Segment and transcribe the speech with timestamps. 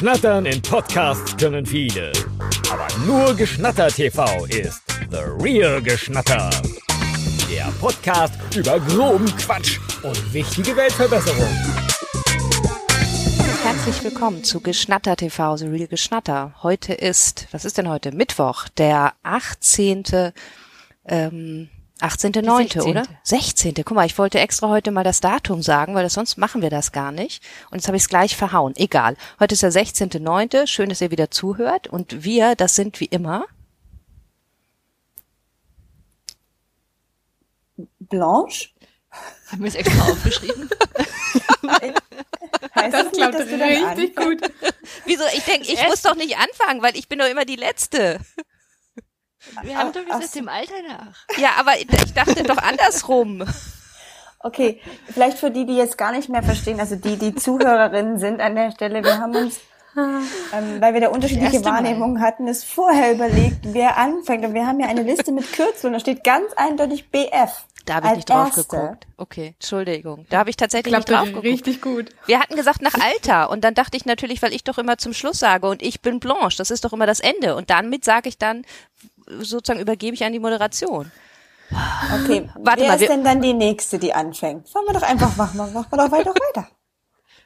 [0.00, 2.10] Schnattern in Podcasts können viele.
[2.72, 6.48] Aber nur Geschnatter TV ist The Real Geschnatter.
[7.50, 11.54] Der Podcast über groben Quatsch und wichtige Weltverbesserung.
[13.62, 16.54] Herzlich willkommen zu Geschnatter TV, The Real Geschnatter.
[16.62, 18.10] Heute ist, was ist denn heute?
[18.10, 20.32] Mittwoch, der 18.
[21.04, 21.68] Ähm,
[22.02, 23.02] 18.9., oder?
[23.22, 23.74] 16.
[23.74, 26.70] Guck mal, ich wollte extra heute mal das Datum sagen, weil das, sonst machen wir
[26.70, 27.42] das gar nicht.
[27.70, 28.74] Und jetzt habe ich es gleich verhauen.
[28.76, 29.16] Egal.
[29.38, 30.66] Heute ist der 16.9.
[30.66, 31.88] Schön, dass ihr wieder zuhört.
[31.88, 33.46] Und wir, das sind wie immer.
[37.98, 38.68] Blanche?
[39.50, 40.68] Haben wir es extra aufgeschrieben?
[42.74, 44.38] heißt Das klappt nicht, du dann richtig gut.
[45.04, 45.24] Wieso?
[45.34, 48.20] Ich denke, ich muss doch nicht anfangen, weil ich bin doch immer die Letzte.
[49.62, 51.38] Wir haben doch gesagt, dem Alter nach.
[51.38, 53.44] Ja, aber ich dachte doch andersrum.
[54.42, 54.80] Okay,
[55.12, 58.54] vielleicht für die, die jetzt gar nicht mehr verstehen, also die, die Zuhörerinnen sind an
[58.54, 59.60] der Stelle, wir haben uns,
[59.96, 61.62] ähm, weil wir da unterschiedliche.
[61.64, 64.44] Wahrnehmungen hatten, es vorher überlegt, wer anfängt.
[64.44, 67.64] Und wir haben ja eine Liste mit Kürzeln, da steht ganz eindeutig BF.
[67.86, 68.64] Da habe ich nicht drauf erste.
[68.64, 69.06] geguckt.
[69.16, 70.26] Okay, Entschuldigung.
[70.28, 71.44] Da habe ich tatsächlich Klappt nicht drauf geguckt.
[71.44, 72.10] richtig gut.
[72.26, 75.12] Wir hatten gesagt nach Alter und dann dachte ich natürlich, weil ich doch immer zum
[75.12, 78.28] Schluss sage und ich bin Blanche, das ist doch immer das Ende und damit sage
[78.28, 78.64] ich dann
[79.40, 81.10] sozusagen übergebe ich an die Moderation.
[81.70, 84.68] Okay, Warte wer mal, ist wir- denn dann die nächste, die anfängt?
[84.68, 86.68] Fangen wir doch einfach, machen wir, machen wir doch weiter, weiter.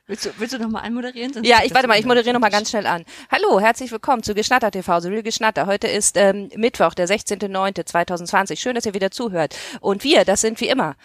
[0.06, 1.32] Willst du, willst du nochmal anmoderieren?
[1.32, 3.04] Sonst Ja, ich warte mal, ich moderiere noch mal ganz schnell an.
[3.30, 5.66] Hallo, herzlich willkommen zu Geschnatter TV, so Real Geschnatter.
[5.66, 8.58] Heute ist ähm, Mittwoch, der 16.09.2020.
[8.58, 9.56] Schön, dass ihr wieder zuhört.
[9.80, 10.96] Und wir, das sind wie immer.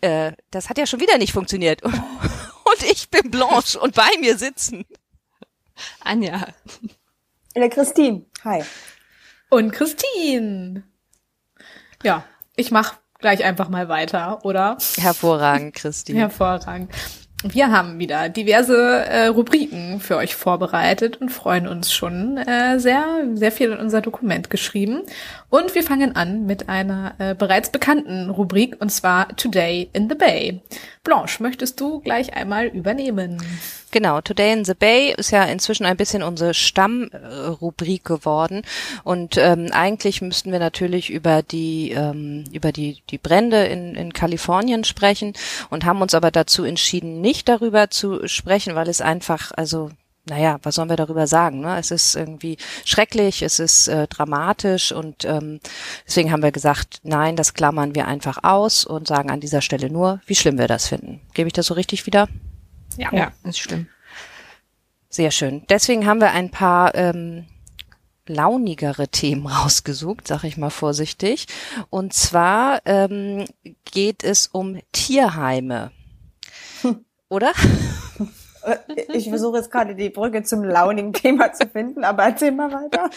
[0.00, 1.82] Äh, das hat ja schon wieder nicht funktioniert.
[1.84, 4.84] Und ich bin Blanche und bei mir sitzen.
[6.00, 6.48] Anja.
[7.56, 8.62] Oder Christine, hi.
[9.50, 10.82] Und Christine.
[12.02, 12.24] Ja,
[12.56, 14.76] ich mach gleich einfach mal weiter, oder?
[14.98, 16.18] Hervorragend, Christine.
[16.18, 16.92] Hervorragend.
[17.44, 23.28] Wir haben wieder diverse äh, Rubriken für euch vorbereitet und freuen uns schon äh, sehr,
[23.34, 25.02] sehr viel in unser Dokument geschrieben.
[25.50, 30.14] Und wir fangen an mit einer äh, bereits bekannten Rubrik und zwar Today in the
[30.14, 30.60] Bay.
[31.04, 33.42] Blanche, möchtest du gleich einmal übernehmen?
[33.90, 38.60] Genau, Today in the Bay ist ja inzwischen ein bisschen unsere Stammrubrik geworden
[39.04, 44.12] und ähm, eigentlich müssten wir natürlich über die ähm, über die die Brände in, in
[44.12, 45.32] Kalifornien sprechen
[45.70, 49.90] und haben uns aber dazu entschieden, nicht darüber zu sprechen, weil es einfach also
[50.28, 51.60] naja, was sollen wir darüber sagen?
[51.60, 51.78] Ne?
[51.78, 55.60] Es ist irgendwie schrecklich, es ist äh, dramatisch und ähm,
[56.06, 59.90] deswegen haben wir gesagt, nein, das klammern wir einfach aus und sagen an dieser Stelle
[59.90, 61.20] nur, wie schlimm wir das finden.
[61.34, 62.28] Gebe ich das so richtig wieder?
[62.96, 63.12] Ja.
[63.12, 63.88] Ja, ist schlimm.
[65.08, 65.64] Sehr schön.
[65.68, 67.46] Deswegen haben wir ein paar ähm,
[68.26, 71.46] launigere Themen rausgesucht, sag ich mal vorsichtig.
[71.90, 73.46] Und zwar ähm,
[73.84, 75.92] geht es um Tierheime.
[77.28, 77.52] Oder?
[78.64, 78.76] Äh,
[79.12, 83.10] Ich versuche jetzt gerade die Brücke zum launigen Thema zu finden, aber erzähl mal weiter.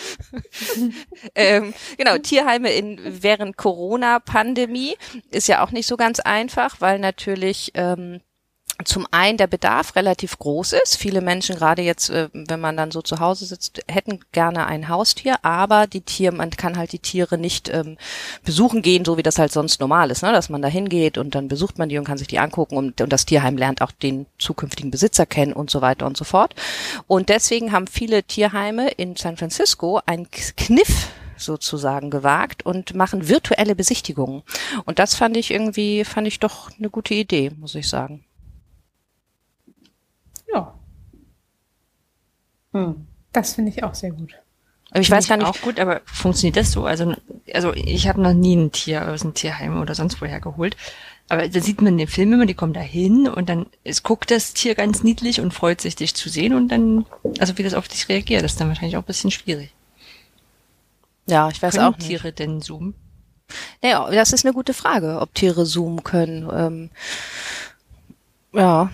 [1.35, 4.95] ähm, genau, Tierheime in während Corona-Pandemie
[5.31, 8.21] ist ja auch nicht so ganz einfach, weil natürlich ähm,
[8.85, 10.97] zum einen der Bedarf relativ groß ist.
[10.97, 14.89] Viele Menschen, gerade jetzt, äh, wenn man dann so zu Hause sitzt, hätten gerne ein
[14.89, 17.97] Haustier, aber die Tiere, man kann halt die Tiere nicht ähm,
[18.43, 20.31] besuchen gehen, so wie das halt sonst normal ist, ne?
[20.31, 23.01] dass man da hingeht und dann besucht man die und kann sich die angucken und,
[23.01, 26.55] und das Tierheim lernt auch den zukünftigen Besitzer kennen und so weiter und so fort.
[27.07, 33.75] Und deswegen haben viele Tierheime in San Francisco einen Kniff sozusagen gewagt und machen virtuelle
[33.75, 34.43] Besichtigungen.
[34.85, 38.23] Und das fand ich irgendwie, fand ich doch eine gute Idee, muss ich sagen.
[42.73, 43.07] Hm.
[43.33, 44.35] das finde ich auch sehr gut.
[44.91, 46.85] Aber ich weiß gar nicht, Auch gut, aber funktioniert das so?
[46.85, 47.15] Also,
[47.53, 50.75] also ich habe noch nie ein Tier aus einem Tierheim oder sonst woher geholt.
[51.29, 54.03] Aber da sieht man in den Filmen immer, die kommen da hin und dann es
[54.03, 57.05] guckt das Tier ganz niedlich und freut sich, dich zu sehen und dann,
[57.39, 59.71] also wie das auf dich reagiert, das ist dann wahrscheinlich auch ein bisschen schwierig.
[61.25, 62.07] ja, ich weiß Können auch nicht.
[62.09, 62.95] Tiere denn zoomen?
[63.81, 66.49] Ja, das ist eine gute Frage, ob Tiere zoomen können.
[66.53, 66.89] Ähm,
[68.53, 68.89] ja,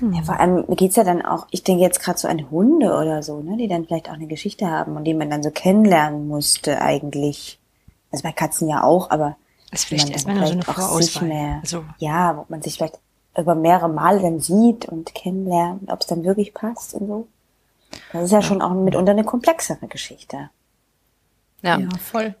[0.00, 3.22] Ja, vor allem geht's ja dann auch, ich denke jetzt gerade so an Hunde oder
[3.22, 6.28] so, ne, die dann vielleicht auch eine Geschichte haben und die man dann so kennenlernen
[6.28, 7.58] musste eigentlich.
[8.10, 9.36] Also bei Katzen ja auch, aber
[9.70, 11.28] Das vielleicht man erstmal dann nur so eine vielleicht Vorauswahl.
[11.28, 12.98] mehr, Also, ja, wo man sich vielleicht
[13.36, 17.28] über mehrere Male dann sieht und kennenlernt, ob es dann wirklich passt und so.
[18.12, 20.50] Das ist ja, schon auch mitunter eine komplexere Geschichte.
[21.62, 21.78] ja.
[21.78, 22.34] Ja, voll.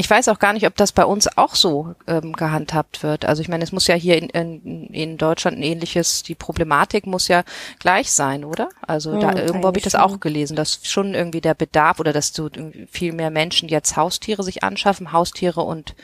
[0.00, 3.26] Ich weiß auch gar nicht, ob das bei uns auch so ähm, gehandhabt wird.
[3.26, 7.06] Also ich meine, es muss ja hier in, in, in Deutschland ein ähnliches, die Problematik
[7.06, 7.42] muss ja
[7.78, 8.70] gleich sein, oder?
[8.80, 12.14] Also da Hm, irgendwo habe ich das auch gelesen, dass schon irgendwie der Bedarf oder
[12.14, 12.48] dass so
[12.90, 15.94] viel mehr Menschen jetzt Haustiere sich anschaffen, Haustiere und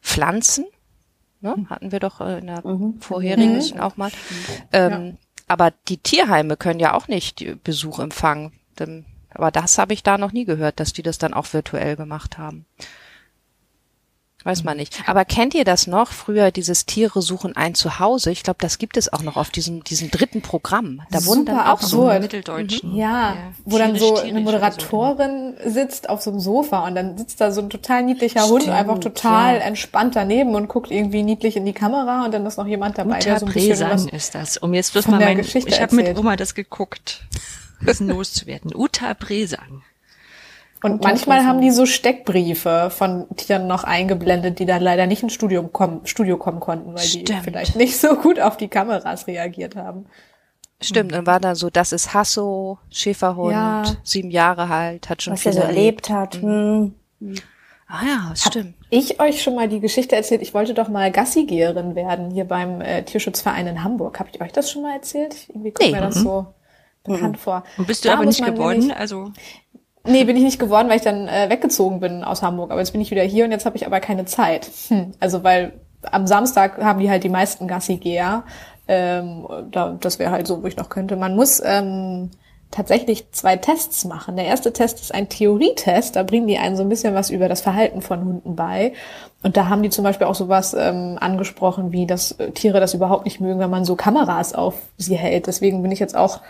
[0.00, 0.66] Pflanzen.
[1.40, 1.56] Ne?
[1.68, 2.62] Hatten wir doch äh, in der
[3.00, 4.12] vorherigen auch mal.
[4.72, 5.16] Ähm,
[5.48, 8.52] Aber die Tierheime können ja auch nicht Besuch empfangen,
[9.30, 12.38] aber das habe ich da noch nie gehört, dass die das dann auch virtuell gemacht
[12.38, 12.64] haben.
[14.42, 15.02] Weiß man nicht.
[15.06, 16.12] Aber kennt ihr das noch?
[16.12, 18.30] Früher dieses Tiere suchen ein Zuhause.
[18.30, 21.02] Ich glaube, das gibt es auch noch auf diesem, diesem dritten Programm.
[21.10, 22.08] Da wurden dann auch so.
[22.08, 22.94] im Mitteldeutschen.
[22.96, 24.40] Ja, wo dann so eine oder so.
[24.40, 28.62] Moderatorin sitzt auf so einem Sofa und dann sitzt da so ein total niedlicher Hund
[28.62, 29.60] Stimmt, einfach total ja.
[29.60, 33.18] entspannt daneben und gucht irgendwie niedlich in die Kamera und dann ist noch jemand dabei,
[33.18, 34.56] Uta der so ein bisschen Bresan was ist das.
[34.56, 36.18] Um jetzt bloß mal der mein, Geschichte ich habe mit.
[36.18, 37.24] Oma das geguckt.
[37.80, 38.74] Bisschen loszuwerden.
[38.74, 39.82] Uta Bresan.
[40.82, 45.34] Und manchmal haben die so Steckbriefe von Tieren noch eingeblendet, die dann leider nicht ins
[45.34, 47.42] Studium kommen, Studio kommen konnten, weil die Stimmt.
[47.44, 50.06] vielleicht nicht so gut auf die Kameras reagiert haben.
[50.82, 53.82] Stimmt, dann war da so, das ist Hasso, Schäferhund, Ja.
[54.02, 56.36] sieben Jahre alt, hat schon Was viel er so erlebt hat.
[56.40, 56.94] Hm.
[57.86, 58.74] Ah ja, stimmt.
[58.88, 62.80] Ich euch schon mal die Geschichte erzählt, ich wollte doch mal Gassigeherin werden hier beim
[62.80, 64.18] äh, Tierschutzverein in Hamburg.
[64.18, 65.34] Habe ich euch das schon mal erzählt?
[65.48, 65.94] Irgendwie kommt Nee.
[65.96, 66.46] mir das so
[67.04, 67.64] bekannt vor.
[67.76, 68.78] Und bist du Da aber nicht geworden?
[68.78, 69.32] nämlich- Also
[70.10, 72.70] Nee, bin ich nicht geworden, weil ich dann äh, weggezogen bin aus Hamburg.
[72.70, 74.68] Aber jetzt bin ich wieder hier und jetzt habe ich aber keine Zeit.
[74.88, 75.12] Hm.
[75.20, 75.72] Also weil
[76.02, 78.44] am Samstag haben die halt die meisten Gassigeher.
[78.88, 81.16] Ähm, da, das wäre halt so, wo ich noch könnte.
[81.16, 82.30] Man muss ähm,
[82.70, 84.36] tatsächlich zwei Tests machen.
[84.36, 86.16] Der erste Test ist ein Theorietest.
[86.16, 88.92] Da bringen die einen so ein bisschen was über das Verhalten von Hunden bei.
[89.42, 92.94] Und da haben die zum Beispiel auch sowas ähm, angesprochen, wie dass äh, Tiere das
[92.94, 95.46] überhaupt nicht mögen, wenn man so Kameras auf sie hält.
[95.46, 96.40] Deswegen bin ich jetzt auch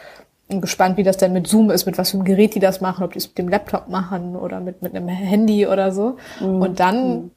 [0.51, 3.05] gespannt, wie das denn mit Zoom ist, mit was für einem Gerät die das machen,
[3.05, 6.17] ob die es mit dem Laptop machen oder mit, mit einem Handy oder so.
[6.41, 7.31] Und dann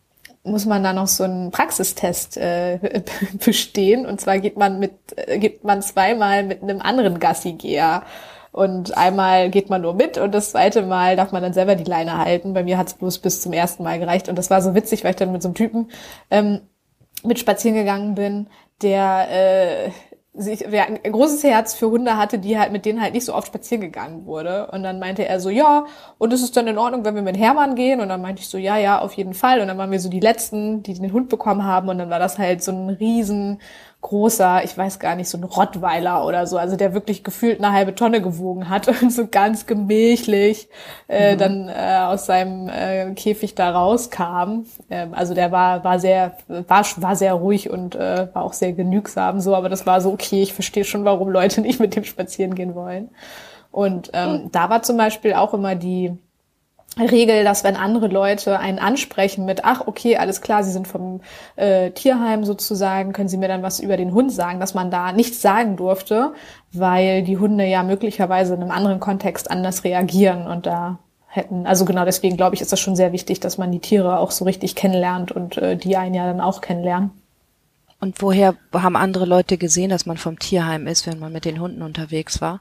[0.44, 2.80] muss man da noch so einen Praxistest äh,
[3.46, 4.06] bestehen.
[4.06, 8.04] Und zwar geht man mit, äh, geht man zweimal mit einem anderen Gassigeher.
[8.52, 11.90] Und einmal geht man nur mit und das zweite Mal darf man dann selber die
[11.90, 12.54] Leine halten.
[12.54, 14.30] Bei mir hat es bloß bis zum ersten Mal gereicht.
[14.30, 15.90] Und das war so witzig, weil ich dann mit so einem Typen
[16.30, 16.62] ähm,
[17.24, 18.48] mit spazieren gegangen bin,
[18.84, 19.90] der äh,
[20.36, 23.36] sich, wer ein großes Herz für Hunde hatte, die halt mit denen halt nicht so
[23.36, 24.68] oft spazieren gegangen wurde.
[24.72, 25.86] Und dann meinte er so, ja,
[26.18, 28.02] und ist es dann in Ordnung, wenn wir mit Hermann gehen?
[28.02, 29.62] Und dann meinte ich so, ja, ja, auf jeden Fall.
[29.62, 31.90] Und dann waren wir so die Letzten, die den Hund bekommen haben.
[31.90, 33.60] Und dann war das halt so ein riesen
[34.04, 37.74] großer, ich weiß gar nicht, so ein Rottweiler oder so, also der wirklich gefühlt eine
[37.74, 40.68] halbe Tonne gewogen hat und so ganz gemächlich
[41.08, 44.66] äh, dann äh, aus seinem äh, Käfig da rauskam.
[44.92, 48.74] Ähm, also der war war sehr war war sehr ruhig und äh, war auch sehr
[48.74, 50.44] genügsam so, aber das war so okay.
[50.44, 53.10] Ich verstehe schon, warum Leute nicht mit dem spazieren gehen wollen.
[53.72, 56.16] Und ähm, da war zum Beispiel auch immer die
[57.00, 61.22] Regel, dass wenn andere Leute einen ansprechen mit, ach okay, alles klar, Sie sind vom
[61.56, 65.12] äh, Tierheim sozusagen, können Sie mir dann was über den Hund sagen, dass man da
[65.12, 66.34] nichts sagen durfte,
[66.72, 71.86] weil die Hunde ja möglicherweise in einem anderen Kontext anders reagieren und da hätten, also
[71.86, 74.46] genau deswegen glaube ich, ist das schon sehr wichtig, dass man die Tiere auch so
[74.46, 77.10] richtig kennenlernt und äh, die einen ja dann auch kennenlernen.
[78.00, 81.60] Und woher haben andere Leute gesehen, dass man vom Tierheim ist, wenn man mit den
[81.60, 82.60] Hunden unterwegs war?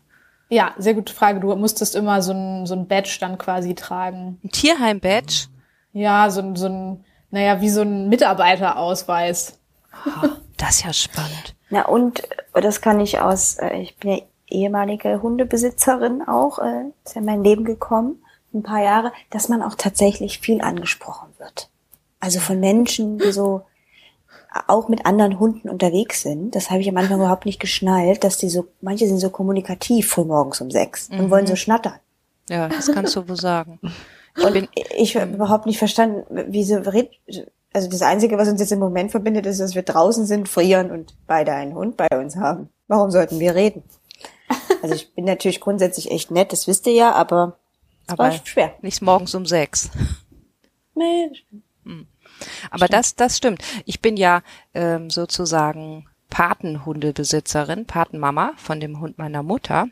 [0.53, 1.41] Ja, sehr gute Frage.
[1.41, 4.39] Du musstest immer so ein, so ein Badge dann quasi tragen.
[4.45, 5.47] Ein Tierheim-Badge?
[5.95, 9.59] Ja, so ein, so ein, naja, wie so ein Mitarbeiterausweis.
[10.59, 11.57] Das ist ja spannend.
[11.71, 12.23] Na und
[12.53, 17.27] das kann ich aus, äh, ich bin ja ehemalige Hundebesitzerin auch, äh, ist ja in
[17.27, 18.23] mein Leben gekommen,
[18.53, 21.71] ein paar Jahre, dass man auch tatsächlich viel angesprochen wird.
[22.21, 23.63] Also von Menschen, die so
[24.69, 26.55] auch mit anderen Hunden unterwegs sind.
[26.55, 30.09] Das habe ich am Anfang überhaupt nicht geschnallt, dass die so, manche sind so kommunikativ
[30.09, 31.95] früh morgens um sechs und wollen so schnattern.
[32.49, 33.79] Ja, das kannst du wohl sagen.
[34.37, 36.77] Ich Und bin, ich habe überhaupt nicht verstanden, wie so
[37.75, 40.91] also das Einzige, was uns jetzt im Moment verbindet, ist, dass wir draußen sind, frieren
[40.91, 42.69] und beide einen Hund bei uns haben.
[42.89, 43.83] Warum sollten wir reden?
[44.83, 47.57] Also ich bin natürlich grundsätzlich echt nett, das wisst ihr ja, aber
[48.07, 48.75] aber schwer.
[48.83, 49.91] nicht morgens um sechs.
[50.95, 51.31] Nee,
[52.71, 53.63] Aber das, das stimmt.
[53.85, 54.43] Ich bin ja
[54.75, 59.89] ähm, sozusagen Patenhundebesitzerin, Patenmama von dem Hund meiner Mutter.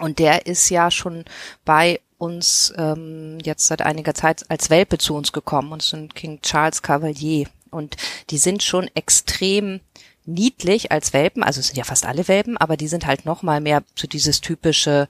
[0.00, 1.24] Und der ist ja schon
[1.64, 5.72] bei uns ähm, jetzt seit einiger Zeit als Welpe zu uns gekommen.
[5.72, 7.46] Und ein King Charles Cavalier.
[7.70, 7.96] Und
[8.30, 9.80] die sind schon extrem
[10.26, 13.42] niedlich als Welpen, also es sind ja fast alle Welpen, aber die sind halt noch
[13.42, 15.08] mal mehr so dieses typische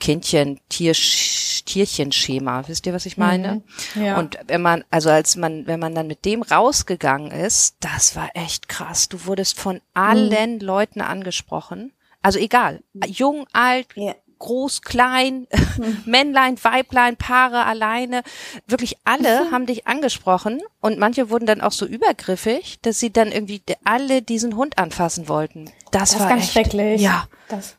[0.00, 2.66] Kindchen Tiersch Tierchenschema.
[2.68, 3.62] Wisst ihr, was ich meine?
[3.94, 4.18] Ja.
[4.18, 8.30] Und wenn man also als man wenn man dann mit dem rausgegangen ist, das war
[8.34, 9.08] echt krass.
[9.10, 11.92] Du wurdest von allen Leuten angesprochen.
[12.22, 14.14] Also egal, jung, alt, Ja.
[14.38, 15.46] groß, klein,
[16.06, 18.22] Männlein, Weiblein, Paare alleine,
[18.66, 23.30] wirklich alle haben dich angesprochen und manche wurden dann auch so übergriffig, dass sie dann
[23.30, 25.66] irgendwie alle diesen Hund anfassen wollten.
[25.92, 27.00] Das, Das war ist ganz echt, schrecklich.
[27.00, 27.76] Ja, Das,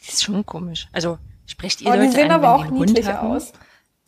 [0.00, 0.88] Das ist schon komisch.
[0.92, 1.18] Also
[1.48, 3.32] sprecht ihr die Leute sehen an, aber auch die niedlich haben?
[3.32, 3.52] aus.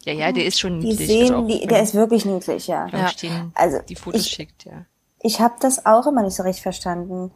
[0.04, 1.09] Ja, ja, der ist schon die niedlich.
[1.09, 2.87] sehen, also die, der ist wirklich niedlich, ja.
[2.88, 3.11] Ja.
[3.20, 4.87] den, Also, die Fotos ich- schickt, ja.
[5.23, 7.32] Ich habe das auch immer nicht so recht verstanden,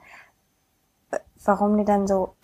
[1.44, 2.34] warum die dann so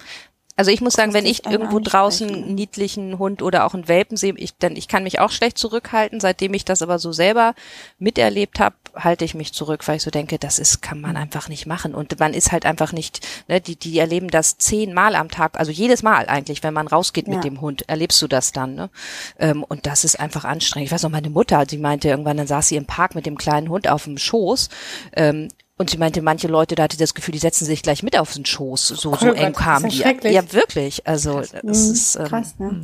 [0.56, 4.18] Also ich muss sagen, wenn ich irgendwo draußen einen niedlichen Hund oder auch einen Welpen
[4.18, 6.20] sehe, ich, dann, ich kann mich auch schlecht zurückhalten.
[6.20, 7.54] Seitdem ich das aber so selber
[7.98, 11.48] miterlebt habe, halte ich mich zurück, weil ich so denke, das ist, kann man einfach
[11.48, 11.94] nicht machen.
[11.94, 15.70] Und man ist halt einfach nicht, ne, die, die erleben das zehnmal am Tag, also
[15.72, 17.34] jedes Mal eigentlich, wenn man rausgeht Ja.
[17.34, 18.90] mit dem Hund, erlebst du das dann, ne?
[19.38, 20.86] Ähm, und das ist einfach anstrengend.
[20.88, 23.36] Ich weiß noch, meine Mutter, die meinte irgendwann, dann saß sie im Park mit dem
[23.38, 24.68] kleinen Hund auf dem Schoß,
[25.14, 28.02] ähm, und sie meinte, manche Leute, da hatte ich das Gefühl, die setzen sich gleich
[28.02, 28.88] mit auf den Schoß.
[28.88, 29.98] So, so Oh Gott, eng kamen die.
[30.28, 31.06] ja wirklich.
[31.06, 32.82] Also, das ist, ähm, Krass, ne?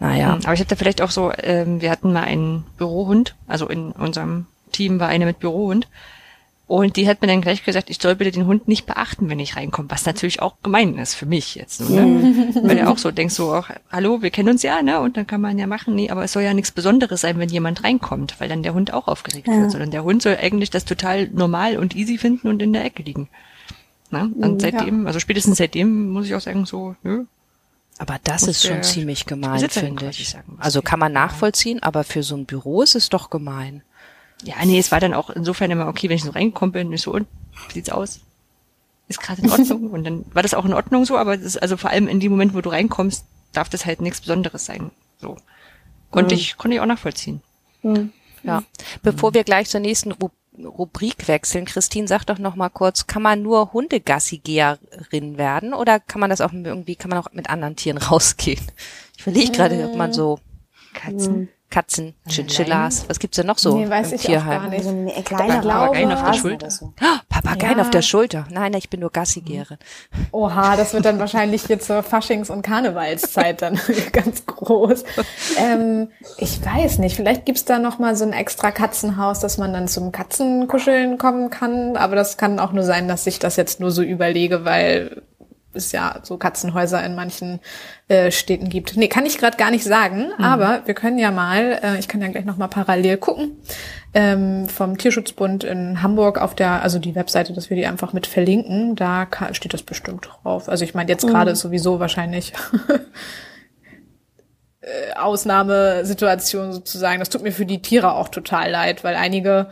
[0.00, 0.38] naja.
[0.42, 4.46] Aber ich hatte vielleicht auch so, ähm, wir hatten mal einen Bürohund, also in unserem
[4.68, 5.88] Team war eine mit Bürohund.
[6.66, 9.40] Und die hat mir dann gleich gesagt, ich soll bitte den Hund nicht beachten, wenn
[9.40, 11.78] ich reinkomme, was natürlich auch gemein ist für mich jetzt.
[11.78, 12.52] So, ne?
[12.62, 15.00] Weil du auch so denkst, so auch, hallo, wir kennen uns ja, ne?
[15.00, 17.48] Und dann kann man ja machen, nee, aber es soll ja nichts Besonderes sein, wenn
[17.48, 19.70] jemand reinkommt, weil dann der Hund auch aufgeregt wird.
[19.70, 23.02] Sondern der Hund soll eigentlich das total normal und easy finden und in der Ecke
[23.02, 23.30] liegen.
[24.10, 24.30] Ne?
[24.36, 27.24] Und seitdem, also spätestens seitdem muss ich auch sagen, so, nö,
[27.98, 30.28] Aber das ist schon ziemlich gemein, finde ich.
[30.28, 33.82] sagen, was Also kann man nachvollziehen, aber für so ein Büro ist es doch gemein.
[34.42, 37.02] Ja, nee, es war dann auch insofern immer okay, wenn ich so reingekommen bin, ich
[37.02, 37.26] so, und,
[37.68, 38.20] wie sieht's aus?
[39.08, 39.90] Ist gerade in Ordnung?
[39.90, 42.20] Und dann war das auch in Ordnung so, aber das ist also vor allem in
[42.20, 44.90] dem Moment, wo du reinkommst, darf das halt nichts Besonderes sein.
[45.18, 45.36] So.
[46.10, 47.42] Konnte ich, konnte ich auch nachvollziehen.
[48.42, 48.62] Ja.
[49.02, 53.22] Bevor wir gleich zur nächsten Ru Rubrik wechseln, Christine, sag doch noch mal kurz, kann
[53.22, 57.76] man nur Hundegassigeherin werden oder kann man das auch irgendwie, kann man auch mit anderen
[57.76, 58.66] Tieren rausgehen?
[59.16, 60.40] Ich verlege gerade, ob man so
[60.94, 61.48] Katzen.
[61.70, 64.62] Katzen, Chinchillas, was gibt's denn noch so Nee, weiß im ich auch Tierheim?
[64.62, 64.84] gar nicht.
[64.84, 66.70] So eine kleine Papageien auf der Schulter.
[66.70, 66.94] so.
[67.00, 67.82] Ah, Papageien Ja.
[67.82, 68.46] auf der Schulter.
[68.50, 69.76] Nein, ich bin nur Gassigeherin.
[70.32, 73.78] Oha, das wird dann wahrscheinlich hier zur Faschings- und Karnevalszeit dann
[74.12, 75.04] ganz groß.
[75.58, 76.08] Ähm,
[76.38, 79.88] ich weiß nicht, vielleicht gibt's da noch mal so ein extra Katzenhaus, dass man dann
[79.88, 81.96] zum Katzenkuscheln kommen kann.
[81.98, 85.22] Aber das kann auch nur sein, dass ich das jetzt nur so überlege, weil
[85.74, 87.60] es ja so Katzenhäuser in manchen
[88.08, 88.96] äh, Städten gibt.
[88.96, 92.20] Nee, kann ich gerade gar nicht sagen, aber wir können ja mal, äh, ich kann
[92.22, 93.58] ja gleich noch mal parallel gucken,
[94.14, 98.26] ähm, vom Tierschutzbund in Hamburg auf der, also die Webseite, dass wir die einfach mit
[98.26, 100.68] verlinken, da ka- steht das bestimmt drauf.
[100.68, 102.52] Also ich meine, jetzt gerade ist sowieso wahrscheinlich
[104.80, 107.18] äh, Ausnahmesituation sozusagen.
[107.18, 109.66] Das tut mir für die Tiere auch total leid, weil einige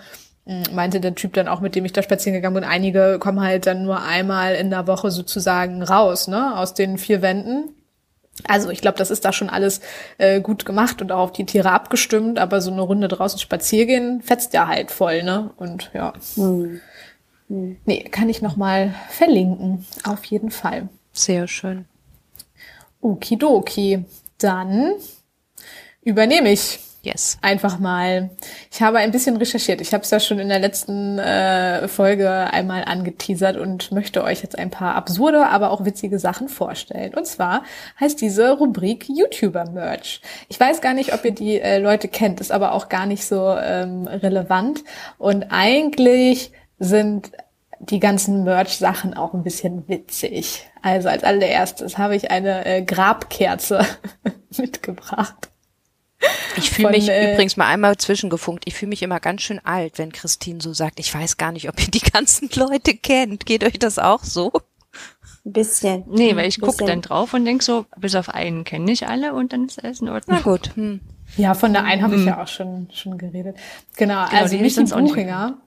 [0.73, 3.67] meinte der Typ dann auch, mit dem ich da spazieren gegangen bin, einige kommen halt
[3.67, 7.75] dann nur einmal in der Woche sozusagen raus, ne, aus den vier Wänden.
[8.47, 9.81] Also ich glaube, das ist da schon alles
[10.19, 14.23] äh, gut gemacht und auch auf die Tiere abgestimmt, aber so eine Runde draußen spazieren
[14.23, 15.50] fetzt ja halt voll, ne?
[15.57, 16.12] Und ja.
[17.49, 20.88] Nee, kann ich noch mal verlinken, auf jeden Fall.
[21.12, 21.87] Sehr schön.
[23.00, 24.05] Okidoki.
[24.38, 24.93] Dann
[26.03, 27.38] übernehme ich Yes.
[27.40, 28.30] einfach mal.
[28.72, 29.80] Ich habe ein bisschen recherchiert.
[29.80, 34.42] Ich habe es ja schon in der letzten äh, Folge einmal angeteasert und möchte euch
[34.42, 37.14] jetzt ein paar absurde, aber auch witzige Sachen vorstellen.
[37.14, 37.62] Und zwar
[38.00, 40.20] heißt diese Rubrik YouTuber-Merch.
[40.48, 43.25] Ich weiß gar nicht, ob ihr die äh, Leute kennt, ist aber auch gar nicht
[43.25, 44.82] so ähm, relevant.
[45.16, 47.30] Und eigentlich sind
[47.78, 50.68] die ganzen Merch-Sachen auch ein bisschen witzig.
[50.82, 53.86] Also als allererstes habe ich eine äh, Grabkerze
[54.56, 55.50] mitgebracht.
[56.56, 58.64] Ich fühle mich äh, übrigens mal einmal zwischengefunkt.
[58.66, 61.68] Ich fühle mich immer ganz schön alt, wenn Christine so sagt, ich weiß gar nicht,
[61.68, 63.46] ob ihr die ganzen Leute kennt.
[63.46, 64.52] Geht euch das auch so?
[65.44, 66.04] Ein bisschen.
[66.08, 69.35] Nee, weil ich gucke dann drauf und denk so, bis auf einen kenne ich alle
[69.35, 70.38] und dann ist alles in Ordnung.
[70.38, 70.75] Na gut.
[70.75, 71.00] Hm.
[71.37, 73.56] Ja, von der einen habe ich ja auch schon, schon geredet.
[73.96, 75.58] Genau, Genau, also Michi sonst auch nicht Buchinger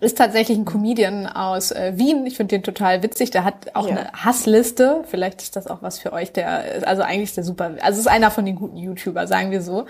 [0.00, 2.26] ist tatsächlich ein Comedian aus äh, Wien.
[2.26, 3.30] Ich finde den total witzig.
[3.30, 3.96] Der hat auch Ja.
[3.96, 5.04] eine Hassliste.
[5.08, 6.32] Vielleicht ist das auch was für euch.
[6.32, 7.72] Der ist also eigentlich ist der super.
[7.80, 9.86] Also ist einer von den guten YouTuber, sagen wir so.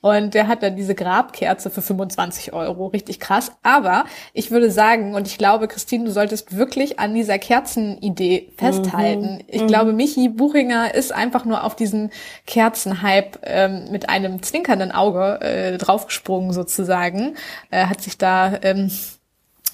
[0.00, 2.88] Und der hat dann diese Grabkerze für 25 Euro.
[2.88, 3.52] Richtig krass.
[3.62, 9.42] Aber ich würde sagen, und ich glaube, Christine, du solltest wirklich an dieser Kerzenidee festhalten.
[9.46, 12.10] Ich glaube, Michi Buchinger ist einfach nur auf diesen
[12.46, 17.36] Kerzenhype ähm, mit einem zwinkernden Auge äh, draufgesprungen sozusagen.
[17.70, 18.90] Äh, hat sich da ähm,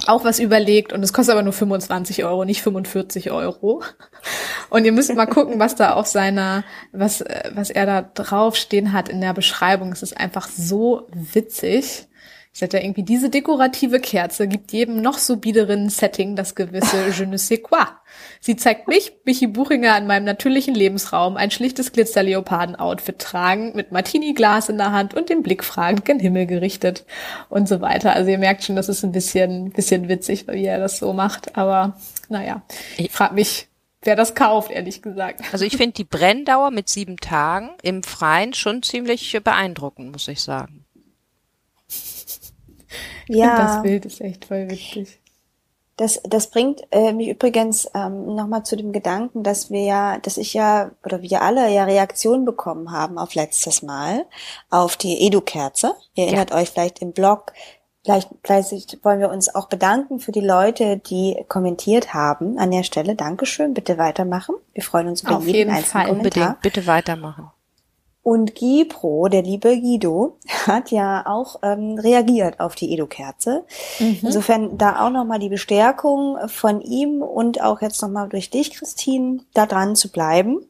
[0.07, 3.83] auch was überlegt und es kostet aber nur 25 Euro, nicht 45 Euro.
[4.71, 8.93] Und ihr müsst mal gucken, was da auf seiner, was, äh, was er da draufstehen
[8.93, 9.93] hat in der Beschreibung.
[9.93, 12.07] Es ist einfach so witzig.
[12.61, 17.27] Sagte ja irgendwie, diese dekorative Kerze gibt jedem noch so biederen Setting das gewisse Je
[17.27, 17.87] ne sais quoi.
[18.41, 24.69] Sie zeigt mich, Michi Buchinger, in meinem natürlichen Lebensraum ein schlichtes Glitzerleoparden-Outfit tragen, mit Martini-Glas
[24.69, 27.07] in der Hand und den Blick fragend gen Himmel gerichtet
[27.49, 28.13] und so weiter.
[28.13, 31.57] Also ihr merkt schon, das ist ein bisschen, bisschen witzig, wie er das so macht.
[31.57, 31.97] Aber
[32.29, 32.63] naja,
[32.99, 33.69] ich frage mich,
[34.03, 35.43] wer das kauft, ehrlich gesagt.
[35.53, 40.41] Also ich finde die Brenndauer mit sieben Tagen im Freien schon ziemlich beeindruckend, muss ich
[40.41, 40.80] sagen.
[43.31, 45.19] Ja, das Bild ist echt voll witzig.
[45.97, 50.39] Das, das bringt äh, mich übrigens ähm, nochmal zu dem Gedanken, dass wir ja, dass
[50.39, 54.25] ich ja, oder wir alle ja Reaktionen bekommen haben auf letztes Mal,
[54.71, 55.95] auf die Edu-Kerze.
[56.15, 56.57] Ihr erinnert ja.
[56.57, 57.53] euch vielleicht im Blog,
[58.03, 62.83] Vielleicht, vielleicht wollen wir uns auch bedanken für die Leute, die kommentiert haben an der
[62.83, 63.15] Stelle.
[63.15, 64.55] Dankeschön, bitte weitermachen.
[64.73, 66.07] Wir freuen uns über Auf jeden, jeden Fall.
[66.07, 66.17] Kommentar.
[66.17, 67.51] Unbedingt, bitte weitermachen.
[68.23, 70.37] Und Gipro, der liebe Guido,
[70.67, 73.65] hat ja auch ähm, reagiert auf die Edo-Kerze.
[73.99, 74.19] Mhm.
[74.23, 79.41] Insofern da auch nochmal die Bestärkung von ihm und auch jetzt nochmal durch dich, Christine,
[79.55, 80.67] da dran zu bleiben.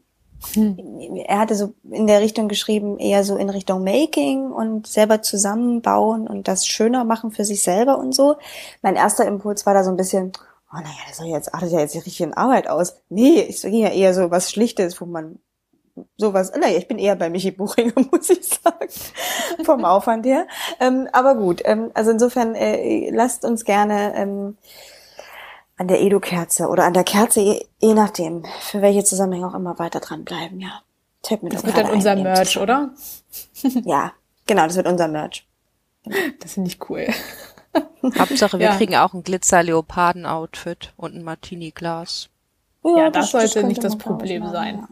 [0.55, 1.17] Hm.
[1.27, 6.27] Er hatte so in der Richtung geschrieben, eher so in Richtung Making und selber zusammenbauen
[6.27, 8.37] und das schöner machen für sich selber und so.
[8.81, 10.33] Mein erster Impuls war da so ein bisschen,
[10.73, 12.97] oh naja, das soll jetzt, artet ja jetzt richtig in Arbeit aus.
[13.11, 15.39] Nee, ich ging ja eher so was Schlichtes, wo man
[16.17, 18.89] sowas, naja, ich bin eher bei Michi Buchinger, muss ich sagen,
[19.65, 20.47] vom Aufwand her.
[20.79, 24.57] Ähm, aber gut, ähm, also insofern äh, lasst uns gerne ähm,
[25.77, 29.79] an der Edo-Kerze oder an der Kerze, je, je, nachdem, für welche Zusammenhänge auch immer
[29.79, 30.83] weiter dranbleiben, ja.
[31.23, 32.91] Tipp mir das wird dann unser Merch, oder?
[33.85, 34.13] ja,
[34.47, 35.47] genau, das wird unser Merch.
[36.41, 37.09] Das finde ich cool.
[38.19, 38.77] Hauptsache, wir ja.
[38.77, 42.31] kriegen auch ein Glitzer-Leoparden-Outfit und ein Martini-Glas.
[42.83, 44.79] Ja, ja, das, das sollte nicht das Problem sein.
[44.79, 44.89] Ja.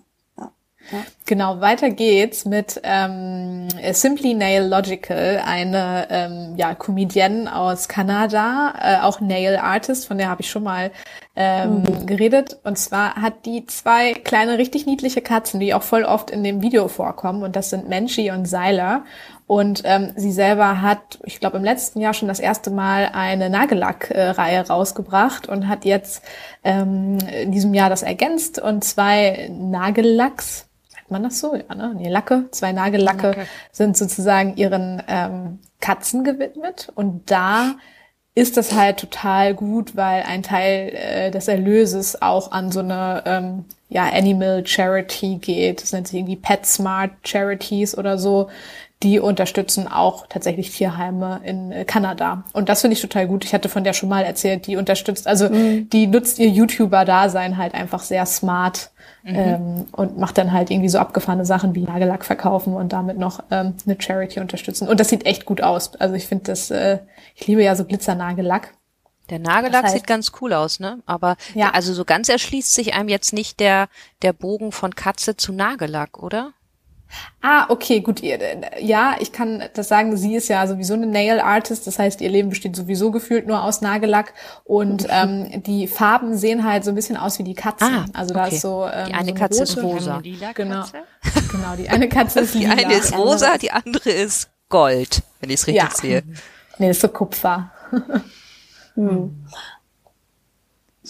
[1.26, 9.00] Genau, weiter geht's mit ähm, Simply Nail Logical, eine ähm, ja, Comedienne aus Kanada, äh,
[9.02, 10.90] auch Nail Artist, von der habe ich schon mal
[11.36, 12.06] ähm, mhm.
[12.06, 12.58] geredet.
[12.64, 16.62] Und zwar hat die zwei kleine, richtig niedliche Katzen, die auch voll oft in dem
[16.62, 17.42] Video vorkommen.
[17.42, 19.04] Und das sind Menchi und Seiler.
[19.46, 23.48] Und ähm, sie selber hat, ich glaube, im letzten Jahr schon das erste Mal eine
[23.50, 26.22] Nagellack-Reihe rausgebracht und hat jetzt
[26.64, 30.67] ähm, in diesem Jahr das ergänzt und zwei Nagellacks
[31.10, 31.54] man das so?
[31.54, 31.94] Ja, ne?
[31.96, 33.46] Nee, Lacke, zwei Nagellacke Lacke.
[33.72, 36.90] sind sozusagen ihren ähm, Katzen gewidmet.
[36.94, 37.76] Und da
[38.34, 43.22] ist das halt total gut, weil ein Teil äh, des Erlöses auch an so eine
[43.26, 45.82] ähm, ja, Animal Charity geht.
[45.82, 48.48] Das nennt sich irgendwie Pet Smart Charities oder so.
[49.02, 52.44] Die unterstützen auch tatsächlich Tierheime in äh, Kanada.
[52.52, 53.44] Und das finde ich total gut.
[53.44, 55.88] Ich hatte von der schon mal erzählt, die unterstützt, also mhm.
[55.90, 58.90] die nutzt ihr YouTuber-Dasein halt einfach sehr smart
[59.24, 59.34] Mhm.
[59.36, 63.42] Ähm, und macht dann halt irgendwie so abgefahrene Sachen wie Nagellack verkaufen und damit noch
[63.50, 64.88] ähm, eine Charity unterstützen.
[64.88, 65.94] Und das sieht echt gut aus.
[65.96, 67.00] Also ich finde das, äh,
[67.34, 68.74] ich liebe ja so Glitzernagellack.
[69.28, 71.02] Der Nagellack das heißt, sieht ganz cool aus, ne?
[71.04, 71.70] Aber ja.
[71.70, 73.88] also so ganz erschließt sich einem jetzt nicht der
[74.22, 76.52] der Bogen von Katze zu Nagellack, oder?
[77.40, 78.20] Ah, okay, gut.
[78.80, 82.28] Ja, ich kann das sagen, sie ist ja sowieso eine Nail Artist, das heißt, ihr
[82.28, 86.94] Leben besteht sowieso gefühlt nur aus Nagellack und ähm, die Farben sehen halt so ein
[86.94, 87.94] bisschen aus wie die Katzen.
[87.94, 88.54] Ah, also da okay.
[88.54, 90.20] ist so ähm, die eine so Katze ist rosa.
[90.20, 90.52] Genau,
[91.52, 91.76] genau.
[91.76, 92.74] Die eine Katze ist lila.
[92.74, 95.90] Die eine ist rosa, die andere ist Gold, wenn ich es richtig ja.
[95.94, 96.22] sehe.
[96.78, 97.70] Nee, ist so Kupfer.
[98.94, 99.46] hm.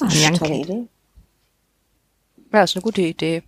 [0.01, 0.89] Ach, tolle Idee.
[2.53, 3.43] Ja, ist eine gute Idee.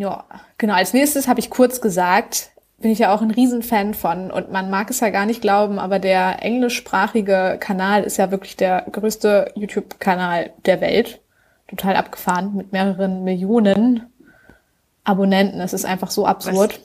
[0.00, 0.24] Ja,
[0.56, 0.72] genau.
[0.72, 4.70] Als nächstes habe ich kurz gesagt, bin ich ja auch ein Riesenfan von und man
[4.70, 9.52] mag es ja gar nicht glauben, aber der englischsprachige Kanal ist ja wirklich der größte
[9.56, 11.20] YouTube-Kanal der Welt.
[11.68, 14.06] Total abgefahren mit mehreren Millionen
[15.04, 15.60] Abonnenten.
[15.60, 16.80] Es ist einfach so absurd.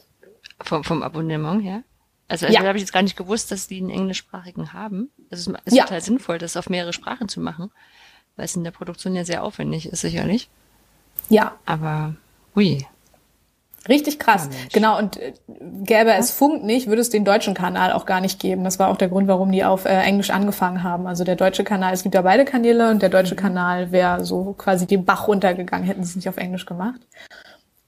[0.60, 0.68] Was?
[0.68, 1.84] Vom, vom Abonnement her?
[2.28, 2.68] Also, also ja.
[2.68, 5.10] habe ich jetzt gar nicht gewusst, dass die einen englischsprachigen haben.
[5.30, 5.86] Es ist, ist ja.
[5.86, 7.72] total sinnvoll, das auf mehrere Sprachen zu machen,
[8.36, 10.50] weil es in der Produktion ja sehr aufwendig ist, sicherlich.
[11.30, 11.56] Ja.
[11.66, 12.16] Aber,
[12.58, 12.86] ui,
[13.88, 14.50] Richtig krass.
[14.52, 15.34] Ja, genau, und äh,
[15.84, 18.64] gäbe es Funk nicht, würde es den deutschen Kanal auch gar nicht geben.
[18.64, 21.06] Das war auch der Grund, warum die auf äh, Englisch angefangen haben.
[21.06, 23.40] Also der deutsche Kanal, es gibt ja beide Kanäle und der deutsche mhm.
[23.40, 27.00] Kanal wäre so quasi den Bach runtergegangen, hätten sie es nicht auf Englisch gemacht.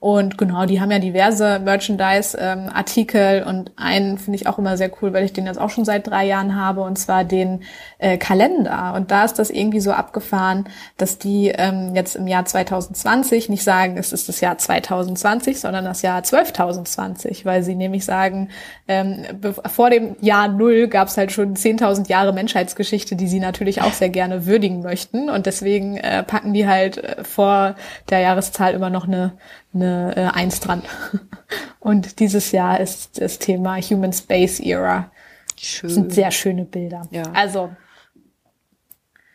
[0.00, 4.92] Und genau, die haben ja diverse Merchandise-Artikel ähm, und einen finde ich auch immer sehr
[5.02, 7.64] cool, weil ich den jetzt auch schon seit drei Jahren habe, und zwar den
[7.98, 8.92] äh, Kalender.
[8.94, 13.64] Und da ist das irgendwie so abgefahren, dass die ähm, jetzt im Jahr 2020 nicht
[13.64, 18.50] sagen, es ist das Jahr 2020, sondern das Jahr 12.020, weil sie nämlich sagen,
[18.86, 19.24] ähm,
[19.66, 23.92] vor dem Jahr Null gab es halt schon 10.000 Jahre Menschheitsgeschichte, die sie natürlich auch
[23.92, 25.28] sehr gerne würdigen möchten.
[25.28, 27.74] Und deswegen äh, packen die halt äh, vor
[28.10, 29.32] der Jahreszahl immer noch eine
[29.74, 30.82] eine äh, Eins dran.
[31.80, 35.10] Und dieses Jahr ist das Thema Human Space Era.
[35.56, 35.88] Schön.
[35.88, 37.02] Das sind sehr schöne Bilder.
[37.10, 37.24] Ja.
[37.32, 37.70] Also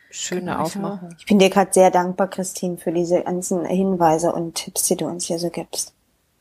[0.09, 1.09] schöne Aufmachung.
[1.17, 5.05] Ich bin dir gerade sehr dankbar, Christine, für diese ganzen Hinweise und Tipps, die du
[5.05, 5.93] uns hier so gibst.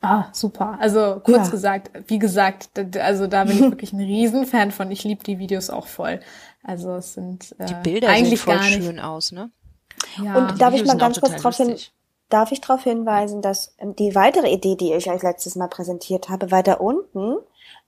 [0.03, 0.79] Ah, super.
[0.81, 1.51] Also kurz ja.
[1.51, 4.91] gesagt, wie gesagt, also da bin ich wirklich ein Riesenfan von.
[4.91, 6.21] Ich liebe die Videos auch voll.
[6.65, 8.85] Also es sind äh, die Bilder eigentlich sehen voll gar nicht.
[8.85, 9.51] schön aus, ne?
[10.23, 10.35] Ja.
[10.35, 11.77] Und darf ich mal ganz kurz darauf hin,
[12.33, 16.29] darf ich darauf hinweisen, dass ähm, die weitere Idee, die ich euch letztes Mal präsentiert
[16.29, 17.37] habe, weiter unten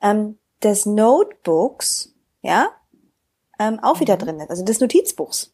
[0.03, 2.69] ähm, des Notebooks, ja,
[3.59, 4.21] ähm, auch wieder mhm.
[4.21, 5.53] drin ist, also des Notizbuchs.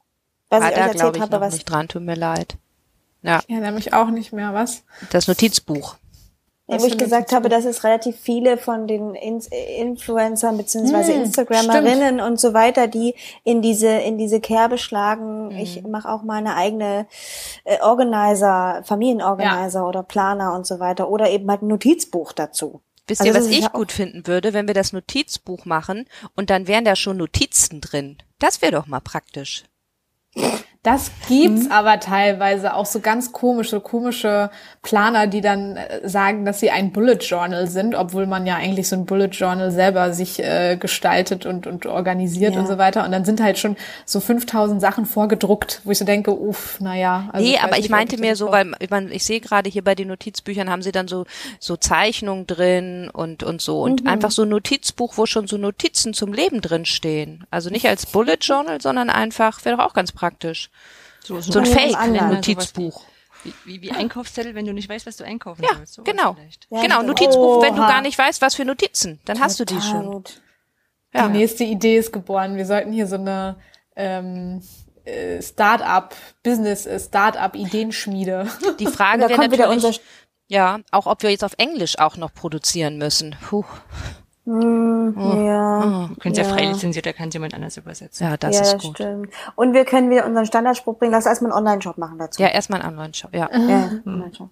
[0.48, 2.16] Was ah, ich euch da erzählt glaube ich habe, noch was nicht dran, tut mir
[2.16, 2.56] leid.
[3.22, 4.82] Ja, Ich erinnere mich auch nicht mehr, was?
[5.10, 5.96] das Notizbuch.
[6.70, 11.22] Ja, wo ich gesagt habe, dass es relativ viele von den In Influencern beziehungsweise Hm,
[11.22, 15.50] Instagrammerinnen und so weiter, die in diese in diese Kerbe schlagen.
[15.50, 15.58] Hm.
[15.58, 17.06] Ich mache auch meine eigene
[17.64, 22.80] äh, Organizer, Familienorganizer oder Planer und so weiter oder eben halt ein Notizbuch dazu.
[23.06, 26.06] Wisst Also ihr, was ich ja gut finden würde, wenn wir das Notizbuch machen
[26.36, 28.18] und dann wären da schon Notizen drin?
[28.38, 29.64] Das wäre doch mal praktisch.
[30.82, 34.48] Das gibt's aber teilweise auch so ganz komische, komische
[34.80, 38.88] Planer, die dann äh, sagen, dass sie ein Bullet Journal sind, obwohl man ja eigentlich
[38.88, 42.60] so ein Bullet Journal selber sich äh, gestaltet und, und organisiert Ja.
[42.60, 43.04] und so weiter.
[43.04, 47.28] Und dann sind halt schon so 5000 Sachen vorgedruckt, wo ich so denke, uff, naja.
[47.34, 49.24] Also nee, weiß aber ich nicht, ob meinte das mir so weil ich, mein, ich
[49.24, 51.26] sehe gerade hier bei den Notizbüchern haben sie dann so
[51.58, 56.14] so Zeichnungen drin und und so und einfach so ein Notizbuch, wo schon so Notizen
[56.14, 57.44] zum Leben drin stehen.
[57.50, 60.69] Also nicht als Bullet Journal, sondern einfach wäre doch auch ganz praktisch.
[61.22, 62.34] So, So ein Fake anderen.
[62.34, 63.04] Notizbuch.
[63.42, 65.94] Wie, wie, wie Einkaufszettel, wenn du nicht weißt, was du einkaufen Ja, sollst.
[65.94, 66.34] Sowas genau.
[66.34, 66.66] vielleicht.
[66.70, 67.02] Ja, genau.
[67.02, 67.88] Notizbuch, wenn du Oha.
[67.88, 70.10] gar nicht weißt, was für Notizen, dann hast du die schon.
[70.10, 70.42] Gut.
[71.14, 71.26] Ja.
[71.26, 72.56] Die nächste Idee ist geboren.
[72.56, 73.56] Wir sollten hier so eine
[73.96, 74.62] ähm,
[75.04, 78.46] äh, Start-up, Business, äh, Start-up Ideenschmiede.
[78.78, 79.92] Die Frage wäre natürlich, unser
[80.46, 83.36] ja, auch ob wir jetzt auf Englisch auch noch produzieren müssen.
[83.48, 83.64] Puh.
[84.50, 85.14] Hm,
[85.46, 86.08] ja.
[86.08, 86.58] Du könntest ja, Ja.
[86.58, 88.26] frei lizenziert, da kann jemand anders übersetzen.
[88.26, 88.96] Ja, das ja, ist das gut.
[88.96, 89.30] stimmt.
[89.54, 91.12] Und wir können wieder unseren Standardspruch bringen.
[91.12, 92.42] Lass erstmal einen Online-Shop machen dazu.
[92.42, 93.48] Ja, erstmal einen Online-Shop, ja.
[93.52, 94.50] ja Online-Shop.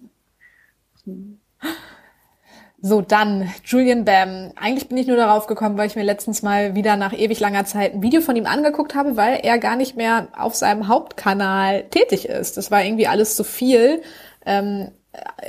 [2.81, 4.53] So, dann Julian Bam.
[4.55, 7.65] Eigentlich bin ich nur darauf gekommen, weil ich mir letztens mal wieder nach ewig langer
[7.65, 11.83] Zeit ein Video von ihm angeguckt habe, weil er gar nicht mehr auf seinem Hauptkanal
[11.89, 12.55] tätig ist.
[12.55, 14.01] Das war irgendwie alles zu viel.
[14.45, 14.91] Ähm,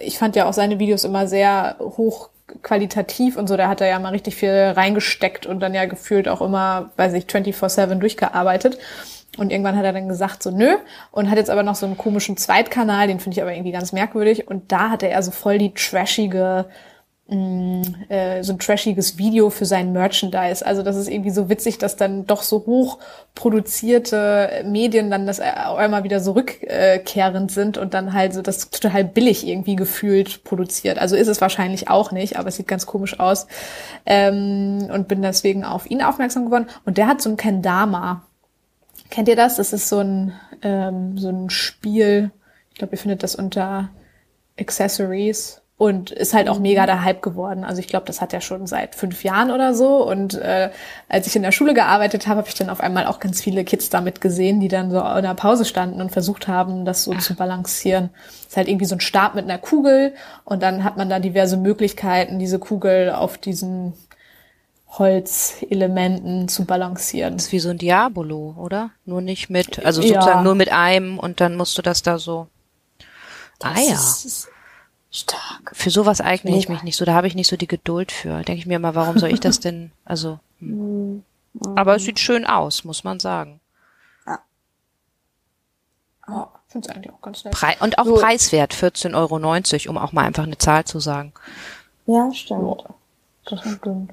[0.03, 1.77] ich fand ja auch seine Videos immer sehr
[2.51, 3.57] hochqualitativ und so.
[3.57, 7.15] Da hat er ja mal richtig viel reingesteckt und dann ja gefühlt auch immer, weiß
[7.15, 8.79] ich, 24-7 durchgearbeitet.
[9.39, 10.77] Und irgendwann hat er dann gesagt, so nö,
[11.13, 13.93] und hat jetzt aber noch so einen komischen Zweitkanal, den finde ich aber irgendwie ganz
[13.93, 14.49] merkwürdig.
[14.49, 16.67] Und da hatte er so voll die trashige,
[17.31, 20.65] mh, äh, so ein trashiges Video für sein Merchandise.
[20.65, 22.99] Also das ist irgendwie so witzig, dass dann doch so hoch
[23.35, 25.53] produzierte Medien dann das äh,
[25.85, 30.99] immer wieder so rückkehrend sind und dann halt so das total billig irgendwie gefühlt produziert.
[30.99, 33.47] Also ist es wahrscheinlich auch nicht, aber es sieht ganz komisch aus.
[34.07, 36.67] Ähm, und bin deswegen auf ihn aufmerksam geworden.
[36.85, 38.25] Und der hat so ein Kendama.
[39.11, 39.57] Kennt ihr das?
[39.57, 42.31] Das ist so ein, ähm, so ein Spiel.
[42.71, 43.91] Ich glaube, ihr findet das unter
[44.59, 47.65] Accessories und ist halt auch mega der Hype geworden.
[47.65, 50.07] Also ich glaube, das hat er schon seit fünf Jahren oder so.
[50.07, 50.69] Und äh,
[51.09, 53.65] als ich in der Schule gearbeitet habe, habe ich dann auf einmal auch ganz viele
[53.65, 57.15] Kids damit gesehen, die dann so in der Pause standen und versucht haben, das so
[57.15, 58.11] zu balancieren.
[58.47, 60.13] ist halt irgendwie so ein Stab mit einer Kugel
[60.45, 63.95] und dann hat man da diverse Möglichkeiten, diese Kugel auf diesen
[64.99, 67.39] Holzelementen zu balancieren.
[67.39, 68.91] Das ist wie so ein Diabolo, oder?
[69.07, 70.21] Nur nicht mit, also Ja.
[70.21, 72.49] sozusagen nur mit einem und dann musst du das da so.
[73.63, 74.49] ah ja, Das ist
[75.11, 75.73] stark.
[75.75, 78.43] für sowas eigne ich mich nicht so, da habe ich nicht so die Geduld für.
[78.43, 80.39] Denke ich mir immer, warum soll ich das denn, also.
[80.59, 81.25] Hm.
[81.75, 83.61] Aber es sieht schön aus, muss man sagen.
[86.29, 87.53] Ja, finde es eigentlich auch ganz nett.
[87.53, 88.15] Prei und auch So.
[88.15, 91.33] preiswert, 14,90 Euro, um auch mal einfach eine Zahl zu sagen.
[92.07, 92.85] Ja, stimmt.
[93.47, 94.13] Das stimmt.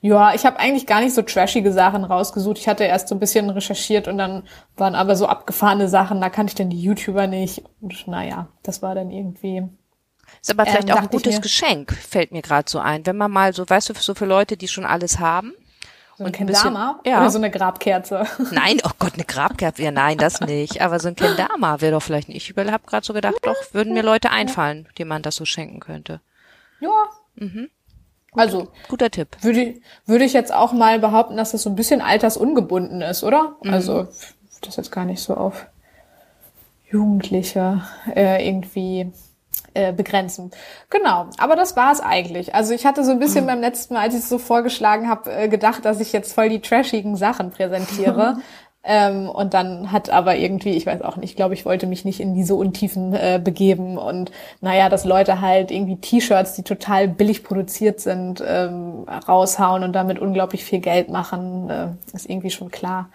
[0.00, 2.58] Ja, ich habe eigentlich gar nicht so trashige Sachen rausgesucht.
[2.58, 4.44] Ich hatte erst so ein bisschen recherchiert und dann
[4.76, 7.62] waren aber so abgefahrene Sachen, da kannte ich dann die YouTuber nicht.
[7.80, 9.68] Und naja, das war dann irgendwie.
[10.42, 11.40] Ist aber vielleicht Ähm, auch ein gutes.
[11.40, 13.06] Geschenk, fällt mir gerade so ein.
[13.06, 15.52] Wenn man mal so, weißt du, so für Leute, die schon alles haben.
[16.18, 17.20] So ein Und ein bisschen- Kendama ja.
[17.20, 18.26] oder so eine Grabkerze.
[18.50, 20.82] Nein, oh Gott, eine Grabkerze, ja, nein, das nicht.
[20.82, 22.50] Aber so ein Kendama wäre doch vielleicht nicht.
[22.50, 25.80] Ich habe gerade so gedacht, doch, würden mir Leute einfallen, denen man das so schenken
[25.80, 26.20] könnte.
[26.80, 26.90] ja.
[28.34, 29.36] Also Guter Tipp.
[29.42, 33.24] würde ich, würde ich jetzt auch mal behaupten, dass das so ein bisschen altersungebunden ist,
[33.24, 33.56] oder?
[33.62, 34.08] Also
[34.62, 35.66] das jetzt gar nicht so auf
[36.90, 37.82] Jugendliche
[38.14, 39.12] äh, irgendwie
[39.74, 40.50] äh, begrenzen.
[40.90, 42.54] Genau, aber das war es eigentlich.
[42.54, 45.32] Also ich hatte so ein bisschen beim letzten Mal, als ich es so vorgeschlagen habe,
[45.32, 48.36] äh, gedacht, dass ich jetzt voll die trashigen Sachen präsentiere.
[48.84, 52.04] ähm, und dann hat aber irgendwie, ich weiß auch nicht, ich glaube, ich wollte mich
[52.04, 53.98] nicht in diese Untiefen äh, begeben.
[53.98, 54.30] Und
[54.60, 60.18] naja, dass Leute halt irgendwie T-Shirts, die total billig produziert sind, ähm, raushauen und damit
[60.18, 63.08] unglaublich viel Geld machen, äh, ist irgendwie schon klar.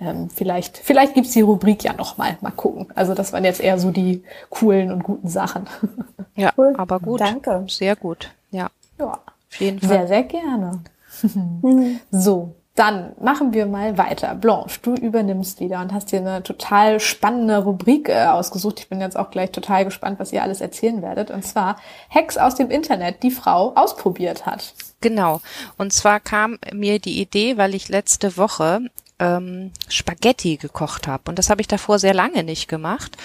[0.00, 2.36] Ähm, vielleicht, vielleicht gibt's die Rubrik ja noch mal.
[2.40, 2.86] Mal gucken.
[2.94, 5.66] Also das waren jetzt eher so die coolen und guten Sachen.
[6.36, 6.74] Ja, Cool.
[6.76, 7.20] aber gut.
[7.20, 7.64] Danke.
[7.68, 8.30] Sehr gut.
[8.50, 9.88] Ja, ja, auf jeden Fall.
[9.88, 10.80] sehr, sehr gerne.
[12.12, 14.36] so, dann machen wir mal weiter.
[14.36, 18.78] Blanche, du übernimmst wieder und hast dir eine total spannende Rubrik äh, ausgesucht.
[18.78, 21.32] Ich bin jetzt auch gleich total gespannt, was ihr alles erzählen werdet.
[21.32, 21.76] Und zwar
[22.08, 24.74] Hacks aus dem Internet, die Frau ausprobiert hat.
[25.00, 25.40] Genau.
[25.76, 28.80] Und zwar kam mir die Idee, weil ich letzte Woche
[29.18, 31.24] ähm, Spaghetti gekocht habe.
[31.28, 33.16] Und das habe ich davor sehr lange nicht gemacht.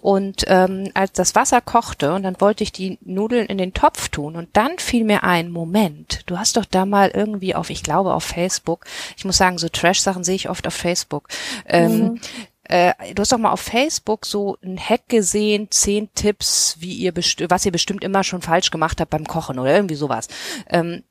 [0.00, 4.08] Und ähm, als das Wasser kochte und dann wollte ich die Nudeln in den Topf
[4.08, 7.82] tun und dann fiel mir ein, Moment, du hast doch da mal irgendwie auf, ich
[7.82, 8.84] glaube auf Facebook,
[9.16, 11.28] ich muss sagen, so Trash-Sachen sehe ich oft auf Facebook.
[11.66, 12.20] Ähm, mhm.
[12.64, 17.12] Äh, du hast doch mal auf Facebook so ein Hack gesehen, zehn Tipps, wie ihr
[17.16, 20.28] was ihr bestimmt immer schon falsch gemacht habt beim Kochen oder irgendwie sowas.
[20.68, 21.02] Ähm,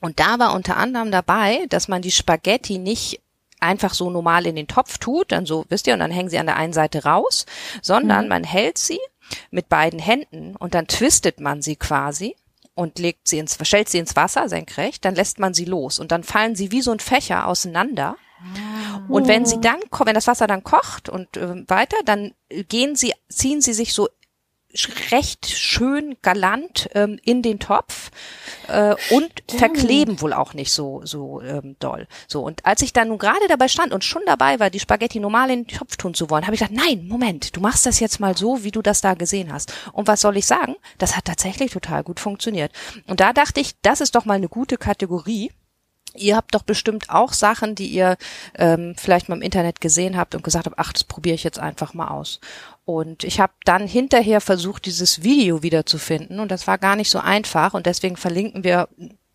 [0.00, 3.20] und da war unter anderem dabei, dass man die Spaghetti nicht
[3.64, 6.38] einfach so normal in den Topf tut, dann so, wisst ihr, und dann hängen sie
[6.38, 7.46] an der einen Seite raus,
[7.82, 8.28] sondern mhm.
[8.28, 9.00] man hält sie
[9.50, 12.36] mit beiden Händen und dann twistet man sie quasi
[12.74, 16.12] und legt sie ins, stellt sie ins Wasser senkrecht, dann lässt man sie los und
[16.12, 18.16] dann fallen sie wie so ein Fächer auseinander.
[19.08, 22.34] Und wenn sie dann, wenn das Wasser dann kocht und äh, weiter, dann
[22.68, 24.08] gehen sie, ziehen sie sich so
[25.10, 28.10] recht schön galant ähm, in den Topf
[28.68, 29.52] äh, und Stimmt.
[29.52, 32.06] verkleben wohl auch nicht so so ähm, doll.
[32.26, 35.20] So und als ich dann nun gerade dabei stand und schon dabei war, die Spaghetti
[35.20, 38.00] normal in den Topf tun zu wollen, habe ich gesagt, nein, Moment, du machst das
[38.00, 39.72] jetzt mal so, wie du das da gesehen hast.
[39.92, 40.76] Und was soll ich sagen?
[40.98, 42.72] Das hat tatsächlich total gut funktioniert.
[43.06, 45.50] Und da dachte ich, das ist doch mal eine gute Kategorie
[46.16, 48.16] Ihr habt doch bestimmt auch Sachen, die ihr
[48.56, 51.58] ähm, vielleicht mal im Internet gesehen habt und gesagt habt, ach, das probiere ich jetzt
[51.58, 52.40] einfach mal aus.
[52.84, 57.18] Und ich habe dann hinterher versucht, dieses Video wiederzufinden und das war gar nicht so
[57.18, 58.88] einfach und deswegen verlinken wir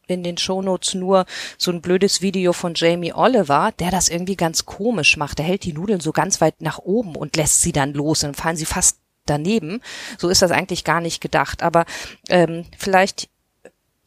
[0.09, 1.25] in den Shownotes nur
[1.57, 5.37] so ein blödes Video von Jamie Oliver, der das irgendwie ganz komisch macht.
[5.37, 8.35] Der hält die Nudeln so ganz weit nach oben und lässt sie dann los und
[8.35, 9.81] fallen sie fast daneben.
[10.17, 11.61] So ist das eigentlich gar nicht gedacht.
[11.61, 11.85] Aber
[12.29, 13.29] ähm, vielleicht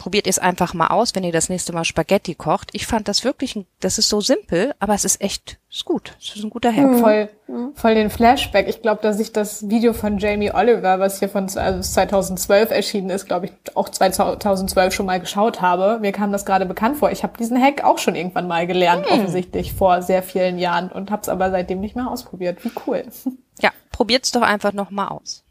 [0.03, 2.71] probiert es einfach mal aus, wenn ihr das nächste Mal Spaghetti kocht.
[2.73, 6.17] Ich fand das wirklich, das ist so simpel, aber es ist echt, ist gut.
[6.21, 6.99] Es ist ein guter Herr.
[6.99, 7.29] Voll,
[7.77, 8.67] voll den Flashback.
[8.67, 13.11] Ich glaube, dass ich das Video von Jamie Oliver, was hier von also 2012 erschienen
[13.11, 16.01] ist, glaube ich, auch 2012 schon mal geschaut habe.
[16.01, 17.13] Mir kam das gerade bekannt vor.
[17.13, 19.13] Ich habe diesen Hack auch schon irgendwann mal gelernt, hm.
[19.13, 22.65] offensichtlich vor sehr vielen Jahren und habe es aber seitdem nicht mehr ausprobiert.
[22.65, 23.05] Wie cool.
[23.61, 25.45] Ja, probiert's doch einfach noch mal aus.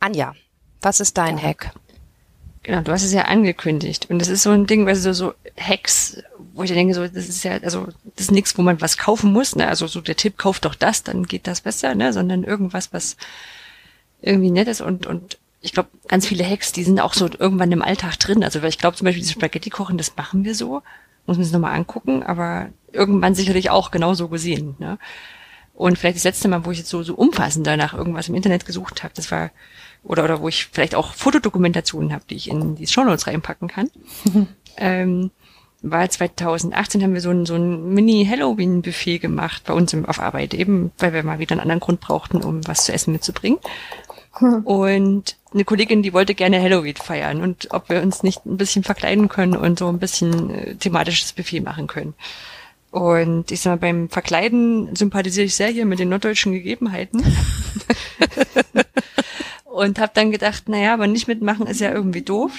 [0.00, 0.32] Anja,
[0.80, 1.44] was ist dein ja.
[1.44, 1.72] Hack?
[2.62, 4.08] Genau, du hast es ja angekündigt.
[4.08, 6.22] Und das ist so ein Ding, weil so, so Hacks,
[6.54, 9.32] wo ich denke, so, das ist ja, also, das ist nichts, wo man was kaufen
[9.32, 9.66] muss, ne?
[9.66, 12.12] Also so der Tipp, kauft doch das, dann geht das besser, ne?
[12.12, 13.16] Sondern irgendwas, was
[14.20, 17.72] irgendwie nett ist und, und ich glaube, ganz viele Hacks, die sind auch so irgendwann
[17.72, 18.42] im Alltag drin.
[18.42, 20.82] Also ich glaube zum Beispiel, diese Spaghetti kochen, das machen wir so.
[21.26, 24.74] Muss man sich nochmal angucken, aber irgendwann sicherlich auch genauso gesehen.
[24.80, 24.98] Ne?
[25.74, 28.66] Und vielleicht das letzte Mal, wo ich jetzt so, so umfassend danach irgendwas im Internet
[28.66, 29.50] gesucht habe, das war
[30.04, 33.90] oder, oder wo ich vielleicht auch Fotodokumentationen habe, die ich in die Shownotes reinpacken kann.
[34.76, 35.30] ähm,
[35.82, 40.54] war 2018 haben wir so ein, so ein Mini-Halloween-Buffet gemacht bei uns im, auf Arbeit,
[40.54, 43.58] eben weil wir mal wieder einen anderen Grund brauchten, um was zu essen mitzubringen.
[44.64, 48.82] Und eine Kollegin, die wollte gerne Halloween feiern und ob wir uns nicht ein bisschen
[48.82, 52.14] verkleiden können und so ein bisschen äh, thematisches Buffet machen können.
[52.90, 57.22] Und ich sag mal, beim Verkleiden sympathisiere ich sehr hier mit den norddeutschen Gegebenheiten.
[59.72, 62.52] und habe dann gedacht, naja, aber nicht mitmachen ist ja irgendwie doof.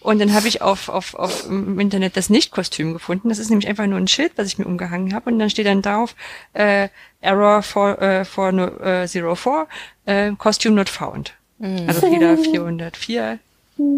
[0.00, 3.28] Und dann habe ich auf, auf, auf im Internet das Nicht-Kostüm gefunden.
[3.28, 5.30] Das ist nämlich einfach nur ein Schild, was ich mir umgehangen habe.
[5.30, 6.14] Und dann steht dann drauf,
[6.54, 6.88] äh,
[7.20, 9.66] Error for, äh, for no, äh, 04,
[10.06, 11.34] äh, Costume not found.
[11.58, 11.84] Mhm.
[11.88, 13.38] Also Fehler 404,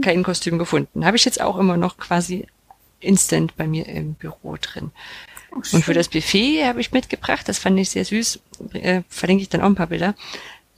[0.02, 1.04] kein Kostüm gefunden.
[1.04, 2.46] Habe ich jetzt auch immer noch quasi
[2.98, 4.90] instant bei mir im Büro drin.
[5.52, 8.40] Oh, und für das Buffet habe ich mitgebracht, das fand ich sehr süß,
[8.74, 10.14] äh, verlinke ich dann auch ein paar Bilder,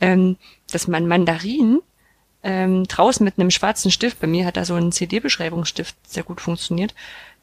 [0.00, 0.36] ähm,
[0.74, 1.80] dass man Mandarinen
[2.42, 6.40] ähm, draußen mit einem schwarzen Stift, bei mir hat da so ein CD-Beschreibungsstift sehr gut
[6.40, 6.94] funktioniert,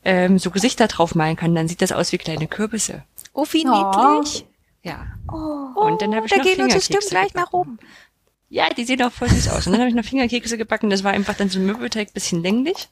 [0.03, 3.03] ähm, so Gesichter drauf malen kann, dann sieht das aus wie kleine Kürbisse.
[3.33, 4.17] Oh, wie oh.
[4.17, 4.45] niedlich.
[4.83, 5.07] Ja.
[5.31, 7.79] Oh, und dann habe ich da noch gehen unsere Stimmen gleich nach oben.
[8.49, 9.67] Ja, die sehen auch voll süß aus.
[9.67, 10.89] Und dann habe ich noch Fingerkekse gebacken.
[10.89, 12.89] Das war einfach dann so ein Möbelteig, bisschen länglich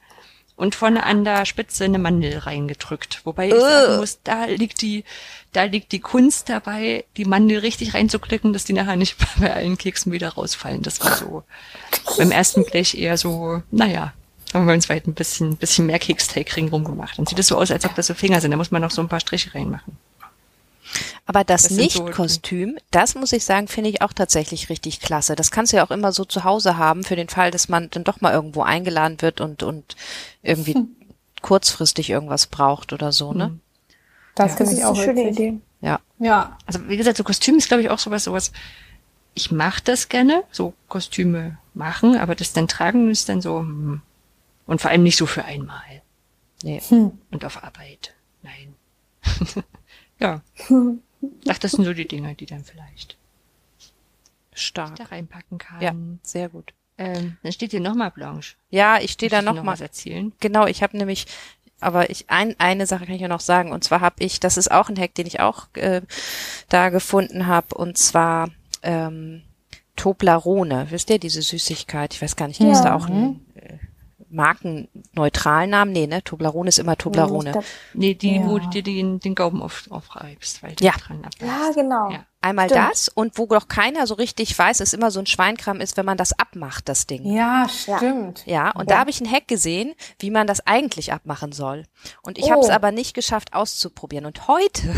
[0.57, 3.21] und vorne an der Spitze eine Mandel reingedrückt.
[3.23, 5.05] Wobei ich sagen muss, da liegt die,
[5.53, 9.77] da liegt die Kunst dabei, die Mandel richtig reinzuklicken, dass die nachher nicht bei allen
[9.77, 10.81] Keksen wieder rausfallen.
[10.81, 11.43] Das war so
[12.17, 14.13] beim ersten Blech eher so, naja,
[14.53, 17.17] haben wir beim zweiten ein bisschen, bisschen mehr Keksteig ring gemacht.
[17.17, 18.51] Dann sieht es so aus, als ob das so Finger sind.
[18.51, 19.97] Da muss man noch so ein paar Striche reinmachen.
[21.25, 25.35] Aber das, das Nicht-Kostüm, so das muss ich sagen, finde ich auch tatsächlich richtig klasse.
[25.35, 27.89] Das kannst du ja auch immer so zu Hause haben, für den Fall, dass man
[27.89, 29.95] dann doch mal irgendwo eingeladen wird und, und
[30.41, 30.95] irgendwie hm.
[31.41, 33.45] kurzfristig irgendwas braucht oder so, ne?
[33.45, 33.59] Hm.
[34.35, 35.53] Das ja, finde ich auch eine schöne Idee.
[35.81, 35.99] Ja.
[36.19, 36.57] Ja.
[36.65, 38.51] Also wie gesagt, so Kostüm ist, glaube ich, auch sowas, sowas.
[39.33, 44.01] Ich mache das gerne, so Kostüme machen, aber das dann tragen ist dann so, hm.
[44.65, 46.01] und vor allem nicht so für einmal.
[46.63, 46.81] Nee.
[46.87, 47.11] Hm.
[47.31, 48.13] Und auf Arbeit.
[48.41, 48.75] Nein.
[50.19, 50.41] Ja.
[51.47, 53.17] Ach, das sind so die Dinge, die dann vielleicht
[54.53, 55.81] stark da reinpacken kann.
[55.81, 56.73] Ja, sehr gut.
[56.97, 58.55] Ähm, dann steht hier nochmal Blanche.
[58.69, 59.75] Ja, ich stehe da nochmal.
[59.75, 60.33] Noch erzählen.
[60.39, 61.27] Genau, ich habe nämlich
[61.79, 64.57] aber ich ein, eine Sache kann ich ja noch sagen und zwar habe ich, das
[64.57, 66.01] ist auch ein Hack, den ich auch äh,
[66.69, 68.49] da gefunden habe und zwar
[68.81, 69.43] ähm,
[69.95, 72.13] Toblerone, wisst ihr diese Süßigkeit?
[72.15, 72.83] Ich weiß gar nicht, es Ja.
[72.83, 73.35] da auch einen äh,
[74.29, 75.91] markenneutralen Namen?
[75.91, 76.23] Nee, ne?
[76.23, 77.51] Toblerone ist immer Toblerone.
[77.51, 77.63] Glaub,
[77.93, 78.45] Nee, die, Ja.
[78.47, 80.91] wo du dir den, den Gaumen auf, aufreibst, weil du Ja.
[80.93, 81.41] dran abbeißt.
[81.41, 82.09] ja, genau.
[82.11, 82.25] Ja.
[82.39, 82.89] Einmal Stimmt.
[82.91, 86.05] das und wo doch keiner so richtig weiß, es immer so ein Schweinkram ist, wenn
[86.05, 87.25] man das abmacht, das Ding.
[87.25, 88.43] Ja, stimmt.
[88.45, 91.83] Ja, und da habe ich einen Hack gesehen, wie man das eigentlich abmachen soll.
[92.21, 92.51] Und ich Oh.
[92.51, 94.25] habe es aber nicht geschafft auszuprobieren.
[94.27, 94.93] Und heute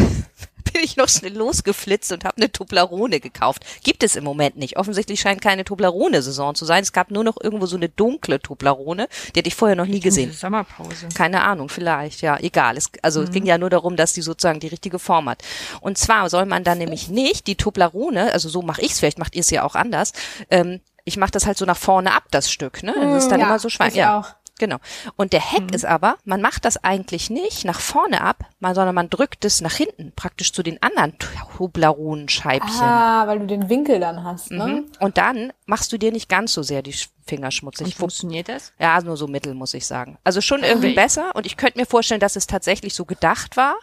[0.74, 3.66] bin ich noch schnell losgeflitzt und habe eine Toblerone gekauft.
[3.84, 4.78] Gibt es im Moment nicht.
[4.78, 6.84] Offensichtlich scheint keine Toblerone-Saison zu sein.
[6.84, 9.08] Es gab nur noch irgendwo so eine dunkle Toblerone.
[9.34, 10.32] Die hatte ich vorher noch nie gesehen.
[10.32, 11.10] Sommerpause.
[11.14, 12.78] Keine Ahnung, vielleicht, ja, egal.
[12.78, 15.44] Es, also es ging ja nur darum, dass die sozusagen die richtige Form hat.
[15.82, 19.20] Und zwar soll man dann nämlich nicht die Toblerone, also so mache ich es, vielleicht
[19.20, 20.14] macht ihr es ja auch anders,
[20.50, 22.94] ähm, ich mache das halt so nach vorne ab, das Stück, ne?
[22.96, 23.90] Das ist dann ja, immer so schwein.
[23.90, 24.28] ich Ja, auch.
[24.60, 24.78] Genau.
[25.16, 29.10] Und der Hack ist aber, man macht das eigentlich nicht nach vorne ab, sondern man
[29.10, 31.18] drückt es nach hinten, praktisch zu den anderen
[31.58, 32.82] Tobleronenscheibchen.
[32.82, 34.68] Ah, weil du den Winkel dann hast, ne?
[34.68, 34.86] Mhm.
[35.00, 36.96] Und dann machst du dir nicht ganz so sehr die
[37.26, 37.86] Finger schmutzig.
[37.88, 38.74] Und funktioniert das?
[38.80, 40.18] Ja, nur so mittel, muss ich sagen.
[40.24, 41.36] Also schon irgendwie besser.
[41.36, 43.76] Und ich könnte mir vorstellen, dass es tatsächlich so gedacht war.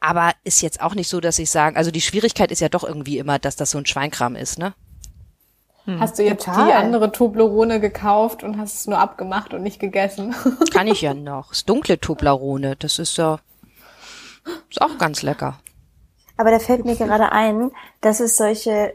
[0.00, 2.84] Aber ist jetzt auch nicht so, dass ich sagen, also die Schwierigkeit ist ja doch
[2.84, 4.74] irgendwie immer, dass das so ein Schweinkram ist, ne?
[5.98, 6.66] Hast du jetzt Total.
[6.66, 10.34] die andere Toblerone gekauft und hast es nur abgemacht und nicht gegessen?
[10.72, 11.48] Kann ich ja noch.
[11.48, 13.38] Das dunkle Toblerone, das ist ja,
[14.68, 15.58] ist auch ganz lecker.
[16.36, 17.70] Aber da fällt mir gerade ein,
[18.00, 18.94] dass es solche,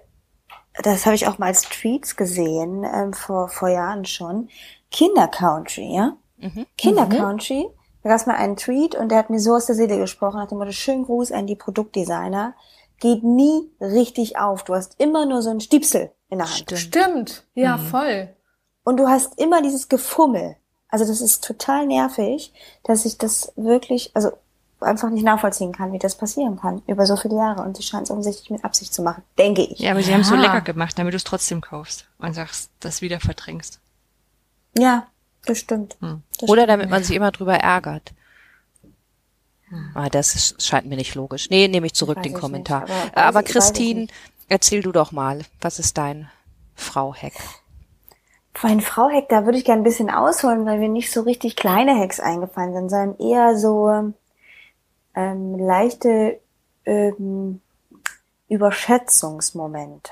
[0.83, 4.49] das habe ich auch mal als Tweets gesehen, ähm, vor, vor Jahren schon.
[4.91, 6.15] Kinder-Country, ja?
[6.77, 7.67] Kinder-Country.
[8.03, 10.37] Da gab es mal einen Tweet und der hat mir so aus der Seele gesprochen,
[10.37, 12.53] nach dem Motto, schönen Gruß an die Produktdesigner.
[12.99, 14.63] Geht nie richtig auf.
[14.63, 16.71] Du hast immer nur so einen Stiepsel in der Hand.
[16.77, 17.43] Stimmt.
[17.53, 18.29] Ja, voll.
[18.83, 20.55] Und du hast immer dieses Gefummel.
[20.89, 22.53] Also das ist total nervig,
[22.83, 24.31] dass ich das wirklich, also
[24.79, 27.61] einfach nicht nachvollziehen kann, wie das passieren kann über so viele Jahre.
[27.63, 29.79] Und sie scheint es offensichtlich mit Absicht zu machen, denke ich.
[29.79, 30.41] Ja, aber sie haben es so Ja.
[30.41, 33.79] lecker gemacht, damit du es trotzdem kaufst und sagst, das wieder verdrängst.
[34.77, 35.07] Ja,
[35.45, 35.97] das stimmt.
[36.01, 36.69] Das Oder stimmt.
[36.69, 38.11] damit man sich immer drüber ärgert.
[39.93, 41.49] Ah, das ist, scheint mir nicht logisch.
[41.49, 42.81] Nee, nehme ich zurück Weiß den ich Kommentar.
[42.81, 44.07] nicht, aber aber Christine,
[44.49, 46.29] erzähl du doch mal, was ist dein
[46.75, 47.33] Frau-Hack?
[48.61, 51.99] Einen Frau-Hack, da würde ich gerne ein bisschen ausholen, weil mir nicht so richtig kleine
[51.99, 54.13] Hacks eingefallen sind, sondern eher so
[55.15, 56.39] ähm, leichte
[56.85, 57.61] ähm,
[58.47, 60.11] Überschätzungsmomente.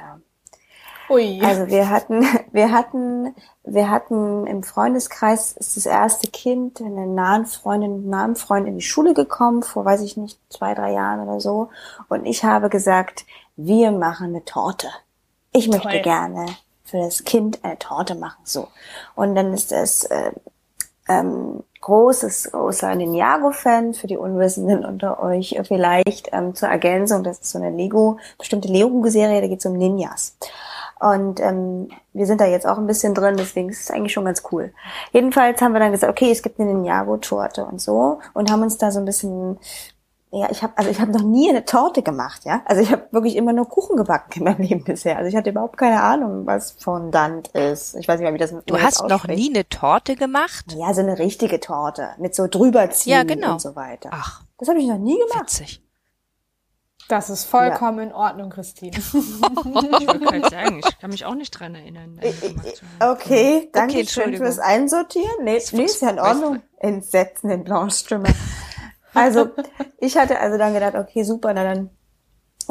[1.11, 1.41] Ui.
[1.43, 7.45] Also wir hatten, wir hatten, wir hatten im Freundeskreis ist das erste Kind, eine nahen
[7.45, 11.41] Freundin, nahen Freund in die Schule gekommen, vor weiß ich nicht, zwei, drei Jahren oder
[11.41, 11.69] so.
[12.07, 13.25] Und ich habe gesagt,
[13.57, 14.87] wir machen eine Torte.
[15.51, 16.01] Ich möchte Toll.
[16.01, 16.45] gerne
[16.85, 18.41] für das Kind eine Torte machen.
[18.43, 18.69] So.
[19.15, 20.31] Und dann ist es äh,
[21.09, 27.23] ähm, großes, großer Ninjago-Fan für die Unwissenden unter euch vielleicht ähm, zur Ergänzung.
[27.23, 30.37] Das ist so eine Lego, bestimmte Lego-Serie, da geht es um Ninjas.
[31.01, 34.25] Und ähm, wir sind da jetzt auch ein bisschen drin, deswegen ist es eigentlich schon
[34.25, 34.71] ganz cool.
[35.11, 38.77] Jedenfalls haben wir dann gesagt, okay, es gibt eine Ninjago-Torte und so und haben uns
[38.77, 39.57] da so ein bisschen
[40.33, 42.61] ja, ich habe also ich habe noch nie eine Torte gemacht, ja.
[42.65, 45.17] Also ich habe wirklich immer nur Kuchen gebacken in meinem Leben bisher.
[45.17, 47.95] Also ich hatte überhaupt keine Ahnung, was Fondant ist.
[47.95, 50.73] Ich weiß nicht mal, wie das Du man hast das noch nie eine Torte gemacht?
[50.77, 53.53] Ja, so eine richtige Torte mit so drüberziehen Ja, genau.
[53.53, 54.09] und so weiter.
[54.13, 55.41] Ach, Das habe ich noch nie gemacht.
[55.41, 55.83] witzig.
[57.07, 58.97] Das ist vollkommen in Ordnung, Christine.
[60.01, 62.19] Ich wollte gerade sagen, ich kann mich auch nicht dran erinnern.
[62.99, 64.45] Okay, danke schön Entschuldigung.
[64.45, 65.43] fürs Einsortieren.
[65.43, 66.61] Nee, nee ist ja in Ordnung.
[66.77, 68.33] Entsetzen den blauen Stimme.
[69.13, 69.49] Also,
[69.99, 71.89] ich hatte also dann gedacht, okay, super, na dann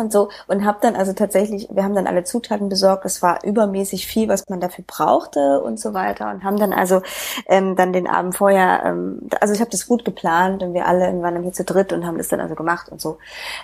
[0.01, 3.45] und so und habe dann also tatsächlich, wir haben dann alle Zutaten besorgt, es war
[3.45, 7.03] übermäßig viel, was man dafür brauchte und so weiter und haben dann also
[7.47, 11.07] ähm, dann den Abend vorher, ähm, also ich habe das gut geplant und wir alle
[11.23, 13.19] waren dann hier zu dritt und haben das dann also gemacht und so.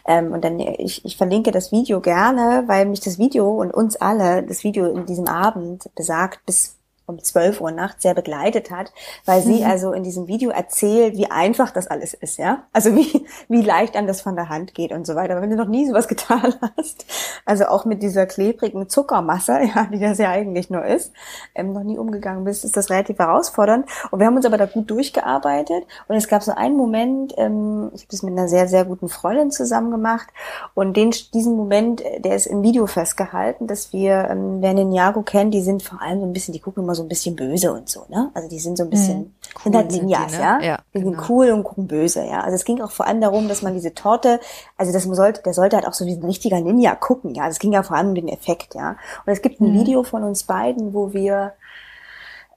[0.07, 3.97] Ähm, und dann ich, ich verlinke das Video gerne, weil mich das Video und uns
[3.97, 6.76] alle das Video in diesem Abend besagt bis
[7.07, 8.93] um 12 Uhr nachts sehr begleitet hat,
[9.25, 12.65] weil sie also in diesem Video erzählt, wie einfach das alles ist, ja.
[12.73, 15.33] Also wie, wie leicht einem das von der Hand geht und so weiter.
[15.33, 17.07] Aber wenn du noch nie sowas getan hast,
[17.45, 21.13] also auch mit dieser klebrigen Zuckermasse, ja, die das ja eigentlich nur ist,
[21.55, 23.87] ähm, noch nie umgegangen bist, ist das relativ herausfordernd.
[24.11, 25.85] Und wir haben uns aber da gut durchgearbeitet.
[26.09, 29.09] Und es gab so einen Moment, ähm, ich habe das mit einer sehr, sehr guten
[29.09, 30.29] Freundin zusammen gemacht.
[30.75, 35.23] Und den, diesen Moment, äh, der ist im Video festgehalten, dass wir, ähm, wer Ninjago
[35.23, 37.73] kennt, die sind vor allem so ein bisschen, die gucken immer so ein bisschen böse
[37.73, 38.31] und so, ne?
[38.35, 40.41] Also die sind so ein bisschen, sind Cool halt sind die, Ninjas, ne?
[40.41, 40.61] ja?
[40.61, 41.27] Ja, die sind genau.
[41.29, 42.41] cool und gucken böse, ja.
[42.41, 44.41] Also es ging auch vor allem darum, dass man diese Torte,
[44.77, 47.47] also das sollte, der sollte halt auch so wie ein richtiger Ninja gucken, ja.
[47.47, 48.97] Es ging ja vor allem um den Effekt, ja.
[49.25, 51.53] Und es gibt ein Video von uns beiden, wo wir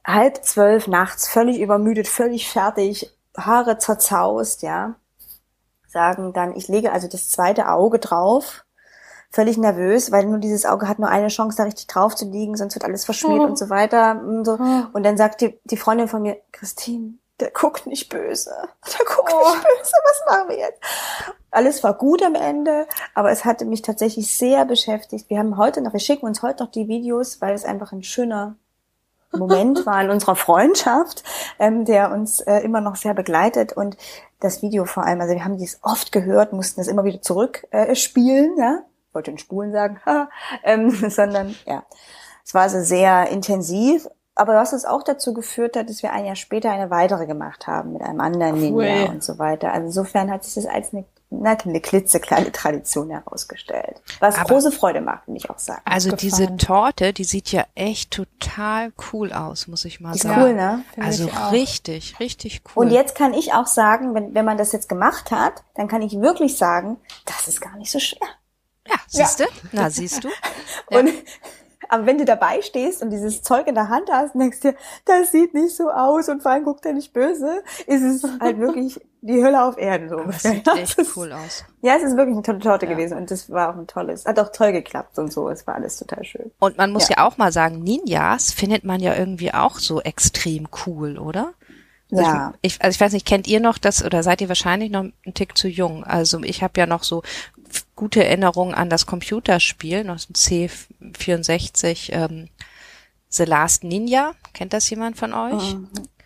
[0.05, 4.95] halb zwölf nachts, völlig übermüdet, völlig fertig, Haare zerzaust, ja,
[5.87, 8.63] sagen dann, ich lege also das zweite Auge drauf,
[9.31, 12.57] völlig nervös, weil nur dieses Auge hat nur eine Chance, da richtig drauf zu liegen,
[12.57, 13.45] sonst wird alles verschmiert Oh.
[13.45, 14.21] und so weiter.
[14.21, 14.53] Und, so.
[14.59, 14.83] Oh.
[14.93, 18.51] und dann sagt die, die Freundin von mir, Christine, der guckt nicht böse.
[18.97, 19.49] Der guckt Oh.
[19.51, 20.81] nicht böse, was machen wir jetzt?
[21.51, 25.29] Alles war gut am Ende, aber es hatte mich tatsächlich sehr beschäftigt.
[25.29, 28.03] Wir haben heute noch, wir schicken uns heute noch die Videos, weil es einfach ein
[28.03, 28.55] schöner
[29.31, 31.23] Moment war in unserer Freundschaft,
[31.59, 33.95] ähm, der uns äh, immer noch sehr begleitet und
[34.39, 38.57] das Video vor allem, also wir haben dies oft gehört, mussten das immer wieder zurückspielen,
[38.57, 38.79] äh, ja,
[39.13, 40.29] wollte in Spulen sagen, ha,
[40.63, 41.83] ähm, sondern ja,
[42.45, 46.25] es war also sehr intensiv, aber was es auch dazu geführt hat, dass wir ein
[46.25, 48.85] Jahr später eine weitere gemacht haben mit einem anderen Cool.
[48.85, 49.73] Ninja und so weiter.
[49.73, 54.71] Also insofern hat sich das als eine, na, eine klitzekleine Tradition herausgestellt, was Aber- große
[54.71, 55.81] Freude macht, will ich auch sagen.
[55.83, 56.55] Also diese.
[56.55, 60.41] Torte, die sieht ja echt total cool aus, muss ich mal Ist sagen.
[60.41, 60.83] cool, ne?
[60.93, 62.85] Finde Also richtig, richtig cool.
[62.85, 66.01] Und jetzt kann ich auch sagen, wenn, wenn man das jetzt gemacht hat, dann kann
[66.01, 66.95] ich wirklich sagen,
[67.25, 68.27] das ist gar nicht so schwer.
[68.89, 69.43] Ja, siehst du?
[69.71, 70.29] Na, siehst du?
[70.87, 71.09] Und
[71.91, 74.75] aber wenn du dabei stehst und dieses Zeug in der Hand hast und denkst dir,
[75.05, 78.59] das sieht nicht so aus und vor allem guckt er nicht böse, ist es halt
[78.59, 81.63] wirklich die Hölle auf Erden so Das sieht echt cool aus.
[81.81, 82.91] Ja, es ist wirklich eine tolle Torte Ja.
[82.93, 85.75] gewesen und das war auch ein tolles, hat auch toll geklappt und so, es war
[85.75, 86.51] alles total schön.
[86.59, 87.15] Und man muss ja.
[87.17, 87.27] Ja.
[87.27, 91.53] auch mal sagen, Ninjas findet man ja irgendwie auch so extrem cool, oder?
[92.11, 92.53] Also Ja.
[92.61, 95.01] Ich, ich, also ich weiß nicht, kennt ihr noch das oder seid ihr wahrscheinlich noch
[95.01, 96.03] einen Tick zu jung?
[96.03, 97.23] Also ich habe ja noch so
[97.99, 102.47] gute Erinnerungen an das Computerspiel, noch so ein C64, ähm,
[103.27, 104.35] The Last Ninja.
[104.53, 105.75] Kennt das jemand von euch?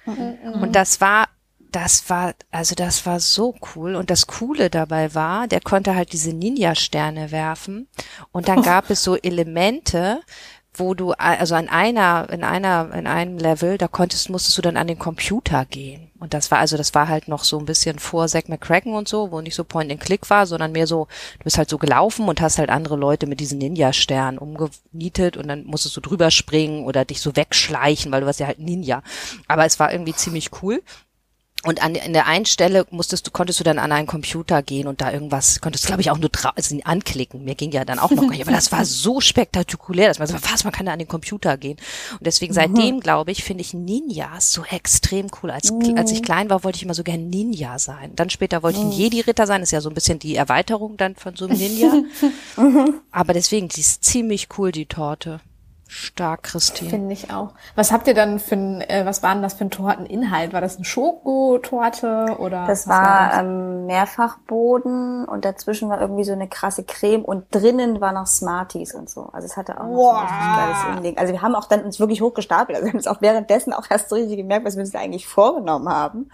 [0.05, 3.95] Und das war, das war, also das war so cool.
[3.95, 7.88] Und das Coole dabei war, der konnte halt diese Ninja-Sterne werfen.
[8.32, 10.21] Und dann gab es so Elemente,
[10.76, 14.78] wo du, also in einer, in einer, in einem Level, da konntest, musstest du dann
[14.78, 16.11] an den Computer gehen.
[16.24, 19.09] Und das war, also das war halt noch so ein bisschen vor Zack McCracken und
[19.09, 21.09] so, wo nicht so Point and Click war, sondern mehr so,
[21.39, 25.49] du bist halt so gelaufen und hast halt andere Leute mit diesen Ninja-Sternen umgenietet und
[25.49, 29.03] dann musstest du drüber springen oder dich so wegschleichen, weil du warst ja halt Ninja.
[29.49, 30.82] Aber es war irgendwie ziemlich cool.
[31.66, 34.86] Und an, in der einen Stelle musstest du, konntest du dann an einen Computer gehen
[34.86, 37.45] und da irgendwas, konntest glaube ich auch nur also anklicken.
[37.45, 40.28] Mir ging ja dann auch noch, gar nicht, aber das war so spektakulär, dass man
[40.28, 41.78] so, was, man kann da an den Computer gehen.
[42.11, 45.51] Und deswegen seitdem, glaube ich, finde ich Ninjas so extrem cool.
[45.51, 48.11] Als, als ich klein war, wollte ich immer so gern Ninja sein.
[48.16, 51.16] Dann später wollte ich ein Jedi-Ritter sein, ist ja so ein bisschen die Erweiterung dann
[51.16, 51.93] von so einem Ninja.
[53.11, 55.39] aber deswegen, die ist ziemlich cool, die Torte.
[55.88, 56.89] Stark, Christine.
[56.89, 57.53] Finde ich auch.
[57.75, 60.51] Was habt ihr dann für ein, äh, was war denn das für ein Torteninhalt?
[60.53, 62.65] War das eine Schokotorte oder?
[62.65, 63.39] Das was war das?
[63.41, 68.95] ähm, Mehrfachboden und dazwischen war irgendwie so eine krasse Creme und drinnen war noch Smarties
[68.95, 69.29] und so.
[69.34, 71.17] Also es hatte auch noch so ein richtig geiles Inlegen.
[71.19, 72.75] Also wir haben auch dann uns wirklich hochgestapelt.
[72.75, 74.99] Also wir haben es auch währenddessen auch erst so richtig gemerkt, was wir uns da
[74.99, 76.29] eigentlich vorgenommen haben.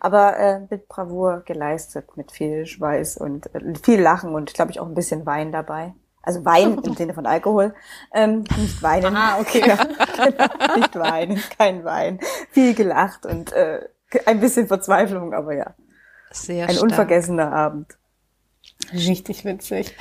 [0.00, 4.80] Aber äh, mit Bravour geleistet, mit viel Schweiß und äh, viel Lachen und glaube ich
[4.80, 5.94] auch ein bisschen Wein dabei.
[6.26, 7.74] Also Wein im Sinne von Alkohol,
[8.12, 9.16] ähm, nicht weinen.
[9.16, 9.60] Ah, okay.
[10.16, 12.18] Genau, nicht weinen, kein Wein.
[12.50, 13.88] Viel gelacht und äh,
[14.26, 15.74] ein bisschen Verzweiflung, aber ja,
[16.32, 16.82] Sehr ein stark.
[16.84, 17.96] unvergessener Abend.
[18.92, 19.96] Richtig witzig.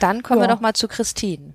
[0.00, 0.54] Dann kommen wir Ja.
[0.54, 1.54] doch mal zu Christine.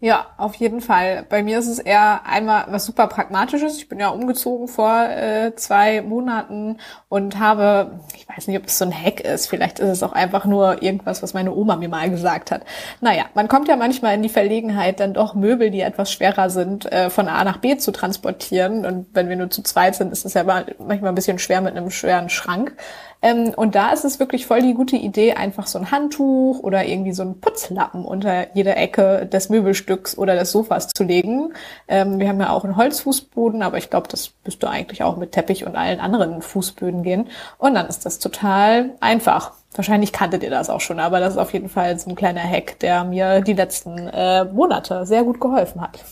[0.00, 1.26] Ja, auf jeden Fall.
[1.28, 3.78] Bei mir ist es eher einmal was super Pragmatisches.
[3.78, 6.76] Ich bin ja umgezogen vor äh, zwei Monaten
[7.08, 10.12] und habe, ich weiß nicht, ob es so ein Hack ist, vielleicht ist es auch
[10.12, 12.62] einfach nur irgendwas, was meine Oma mir mal gesagt hat.
[13.00, 16.90] Naja, man kommt ja manchmal in die Verlegenheit, dann doch Möbel, die etwas schwerer sind,
[16.92, 18.86] äh, von A nach B zu transportieren.
[18.86, 21.60] Und wenn wir nur zu zweit sind, ist es ja ma- manchmal ein bisschen schwer
[21.60, 22.76] mit einem schweren Schrank.
[23.20, 26.84] Ähm, und da ist es wirklich voll die gute Idee, einfach so ein Handtuch oder
[26.84, 31.52] irgendwie so ein Putzlappen unter jede Ecke des Möbelstücks oder des Sofas zu legen.
[31.88, 35.32] Ähm, wir haben ja auch einen Holzfußboden, aber ich glaube, das müsste eigentlich auch mit
[35.32, 37.28] Teppich und allen anderen Fußböden gehen.
[37.58, 39.52] Und dann ist das total einfach.
[39.74, 42.42] Wahrscheinlich kanntet ihr das auch schon, aber das ist auf jeden Fall so ein kleiner
[42.42, 46.04] Hack, der mir die letzten äh, Monate sehr gut geholfen hat.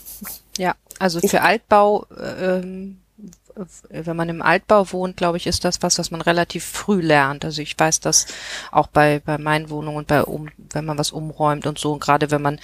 [0.59, 3.01] Ja, also für Altbau, äh, ähm,
[3.89, 7.45] wenn man im Altbau wohnt, glaube ich, ist das was, was man relativ früh lernt.
[7.45, 8.27] Also ich weiß das
[8.71, 11.93] auch bei bei meinen Wohnungen und bei um, wenn man was umräumt und so.
[11.93, 12.61] Und gerade wenn man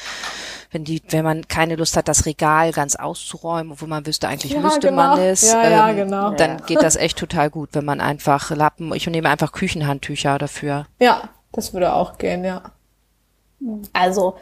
[0.71, 4.53] wenn die, wenn man keine Lust hat, das Regal ganz auszuräumen, obwohl man wüsste, eigentlich
[4.53, 4.97] Ja, müsste genau.
[5.09, 6.31] man es, Ja, ja, ähm, genau.
[6.31, 6.65] dann Ja.
[6.65, 10.87] geht das echt total gut, wenn man einfach Lappen, ich nehme einfach Küchenhandtücher dafür.
[10.99, 12.63] Ja, das würde auch gehen, ja.
[13.93, 14.37] Also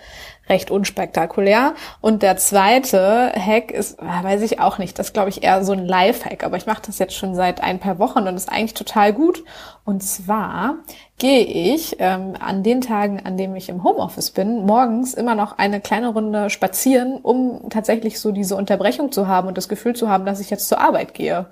[0.51, 1.75] recht unspektakulär.
[2.03, 5.65] Und der zweite Hack ist, ah, weiß ich auch nicht, das ist, glaube ich eher
[5.65, 8.53] so ein Live-Hack, aber ich mache das jetzt schon seit ein paar Wochen und ist
[8.53, 9.43] eigentlich total gut.
[9.85, 10.75] Und zwar
[11.19, 15.57] gehe ich ähm, an den Tagen, an denen ich im Homeoffice bin, morgens immer noch
[15.57, 20.09] eine kleine Runde spazieren, um tatsächlich so diese Unterbrechung zu haben und das Gefühl zu
[20.09, 21.47] haben, dass ich jetzt zur Arbeit gehe.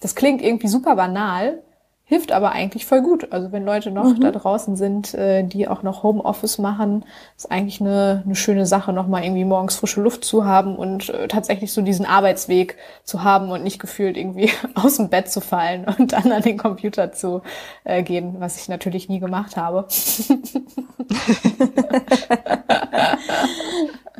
[0.00, 1.62] das klingt irgendwie super banal,
[2.10, 3.32] hilft aber eigentlich voll gut.
[3.32, 4.20] Also wenn Leute noch Mhm.
[4.20, 7.04] da draußen sind, äh, die auch noch Homeoffice machen,
[7.36, 11.10] ist eigentlich eine, eine schöne Sache, noch mal irgendwie morgens frische Luft zu haben und
[11.10, 15.42] äh, tatsächlich so diesen Arbeitsweg zu haben und nicht gefühlt irgendwie aus dem Bett zu
[15.42, 17.42] fallen und dann an den Computer zu
[17.84, 19.86] äh, gehen, was ich natürlich nie gemacht habe.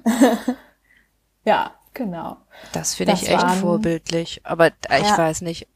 [1.44, 2.36] ja, genau.
[2.72, 4.40] Das finde ich echt waren- vorbildlich.
[4.44, 5.16] Aber ich Ja.
[5.18, 5.66] weiß nicht.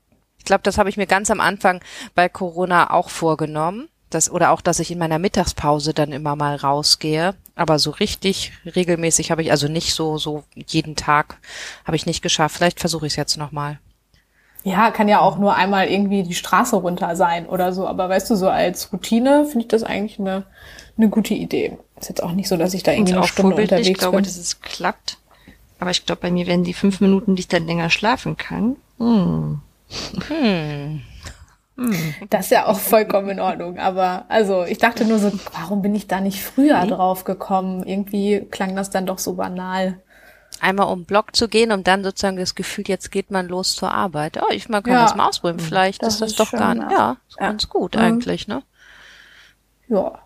[0.42, 1.80] Ich glaube, das habe ich mir ganz am Anfang
[2.16, 3.88] bei Corona auch vorgenommen.
[4.10, 7.36] Das, oder auch, dass ich in meiner Mittagspause dann immer mal rausgehe.
[7.54, 11.38] Aber so richtig regelmäßig habe ich, also nicht so, so jeden Tag
[11.84, 12.56] habe ich nicht geschafft.
[12.56, 13.78] Vielleicht versuche ich es jetzt nochmal.
[14.64, 17.86] Ja, kann ja auch nur einmal irgendwie die Straße runter sein oder so.
[17.86, 20.42] Aber weißt du, so als Routine finde ich das eigentlich eine,
[20.98, 21.78] eine gute Idee.
[22.00, 23.82] Ist jetzt auch nicht so, dass ich da irgendwie eine auch Stunde vorbildlich.
[23.82, 24.24] Ich unterwegs glaube, bin.
[24.24, 25.18] dass es klappt.
[25.78, 28.74] Aber ich glaube, bei mir werden die fünf Minuten, die ich dann länger schlafen kann.
[28.98, 29.60] Hm.
[32.30, 33.78] Das ist ja auch vollkommen in Ordnung.
[33.78, 37.82] Aber also ich dachte nur so, warum bin ich da nicht früher drauf gekommen?
[37.84, 39.98] Irgendwie klang das dann doch so banal.
[40.60, 43.74] Einmal um den Block zu gehen, um dann sozusagen das Gefühl, jetzt geht man los
[43.74, 44.38] zur Arbeit.
[44.40, 45.02] Oh, ich man kann Ja.
[45.02, 45.58] das mal ausprobieren.
[45.60, 46.84] Vielleicht Das ist das ist doch schön, gar ja.
[46.84, 46.92] nicht.
[46.92, 47.46] Ja, Ja.
[47.48, 48.00] ganz gut Mhm.
[48.02, 48.62] eigentlich, ne?
[49.88, 50.18] Ja.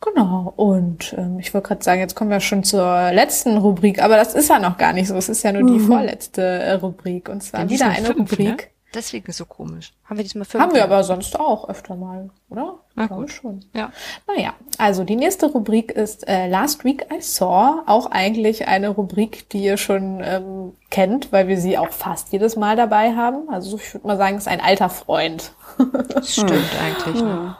[0.00, 0.52] Genau.
[0.56, 4.34] Und ähm, ich wollte gerade sagen, jetzt kommen wir schon zur letzten Rubrik, aber das
[4.34, 5.14] ist ja noch gar nicht so.
[5.14, 7.28] Es ist ja nur die vorletzte äh, Rubrik.
[7.28, 8.48] Und zwar Denn wieder diesmal eine fünf, Rubrik.
[8.48, 8.56] Ne?
[8.96, 9.92] Deswegen ist so komisch.
[10.04, 10.62] Haben wir diesmal fünf?
[10.62, 12.78] Haben wir aber sonst auch öfter mal, oder?
[12.94, 13.30] Na gut.
[13.30, 13.62] schon.
[13.74, 13.92] Ja.
[14.26, 17.82] Naja, also die nächste Rubrik ist äh, Last Week I Saw.
[17.86, 22.56] Auch eigentlich eine Rubrik, die ihr schon ähm, kennt, weil wir sie auch fast jedes
[22.56, 23.50] Mal dabei haben.
[23.50, 25.52] Also ich würde mal sagen, es ist ein alter Freund.
[26.08, 26.52] Das stimmt
[26.82, 27.22] eigentlich.
[27.22, 27.54] Ne?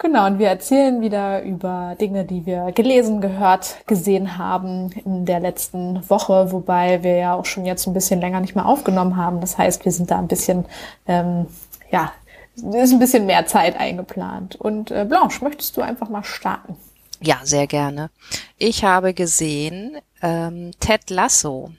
[0.00, 5.40] Genau, und wir erzählen wieder über Dinge, die wir gelesen, gehört, gesehen haben in der
[5.40, 9.40] letzten Woche, wobei wir ja auch schon jetzt ein bisschen länger nicht mehr aufgenommen haben.
[9.40, 10.66] Das heißt, wir sind da ein bisschen,
[11.08, 11.46] ähm,
[11.90, 12.12] ja,
[12.54, 14.54] ist ein bisschen mehr Zeit eingeplant.
[14.54, 16.76] Und äh, Blanche, möchtest du einfach mal starten?
[17.20, 18.10] Ja, sehr gerne.
[18.56, 21.72] Ich habe gesehen ähm, Ted Lasso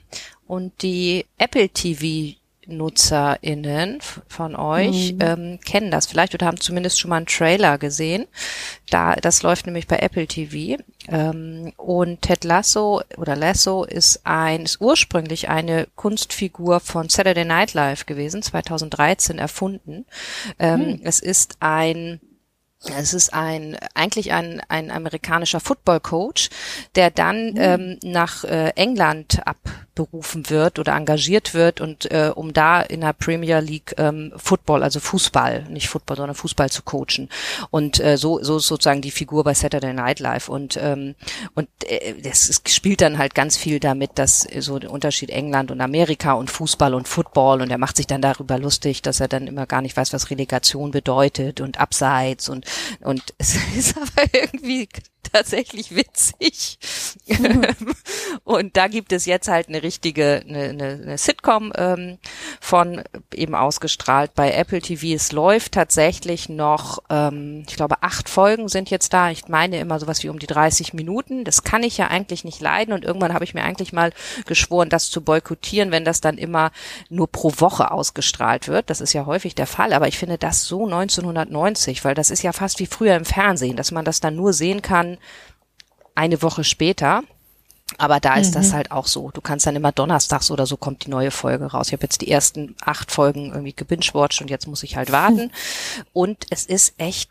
[0.46, 2.38] und die Apple TV
[2.70, 8.26] NutzerInnen von euch ähm, kennen das vielleicht oder haben zumindest schon mal einen Trailer gesehen.
[8.90, 10.82] Da, das läuft nämlich bei Apple TV.
[11.08, 17.74] Ähm, und Ted Lasso oder Lasso ist ein, ist ursprünglich eine Kunstfigur von Saturday Night
[17.74, 20.06] Live gewesen, 2013 erfunden.
[20.58, 22.20] Ähm, Es ist ein
[22.82, 26.48] es ist ein eigentlich ein, ein amerikanischer Football-Coach,
[26.94, 32.80] der dann ähm, nach äh, England abberufen wird oder engagiert wird und äh, um da
[32.80, 37.28] in der Premier League ähm, Football, also Fußball, nicht Football, sondern Fußball zu coachen.
[37.68, 40.48] Und äh, so, so ist sozusagen die Figur bei Saturday Night Live.
[40.48, 41.16] Und ähm,
[41.54, 45.70] und äh, das ist, spielt dann halt ganz viel damit, dass so der Unterschied England
[45.70, 49.28] und Amerika und Fußball und Football und er macht sich dann darüber lustig, dass er
[49.28, 52.69] dann immer gar nicht weiß, was Relegation bedeutet und Abseits und
[53.00, 54.88] und es ist aber irgendwie
[55.32, 56.78] tatsächlich witzig.
[58.44, 62.18] und da gibt es jetzt halt eine richtige, eine, eine, eine Sitcom ähm,
[62.60, 63.02] von
[63.34, 65.14] eben ausgestrahlt bei Apple TV.
[65.14, 69.30] Es läuft tatsächlich noch, ähm, ich glaube, acht Folgen sind jetzt da.
[69.30, 71.44] Ich meine immer sowas wie um die 30 Minuten.
[71.44, 74.12] Das kann ich ja eigentlich nicht leiden und irgendwann habe ich mir eigentlich mal
[74.46, 76.72] geschworen, das zu boykottieren, wenn das dann immer
[77.08, 78.90] nur pro Woche ausgestrahlt wird.
[78.90, 82.42] Das ist ja häufig der Fall, aber ich finde das so 1990, weil das ist
[82.42, 85.16] ja fast wie früher im Fernsehen, dass man das dann nur sehen kann
[86.14, 87.22] eine Woche später.
[87.98, 89.30] Aber da ist das halt auch so.
[89.32, 91.88] Du kannst dann immer donnerstags oder so kommt die neue Folge raus.
[91.88, 95.50] Ich habe jetzt die ersten acht Folgen irgendwie gebingewatcht und jetzt muss ich halt warten.
[96.12, 97.30] Und es ist echt,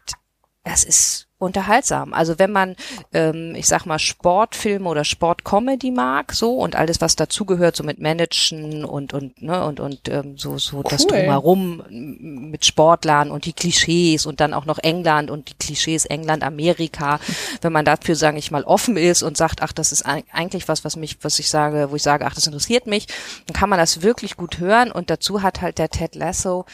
[0.64, 2.14] es ist unterhaltsam.
[2.14, 2.76] Also wenn man,
[3.14, 8.00] ähm, ich sag mal, Sportfilme oder Sportcomedy mag, so und alles, was dazugehört, so mit
[8.00, 11.12] Managen und und ne und und ähm, so so das Cool.
[11.20, 16.06] drumherum m- mit Sportlern und die Klischees und dann auch noch England und die Klischees
[16.06, 17.20] England, Amerika.
[17.62, 20.68] Wenn man dafür, sage ich mal, offen ist und sagt, ach, das ist eig- eigentlich
[20.68, 23.08] was, was mich, was ich sage, wo ich sage, ach, das interessiert mich,
[23.48, 24.92] dann kann man das wirklich gut hören.
[24.92, 26.66] Und dazu hat halt der Ted Lasso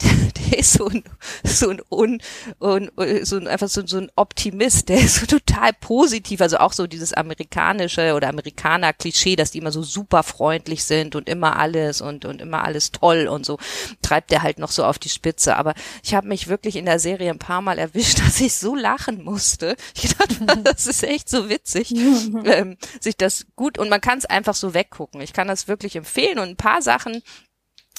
[0.50, 1.04] der ist so ein,
[1.44, 2.20] so ein un,
[2.60, 2.90] un,
[3.22, 6.86] so ein, einfach so, so ein Optimist, der ist so total positiv, also auch so
[6.86, 12.24] dieses amerikanische oder Amerikaner-Klischee, dass die immer so super freundlich sind und immer alles und,
[12.24, 13.58] und immer alles toll und so,
[14.02, 15.56] treibt der halt noch so auf die Spitze.
[15.56, 18.74] Aber ich habe mich wirklich in der Serie ein paar Mal erwischt, dass ich so
[18.74, 19.76] lachen musste.
[19.94, 24.24] Ich dachte, das ist echt so witzig, ähm, sich das gut, und man kann es
[24.24, 25.20] einfach so weggucken.
[25.20, 27.22] Ich kann das wirklich empfehlen und ein paar Sachen,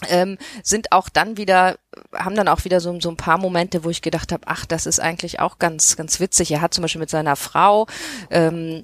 [0.10, 1.78] ähm, sind auch dann wieder,
[2.14, 4.86] haben dann auch wieder so, so ein paar Momente, wo ich gedacht habe, ach, das
[4.86, 6.52] ist eigentlich auch ganz, ganz witzig.
[6.52, 7.88] Er hat zum Beispiel mit seiner Frau,
[8.30, 8.84] ähm,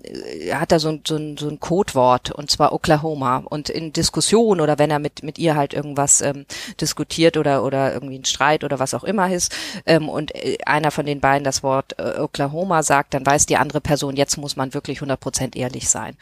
[0.54, 3.44] hat er so ein, so, ein, so ein Codewort, und zwar Oklahoma.
[3.50, 6.46] Und in Diskussion oder wenn er mit, mit ihr halt irgendwas ähm,
[6.80, 9.54] diskutiert oder, oder irgendwie ein Streit oder was auch immer ist,
[9.86, 13.58] ähm, und äh, einer von den beiden das Wort äh, Oklahoma sagt, dann weiß die
[13.58, 16.16] andere Person, jetzt muss man wirklich 100% ehrlich sein.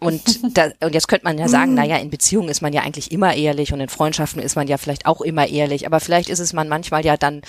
[0.00, 2.82] Und, da, und jetzt könnte man ja sagen, na ja, in Beziehungen ist man ja
[2.82, 6.30] eigentlich immer ehrlich und in Freundschaften ist man ja vielleicht auch immer ehrlich, aber vielleicht
[6.30, 7.42] ist es man manchmal ja dann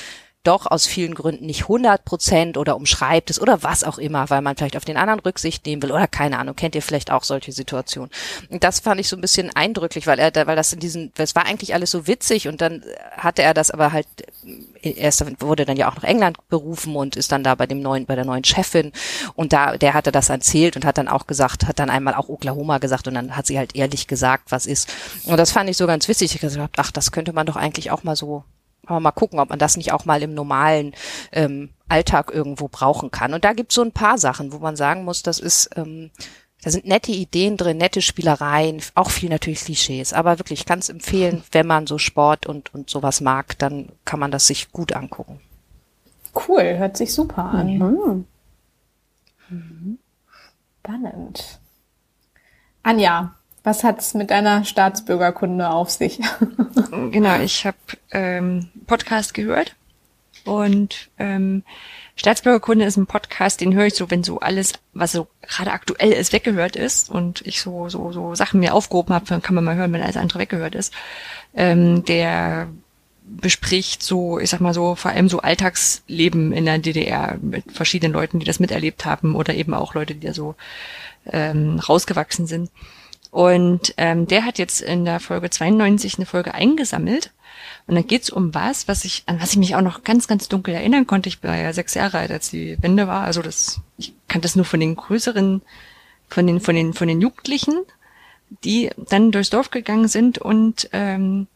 [0.43, 4.41] doch aus vielen Gründen nicht 100 Prozent oder umschreibt es oder was auch immer, weil
[4.41, 7.23] man vielleicht auf den anderen Rücksicht nehmen will oder keine Ahnung, kennt ihr vielleicht auch
[7.23, 8.09] solche Situationen.
[8.49, 11.35] Und das fand ich so ein bisschen eindrücklich, weil er, weil das in diesen, das
[11.35, 14.07] war eigentlich alles so witzig und dann hatte er das aber halt,
[14.81, 18.07] erst wurde dann ja auch nach England berufen und ist dann da bei dem neuen,
[18.07, 18.91] bei der neuen Chefin
[19.35, 22.29] und da, der hatte das erzählt und hat dann auch gesagt, hat dann einmal auch
[22.29, 24.91] Oklahoma gesagt und dann hat sie halt ehrlich gesagt, was ist.
[25.25, 26.31] Und das fand ich so ganz witzig.
[26.31, 28.43] Ich habe gesagt, ach, das könnte man doch eigentlich auch mal so
[28.91, 30.93] aber mal gucken, ob man das nicht auch mal im normalen
[31.31, 33.33] ähm, Alltag irgendwo brauchen kann.
[33.33, 36.11] Und da gibt es so ein paar Sachen, wo man sagen muss, das ist, ähm,
[36.63, 40.13] da sind nette Ideen drin, nette Spielereien, auch viel natürlich Klischees.
[40.13, 43.89] Aber wirklich, ich kann es empfehlen, wenn man so Sport und, und sowas mag, dann
[44.05, 45.39] kann man das sich gut angucken.
[46.47, 47.77] Cool, hört sich super an.
[47.77, 48.25] Mhm.
[49.49, 49.99] Mhm.
[50.79, 51.59] Spannend.
[52.83, 56.19] Anja, was hat's mit deiner Staatsbürgerkunde auf sich?
[57.11, 57.77] genau, ich habe
[58.11, 59.75] ähm, Podcast gehört
[60.45, 61.63] und ähm,
[62.15, 66.11] Staatsbürgerkunde ist ein Podcast, den höre ich so, wenn so alles, was so gerade aktuell
[66.11, 69.63] ist, weggehört ist und ich so so so Sachen mir aufgehoben habe, dann kann man
[69.63, 70.93] mal hören, wenn alles andere weggehört ist.
[71.53, 72.67] Ähm, der
[73.23, 78.13] bespricht so, ich sag mal so, vor allem so Alltagsleben in der DDR mit verschiedenen
[78.13, 80.55] Leuten, die das miterlebt haben oder eben auch Leute, die da so
[81.25, 82.69] ähm, rausgewachsen sind.
[83.31, 87.31] Und ähm, der hat jetzt in der Folge 92 eine Folge eingesammelt.
[87.87, 90.49] Und dann geht's um was, was ich, an was ich mich auch noch ganz, ganz
[90.49, 91.29] dunkel erinnern konnte.
[91.29, 93.23] Ich war ja sechs Jahre alt, als die Wende war.
[93.23, 95.61] Also das, ich kannte das nur von den größeren,
[96.27, 97.75] von den, von den, von den Jugendlichen,
[98.63, 101.47] die dann durchs Dorf gegangen sind und ähm,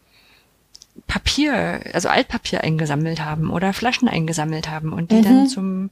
[1.08, 5.24] Papier, also Altpapier eingesammelt haben oder Flaschen eingesammelt haben und die mhm.
[5.24, 5.90] dann zum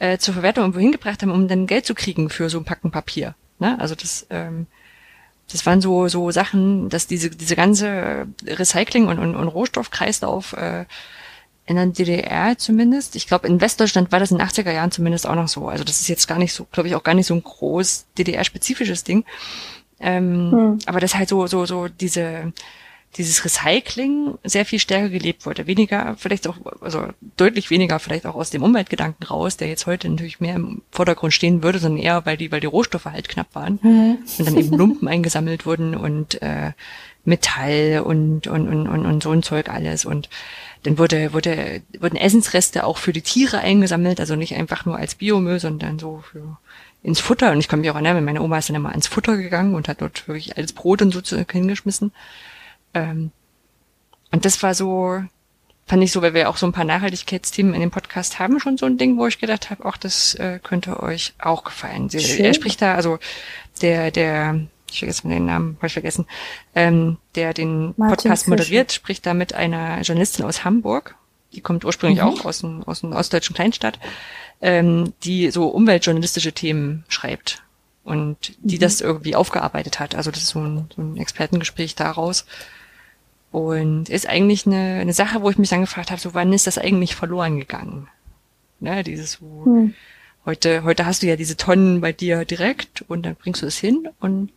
[0.00, 2.90] äh, zur Verwertung irgendwo hingebracht haben, um dann Geld zu kriegen für so ein Packen
[2.90, 3.36] Papier.
[3.60, 3.78] Ne?
[3.78, 4.66] Also das ähm,
[5.50, 10.84] das waren so so Sachen, dass diese diese ganze Recycling und und, und Rohstoffkreislauf äh,
[11.66, 13.16] in der DDR zumindest.
[13.16, 15.68] Ich glaube, in Westdeutschland war das in den 80er Jahren zumindest auch noch so.
[15.68, 18.06] Also das ist jetzt gar nicht so, glaube ich, auch gar nicht so ein groß
[18.18, 19.24] DDR-spezifisches Ding.
[19.98, 20.78] Ähm, hm.
[20.86, 22.52] Aber das halt so, so, so diese,
[23.16, 25.66] dieses Recycling sehr viel stärker gelebt wurde.
[25.66, 30.08] Weniger, vielleicht auch, also deutlich weniger vielleicht auch aus dem Umweltgedanken raus, der jetzt heute
[30.08, 33.54] natürlich mehr im Vordergrund stehen würde, sondern eher, weil die, weil die Rohstoffe halt knapp
[33.54, 34.18] waren mhm.
[34.38, 36.72] und dann eben Lumpen eingesammelt wurden und äh,
[37.24, 40.04] Metall und, und, und, und, und so ein Zeug alles.
[40.04, 40.28] Und
[40.82, 45.14] dann wurde, wurde, wurden Essensreste auch für die Tiere eingesammelt, also nicht einfach nur als
[45.14, 46.58] Biomüll, sondern so für
[47.02, 47.52] ins Futter.
[47.52, 49.88] Und ich kann mich auch erinnern, meine Oma ist dann immer ins Futter gegangen und
[49.88, 52.12] hat dort wirklich alles Brot und so hingeschmissen.
[52.94, 53.30] Ähm,
[54.30, 55.22] und das war so,
[55.86, 58.76] fand ich so, weil wir auch so ein paar Nachhaltigkeitsthemen in dem Podcast haben, schon
[58.76, 62.08] so ein Ding, wo ich gedacht habe, auch das äh, könnte euch auch gefallen.
[62.08, 63.18] Sie, er spricht da, also
[63.82, 66.26] der, der, ich vergesse mal den Namen, habe ich vergessen,
[66.74, 69.00] ähm, der den Martin Podcast moderiert, Fischer.
[69.00, 71.16] spricht da mit einer Journalistin aus Hamburg.
[71.52, 72.28] Die kommt ursprünglich mhm.
[72.28, 74.00] auch aus, dem, aus einer ostdeutschen Kleinstadt,
[74.60, 77.62] ähm, die so umweltjournalistische Themen schreibt
[78.02, 78.80] und die mhm.
[78.80, 80.14] das irgendwie aufgearbeitet hat.
[80.14, 82.46] Also das ist so ein, so ein Expertengespräch daraus.
[83.54, 86.66] Und ist eigentlich eine, eine Sache, wo ich mich dann gefragt habe, so wann ist
[86.66, 88.08] das eigentlich verloren gegangen?
[88.80, 89.94] Ne, dieses so, hm.
[90.44, 93.78] heute, heute hast du ja diese Tonnen bei dir direkt und dann bringst du es
[93.78, 94.50] hin und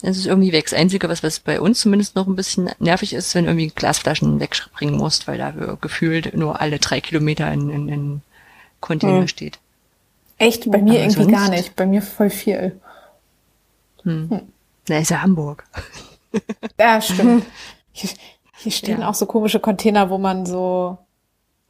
[0.00, 0.64] dann ist es irgendwie weg.
[0.64, 3.68] Das Einzige, was, was bei uns zumindest noch ein bisschen nervig ist, wenn du irgendwie
[3.68, 8.22] Glasflaschen wegbringen musst, weil da gefühlt nur alle drei Kilometer in, in, in
[8.80, 9.28] Container hm.
[9.28, 9.58] steht.
[10.38, 10.70] Echt?
[10.70, 11.30] Bei mir Aber irgendwie sonst?
[11.30, 11.76] gar nicht.
[11.76, 12.80] Bei mir voll viel.
[14.02, 14.30] Hm.
[14.30, 14.40] Hm.
[14.88, 15.64] Na, ist ja Hamburg.
[16.78, 17.44] Ja, stimmt.
[17.96, 18.10] Hier,
[18.56, 19.08] hier stehen ja.
[19.08, 20.98] auch so komische Container, wo man so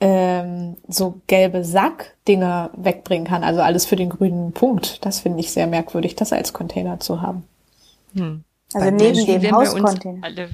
[0.01, 3.45] ähm, so gelbe Sackdinger wegbringen kann.
[3.45, 5.05] Also alles für den grünen Punkt.
[5.05, 7.45] Das finde ich sehr merkwürdig, das als Container zu haben.
[8.15, 8.43] Hm.
[8.73, 10.49] Also Bei neben dem Hauscontainer.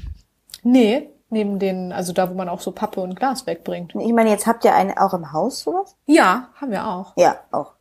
[0.63, 3.95] Nee, neben den, also da, wo man auch so Pappe und Glas wegbringt.
[3.95, 5.97] Ich meine, jetzt habt ihr einen auch im Haus sowas?
[6.07, 7.13] Ja, haben wir auch.
[7.17, 7.73] Ja, auch.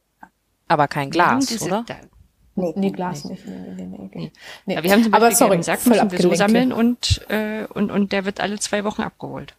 [0.68, 1.84] Aber kein Glas, oder?
[2.60, 3.46] Nee, nee Glas nicht.
[3.46, 4.32] Nee, nee, nee, nee.
[4.66, 4.76] nee.
[4.76, 7.66] Aber wir haben zum Beispiel Aber sorry, einen Sack, müssen wir so sammeln und, äh,
[7.74, 9.56] und, und der wird alle zwei Wochen abgeholt.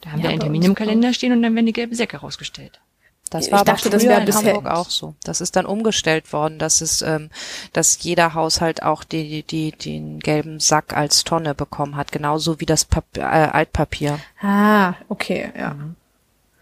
[0.00, 2.18] Da haben ja, wir einen Termin im Kalender stehen und dann werden die gelben Säcke
[2.18, 2.80] rausgestellt.
[3.32, 5.14] Das Ich war aber dachte, das wäre in bisher Hamburg auch so.
[5.24, 7.30] Das ist dann umgestellt worden, dass es, ähm,
[7.72, 12.66] dass jeder Haushalt auch die, die, den gelben Sack als Tonne bekommen hat, genauso wie
[12.66, 14.18] das Pap äh, Altpapier.
[14.42, 15.76] Ah, okay, ja.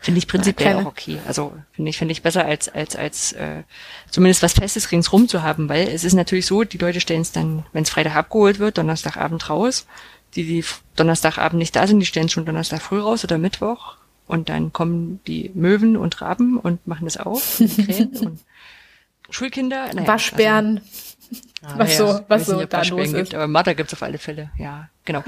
[0.01, 1.19] Finde ich prinzipiell auch okay.
[1.27, 3.65] Also finde ich, finde ich besser als, als, als äh,
[4.11, 7.33] zumindest was Festes ringsrum zu haben, weil es ist natürlich so, die Leute stellen es
[7.33, 9.87] dann, wenn es Freitag abgeholt wird, Donnerstagabend raus.
[10.37, 10.65] Die, die
[10.97, 13.97] Donnerstagabend nicht da sind, die stellen es schon Donnerstag früh raus oder Mittwoch.
[14.27, 17.61] Und dann kommen die Möwen und Raben und machen das auf.
[17.61, 18.39] Und
[19.29, 19.93] Schulkinder.
[19.93, 21.10] Naja, Waschbären, also,
[21.77, 23.35] was so, ich was so nicht, da los gibt, ist.
[23.35, 25.23] aber Marder gibt's auf alle Fälle, ja, genau.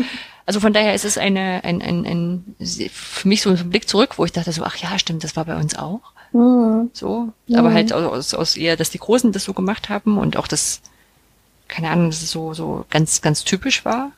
[0.47, 2.57] Also von daher ist es eine, ein, ein, ein,
[2.91, 5.45] für mich so ein Blick zurück, wo ich dachte so, ach ja, stimmt, das war
[5.45, 6.01] bei uns auch.
[6.95, 10.47] So, aber halt aus, aus eher, dass die Großen das so gemacht haben und auch
[10.47, 10.81] das,
[11.69, 14.13] keine Ahnung, dass es so, so ganz, ganz typisch war.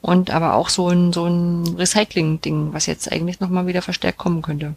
[0.00, 4.42] Und aber auch so ein, so ein Recycling-Ding, was jetzt eigentlich nochmal wieder verstärkt kommen
[4.42, 4.74] könnte.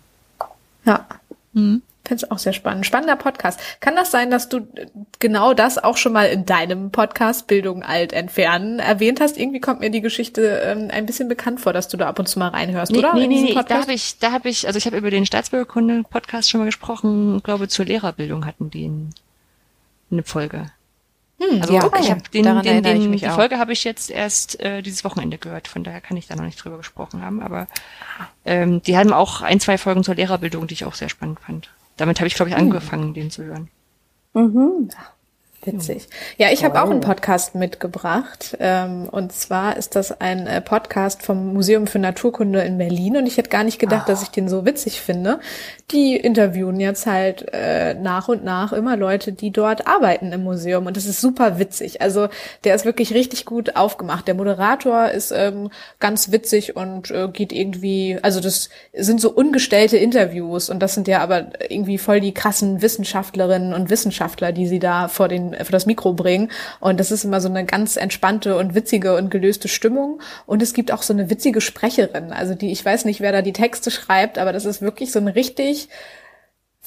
[0.86, 1.06] Ja.
[1.54, 1.82] Mhm.
[2.08, 2.86] Finde ich auch sehr spannend.
[2.86, 3.60] Spannender Podcast.
[3.82, 4.86] Kann das sein, dass du äh,
[5.20, 9.38] genau das auch schon mal in deinem Podcast Bildung alt entfernen erwähnt hast?
[9.38, 12.28] Irgendwie kommt mir die Geschichte ähm, ein bisschen bekannt vor, dass du da ab und
[12.28, 13.14] zu mal reinhörst, Nee, oder?
[13.14, 13.54] nee, nee, nee.
[13.68, 17.38] da habe ich, da habe ich, also ich habe über den Staatsbürgerkunde-Podcast schon mal gesprochen,
[17.38, 19.10] Ich glaube zur Lehrerbildung hatten die in,
[20.10, 20.72] eine Folge.
[21.40, 21.90] Hm, Also ja.
[22.00, 23.36] ich habe den, Daran den, den mich die auch.
[23.36, 26.46] Folge habe ich jetzt erst äh, dieses Wochenende gehört, von daher kann ich da noch
[26.46, 27.68] nicht drüber gesprochen haben, aber
[28.46, 31.70] ähm, die haben auch ein, zwei Folgen zur Lehrerbildung, die ich auch sehr spannend fand.
[31.98, 33.70] Damit habe ich, glaube ich, angefangen, den zu hören.
[34.34, 34.90] Mhm.
[35.68, 36.08] Witzig.
[36.38, 38.56] Ja, ich habe auch einen Podcast mitgebracht.
[38.60, 43.18] Ähm, und zwar ist das ein äh, Podcast vom Museum für Naturkunde in Berlin.
[43.18, 45.42] Und ich hätte gar nicht gedacht, dass ich den so witzig finde.
[45.92, 50.86] Die interviewen jetzt halt äh, nach und nach immer Leute, die dort arbeiten im Museum.
[50.86, 52.02] Und das ist super witzig.
[52.02, 52.30] Also
[52.64, 54.26] der ist wirklich richtig gut aufgemacht.
[54.26, 59.98] Der Moderator ist ähm, ganz witzig und äh, geht irgendwie, also das sind so ungestellte
[59.98, 60.70] Interviews.
[60.70, 65.10] Und das sind ja aber irgendwie voll die krassen Wissenschaftlerinnen und Wissenschaftler, die sie da
[65.10, 66.52] vor den vor das Mikro bringen.
[66.80, 70.22] Und das ist immer so eine ganz entspannte und witzige und gelöste Stimmung.
[70.46, 72.32] Und es gibt auch so eine witzige Sprecherin.
[72.32, 75.20] Also die, ich weiß nicht, wer da die Texte schreibt, aber das ist wirklich so
[75.20, 75.90] ein richtig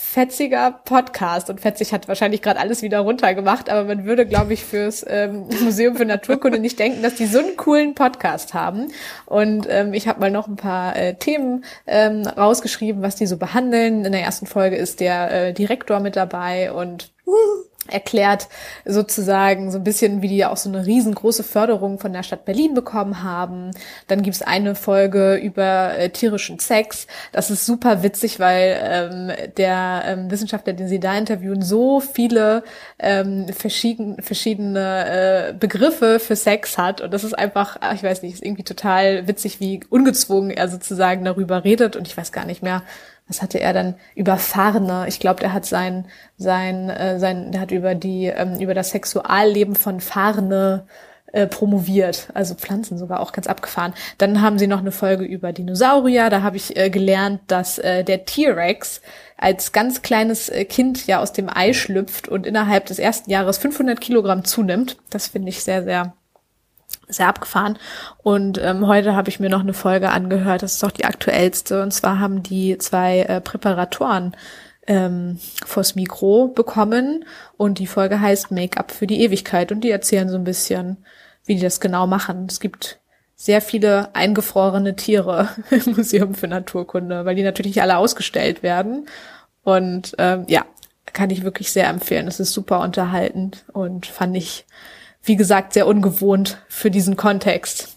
[0.00, 4.64] fetziger Podcast und fetzig hat wahrscheinlich gerade alles wieder runtergemacht, aber man würde, glaube ich,
[4.64, 8.90] fürs ähm, Museum für Naturkunde nicht denken, dass die so einen coolen Podcast haben.
[9.26, 13.36] Und ähm, ich habe mal noch ein paar äh, Themen ähm, rausgeschrieben, was die so
[13.36, 14.04] behandeln.
[14.04, 17.12] In der ersten Folge ist der äh, Direktor mit dabei und
[17.90, 18.48] erklärt
[18.84, 22.74] sozusagen so ein bisschen, wie die auch so eine riesengroße Förderung von der Stadt Berlin
[22.74, 23.70] bekommen haben.
[24.06, 27.06] Dann gibt's eine Folge über äh, tierischen Sex.
[27.32, 32.62] Das ist super witzig, weil ähm, der ähm, Wissenschaftler, den sie da interviewen, so viele
[32.98, 37.00] ähm, verschieden, verschiedene äh, Begriffe für Sex hat.
[37.00, 40.68] Und das ist einfach, ach, ich weiß nicht, ist irgendwie total witzig, wie ungezwungen er
[40.68, 41.96] sozusagen darüber redet.
[41.96, 42.82] Und ich weiß gar nicht mehr,
[43.30, 45.06] was hatte er dann über Farne?
[45.08, 46.06] Ich glaube, der hat sein
[46.36, 50.86] sein äh, sein der hat über die ähm, über das Sexualleben von Farne
[51.32, 53.94] äh, promoviert, also Pflanzen sogar auch ganz abgefahren.
[54.18, 56.28] Dann haben sie noch eine Folge über Dinosaurier.
[56.28, 59.00] Da habe ich äh, gelernt, dass äh, der T-Rex
[59.36, 63.58] als ganz kleines äh, Kind ja aus dem Ei schlüpft und innerhalb des ersten Jahres
[63.58, 64.98] 500 Kilogramm zunimmt.
[65.10, 66.14] Das finde ich sehr sehr
[67.10, 67.78] sehr abgefahren.
[68.18, 71.82] Und ähm, heute habe ich mir noch eine Folge angehört, das ist doch die aktuellste.
[71.82, 74.36] Und zwar haben die zwei äh, Präparatoren
[74.86, 77.24] ähm, vors Mikro bekommen.
[77.56, 79.72] Und die Folge heißt Make-up für die Ewigkeit.
[79.72, 80.98] Und die erzählen so ein bisschen,
[81.44, 82.46] wie die das genau machen.
[82.48, 83.00] Es gibt
[83.36, 89.06] sehr viele eingefrorene Tiere im Museum für Naturkunde, weil die natürlich alle ausgestellt werden.
[89.62, 90.64] Und ähm, ja,
[91.12, 92.28] kann ich wirklich sehr empfehlen.
[92.28, 94.66] Es ist super unterhaltend und fand ich
[95.22, 97.88] wie gesagt, sehr ungewohnt für diesen Kontext.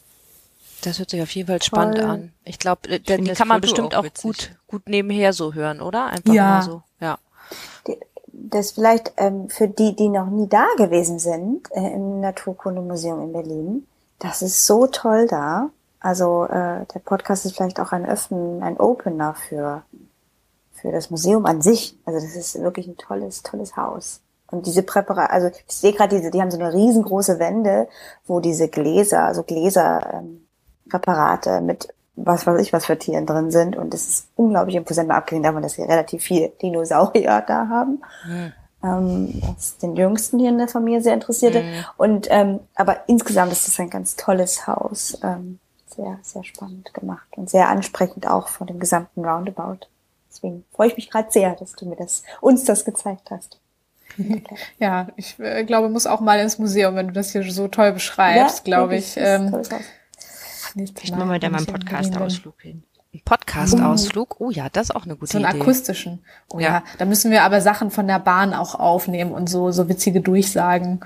[0.81, 2.05] Das hört sich auf jeden Fall spannend Toll.
[2.09, 2.33] an.
[2.43, 5.53] Ich glaube, die finde das kann man Foto bestimmt auch auch, gut, gut nebenher so
[5.53, 6.07] hören, oder?
[6.07, 6.43] Einfach Ja.
[6.49, 6.81] mal so.
[6.99, 7.17] Ja.
[7.87, 7.97] Die-
[8.35, 13.31] Das vielleicht ähm, für die, die noch nie da gewesen sind, äh, im Naturkundemuseum in
[13.31, 13.87] Berlin.
[14.19, 15.69] Das ist so toll da.
[16.01, 19.83] Also äh, der Podcast ist vielleicht auch ein Öffnen, ein Opener für,
[20.73, 21.95] für das Museum an sich.
[22.05, 24.19] Also das ist wirklich ein tolles, tolles Haus.
[24.53, 27.87] Und diese Präparat, also ich sehe gerade diese, die haben so eine riesengroße Wände,
[28.25, 30.45] wo diese Gläser, also Gläser, ähm,
[30.89, 33.75] Präparate mit was weiß ich was für Tieren drin sind.
[33.75, 38.01] Und das ist unglaublich imposant, mal abgesehen davon, dass wir relativ viele Dinosaurier da haben.
[38.83, 41.63] Ähm, was den Jüngsten hier in der Familie sehr interessierte.
[41.97, 45.17] Und ähm, aber insgesamt ist es ein ganz tolles Haus.
[45.23, 49.87] Ähm, sehr, sehr spannend gemacht und sehr ansprechend auch von dem gesamten Roundabout.
[50.29, 53.59] Deswegen freue ich mich gerade sehr, dass du mir das, uns das gezeigt hast.
[54.79, 57.91] Ja, ich äh, glaube, muss auch mal ins Museum, wenn du das hier so toll
[57.93, 59.23] beschreibst, glaube wirklich, ich.
[59.23, 59.63] Ähm,
[60.73, 61.73] Vielleicht machen wir da mal einen ich.
[61.73, 62.83] Podcast-Ausflug hin.
[63.13, 64.41] Ein Podcast-Ausflug?
[64.41, 65.61] Oh ja, das ist auch eine gute So einen Idee.
[65.61, 66.23] akustischen.
[66.51, 66.67] Oh ja.
[66.67, 66.83] Ja.
[66.97, 71.01] da müssen wir aber Sachen von der Bahn auch aufnehmen und so, so witzige Durchsagen.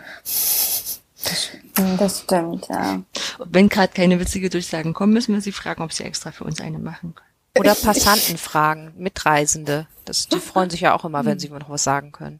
[1.77, 3.01] Hm, Das stimmt, ja.
[3.45, 6.61] Wenn gerade keine witzige Durchsagen kommen, müssen wir sie fragen, ob sie extra für uns
[6.61, 7.27] eine machen können.
[7.59, 9.87] Oder Passanten fragen, Mitreisende.
[10.05, 12.39] Das, die freuen sich ja auch immer, wenn sie noch was sagen können.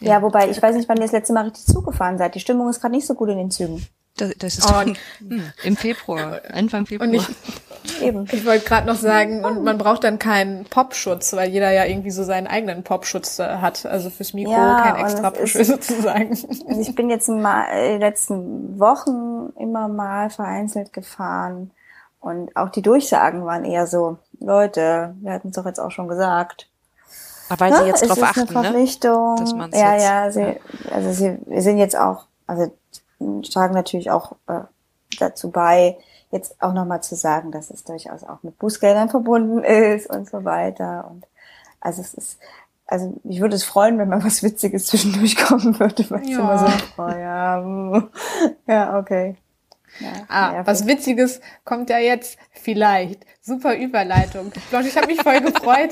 [0.00, 2.34] Ja, wobei, ich weiß nicht, wann ihr das letzte Mal richtig zugefahren seid.
[2.34, 3.86] Die Stimmung ist gerade nicht so gut in den Zügen.
[4.16, 4.92] Das, das ist Oh,
[5.62, 7.08] Im Februar, Anfang Februar.
[7.08, 7.28] Und ich,
[8.00, 8.26] Eben.
[8.32, 12.10] ich wollte gerade noch sagen, und man braucht dann keinen Popschutz, weil jeder ja irgendwie
[12.10, 13.84] so seinen eigenen Popschutz äh, hat.
[13.84, 16.30] Also fürs Mikro Ja, kein und extra Puschel sozusagen.
[16.30, 21.70] Also ich bin jetzt mal in den letzten Wochen immer mal vereinzelt gefahren.
[22.18, 26.08] Und auch die Durchsagen waren eher so, Leute, wir hatten es doch jetzt auch schon
[26.08, 26.68] gesagt.
[27.48, 28.62] Aber weil sie Ja, jetzt drauf achten, eine ne?
[28.62, 29.36] Verpflichtung.
[29.36, 30.92] Dass man's ja, jetzt- ja, sie, ja.
[30.92, 32.72] also sie wir sind jetzt auch, also
[33.52, 34.60] tragen natürlich auch äh,
[35.18, 35.96] dazu bei,
[36.30, 40.44] jetzt auch nochmal zu sagen, dass es durchaus auch mit Bußgeldern verbunden ist und so
[40.44, 41.06] weiter.
[41.10, 41.24] Und
[41.80, 42.38] also es ist,
[42.86, 46.38] also mich würde es freuen, wenn mal was Witziges zwischendurch kommen würde, weil es Ja.
[46.38, 46.66] immer so,
[46.98, 48.02] oh ja,
[48.66, 49.36] ja, okay.
[49.98, 50.66] Ja, Ah, nervig.
[50.66, 53.24] was Witziges kommt ja jetzt vielleicht.
[53.40, 54.52] Super Überleitung.
[54.68, 55.88] Blanche, ich habe mich voll gefreut.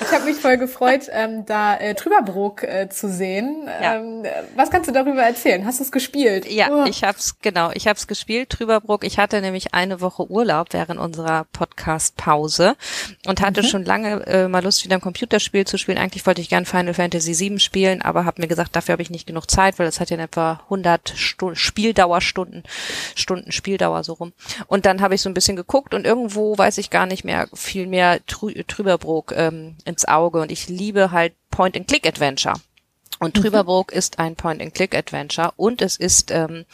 [0.00, 3.68] Ich habe mich voll gefreut, ähm, da äh, Trüberbrook äh, zu sehen.
[3.80, 3.96] Ja.
[3.96, 5.64] Ähm, äh, was kannst du darüber erzählen?
[5.64, 6.50] Hast du es gespielt?
[6.50, 6.84] Ja, Oh.
[6.86, 9.04] ich hab's, genau, ich hab's gespielt, Trüberbrook.
[9.04, 12.76] Ich hatte nämlich eine Woche Urlaub während unserer Podcast-Pause
[13.26, 15.98] und hatte schon lange äh, mal Lust, wieder ein Computerspiel zu spielen.
[15.98, 19.10] Eigentlich wollte ich gern Final Fantasy VII spielen, aber habe mir gesagt, dafür habe ich
[19.10, 22.62] nicht genug Zeit, weil das hat ja in etwa 100 Stu Spieldauerstunden,
[23.14, 24.32] Stunden Spieldauer so rum.
[24.66, 27.48] Und dann habe ich so ein bisschen geguckt und irgendwo, weiß ich gar nicht mehr,
[27.54, 32.54] viel mehr Trü Trüberbrook ähm, ins Auge und ich liebe halt Point-and-Click-Adventure.
[33.18, 36.64] Und Trüberbrook ist ein Point-and-Click-Adventure und es ist ähm,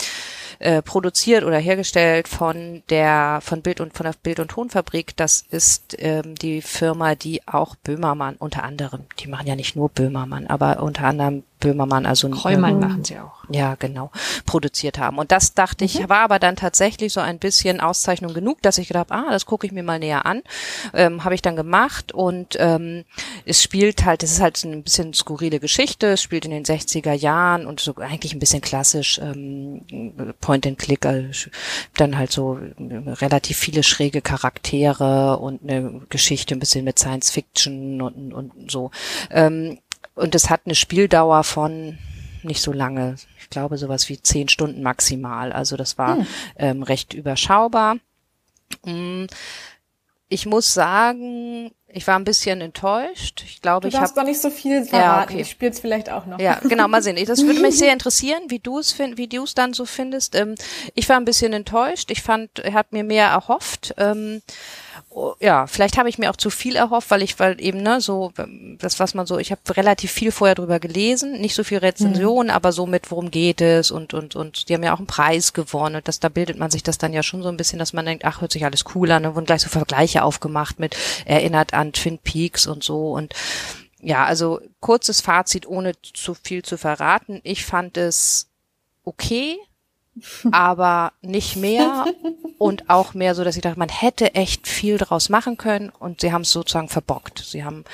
[0.61, 5.17] äh, produziert oder hergestellt von der von Bild und von der Bild und Tonfabrik.
[5.17, 9.07] Das ist ähm, die Firma, die auch Böhmermann unter anderem.
[9.19, 13.19] Die machen ja nicht nur Böhmermann, aber unter anderem Böhmermann, also Kräumann ähm, machen sie
[13.19, 13.33] auch.
[13.49, 14.11] ja, genau,
[14.45, 15.19] produziert haben.
[15.19, 18.89] Und das dachte ich, war aber dann tatsächlich so ein bisschen Auszeichnung genug, dass ich
[18.89, 20.43] gedacht ah, das gucke ich mir mal näher an.
[20.93, 23.05] Ähm, habe ich dann gemacht und ähm,
[23.45, 27.13] es spielt halt, es ist halt ein bisschen skurrile Geschichte, es spielt in den 60er
[27.13, 31.51] Jahren und so eigentlich ein bisschen klassisch ähm, Point and Click, also
[31.97, 37.31] dann halt so äh, relativ viele schräge Charaktere und eine Geschichte ein bisschen mit Science
[37.31, 38.91] Fiction und, und so.
[39.31, 39.79] Ähm,
[40.17, 41.99] und es hat eine Spieldauer von
[42.43, 43.15] nicht so lange.
[43.41, 45.53] Ich glaube sowas wie zehn Stunden maximal.
[45.53, 46.19] Also das war
[46.57, 47.97] ähm, recht überschaubar.
[48.85, 49.27] Mm,
[50.29, 53.45] Ich muss sagen, ich war ein bisschen enttäuscht.
[53.47, 55.33] Ich glaube, Du ich habe doch nicht so viel verraten.
[55.35, 55.43] okay.
[55.43, 56.39] Ich spiel's vielleicht auch noch.
[56.41, 57.17] ja, genau, mal sehen.
[57.27, 60.35] Das würde mich sehr interessieren, wie du es find, wie du es dann so findest.
[60.35, 60.57] Ähm,
[60.95, 62.11] ich war ein bisschen enttäuscht.
[62.11, 63.95] Ich fand, er hat mir mehr erhofft.
[63.99, 64.43] Ähm,
[65.41, 68.33] ja, vielleicht habe ich mir auch zu viel erhofft, weil ich, weil eben, ne, so,
[68.79, 72.51] das, was man so, ich habe relativ viel vorher drüber gelesen, nicht so viel Rezensionen,
[72.51, 75.55] aber so mit, worum geht es und, und, und die haben ja auch einen Preis
[75.55, 77.95] gewonnen und das, da bildet man sich das dann ja schon so ein bisschen, dass
[77.95, 80.97] man denkt, ach, hört sich alles cool an, da wurden gleich so Vergleiche aufgemacht mit,
[81.25, 83.35] erinnert an Twin Peaks und so und,
[84.01, 87.41] ja, also kurzes Fazit, ohne zu viel zu verraten.
[87.43, 88.49] Ich fand es
[89.03, 89.57] okay,
[90.51, 92.07] aber nicht mehr
[92.59, 96.21] und auch mehr so, dass ich dachte, man hätte echt viel draus machen können und
[96.21, 97.39] sie haben es sozusagen verbockt.
[97.39, 97.85] Sie haben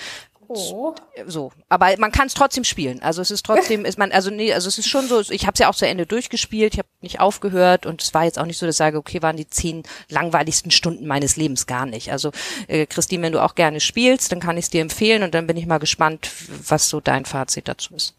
[0.54, 0.94] Oh.
[1.26, 3.02] so, aber man kann es trotzdem spielen.
[3.02, 5.54] Also es ist trotzdem, ist man, also nee, also es ist schon so, ich habe
[5.54, 8.44] es ja auch zu Ende durchgespielt, ich habe nicht aufgehört und es war jetzt auch
[8.44, 12.12] nicht so, dass ich sage, okay, waren die zehn langweiligsten Stunden meines Lebens gar nicht.
[12.12, 12.32] Also
[12.68, 15.46] äh, Christine, wenn du auch gerne spielst, dann kann ich es dir empfehlen und dann
[15.46, 16.30] bin ich mal gespannt,
[16.66, 18.14] was so dein Fazit dazu ist.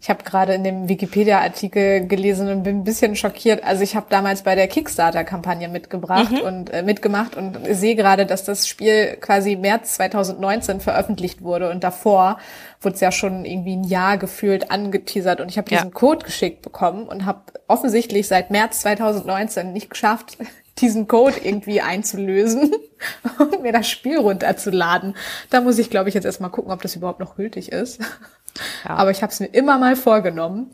[0.00, 3.64] Ich habe gerade in dem Wikipedia-Artikel gelesen und bin ein bisschen schockiert.
[3.64, 8.44] Also ich habe damals bei der Kickstarter-Kampagne mitgebracht und äh, mitgemacht und sehe gerade, dass
[8.44, 12.38] das Spiel quasi März 2019 veröffentlicht wurde und davor
[12.80, 15.78] wurde es ja schon irgendwie ein Jahr gefühlt angeteasert und ich habe Ja.
[15.78, 20.38] diesen Code geschickt bekommen und habe offensichtlich seit März 2019 nicht geschafft,
[20.78, 22.72] diesen Code irgendwie einzulösen
[23.40, 25.16] und mir das Spiel runterzuladen.
[25.50, 28.00] Da muss ich, glaube ich, jetzt erstmal gucken, ob das überhaupt noch gültig ist.
[28.84, 28.90] Ja.
[28.96, 30.70] Aber ich habe es mir immer mal vorgenommen.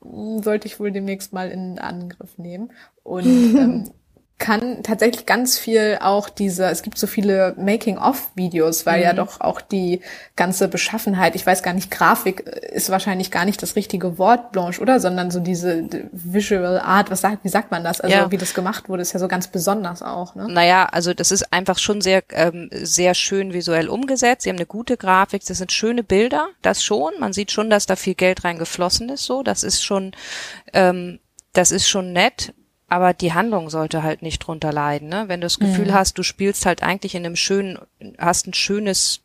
[0.00, 2.72] Sollte ich wohl demnächst mal in Angriff nehmen.
[3.02, 3.24] Und
[3.56, 3.90] ähm,
[4.38, 9.60] kann tatsächlich ganz viel auch diese, es gibt so viele Making-of-Videos, weil ja doch auch
[9.60, 10.00] die
[10.36, 14.80] ganze Beschaffenheit, ich weiß gar nicht, Grafik ist wahrscheinlich gar nicht das richtige Wort, Blanche,
[14.80, 15.00] oder?
[15.00, 18.00] Sondern so diese Visual Art, was sagt, wie sagt man das?
[18.00, 18.30] Also Ja.
[18.30, 20.46] wie das gemacht wurde, ist ja so ganz besonders auch, ne?
[20.48, 24.42] Naja, also das ist einfach schon sehr, ähm, sehr schön visuell umgesetzt.
[24.42, 27.12] Sie haben eine gute Grafik, das sind schöne Bilder, das schon.
[27.18, 29.42] Man sieht schon, dass da viel Geld reingeflossen ist, so.
[29.42, 30.12] Das ist schon,
[30.72, 31.18] ähm,
[31.52, 32.54] das ist schon nett.
[32.88, 35.24] Aber die Handlung sollte halt nicht drunter leiden, ne?
[35.28, 35.94] Wenn du das Gefühl Mhm.
[35.94, 37.78] hast, du spielst halt eigentlich in einem schönen,
[38.18, 39.20] hast ein schönes,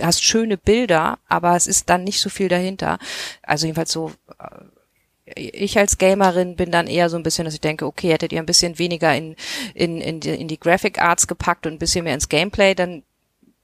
[0.00, 2.98] hast schöne Bilder, aber es ist dann nicht so viel dahinter.
[3.42, 7.60] Also jedenfalls so, äh, ich als Gamerin bin dann eher so ein bisschen, dass ich
[7.60, 9.36] denke, okay, hättet ihr ein bisschen weniger in,
[9.74, 13.02] in, in, die, in die Graphic Arts gepackt und ein bisschen mehr ins Gameplay, dann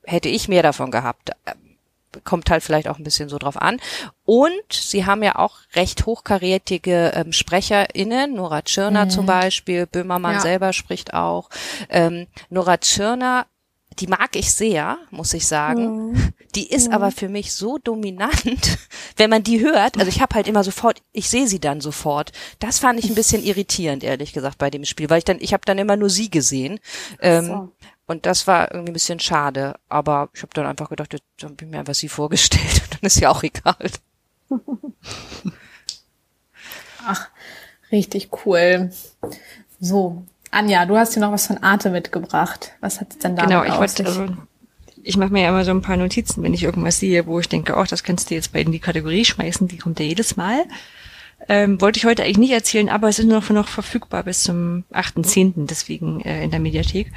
[0.04, 1.30] hätte ich mehr davon gehabt.
[2.24, 3.80] Kommt halt vielleicht auch ein bisschen so drauf an.
[4.24, 10.40] Und sie haben ja auch recht hochkarätige ähm, SprecherInnen, Nora Tschirner zum Beispiel, Böhmermann Ja.
[10.40, 11.50] selber spricht auch.
[11.88, 13.46] Ähm, Nora Tschirner,
[13.98, 16.32] die mag ich sehr, muss ich sagen.
[16.54, 18.42] Die ist aber für mich so dominant,
[19.16, 19.98] wenn man die hört.
[19.98, 22.32] Also ich habe halt immer sofort, ich sehe sie dann sofort.
[22.60, 25.52] Das fand ich ein bisschen irritierend, ehrlich gesagt, bei dem Spiel, weil ich dann, ich
[25.52, 26.80] habe dann immer nur sie gesehen.
[27.20, 27.72] Ähm, so.
[28.10, 29.76] Und das war irgendwie ein bisschen schade.
[29.88, 32.82] Aber ich habe dann einfach gedacht, jetzt habe ich mir einfach sie vorgestellt.
[32.82, 33.76] Und dann ist ja auch egal.
[37.92, 38.90] Richtig cool.
[39.78, 42.72] So, Anja, du hast hier noch was von Arte mitgebracht.
[42.80, 44.26] Was hat's denn da Genau, ich wollte, also,
[45.04, 47.48] ich mache mir ja immer so ein paar Notizen, wenn ich irgendwas sehe, wo ich
[47.48, 50.36] denke, ach, das kannst du jetzt bei in die Kategorie schmeißen, die kommt ja jedes
[50.36, 50.64] Mal.
[51.48, 54.82] Ähm, wollte ich heute eigentlich nicht erzählen, aber es ist noch, noch verfügbar bis zum
[54.90, 57.12] 8.10., deswegen äh, in der Mediathek.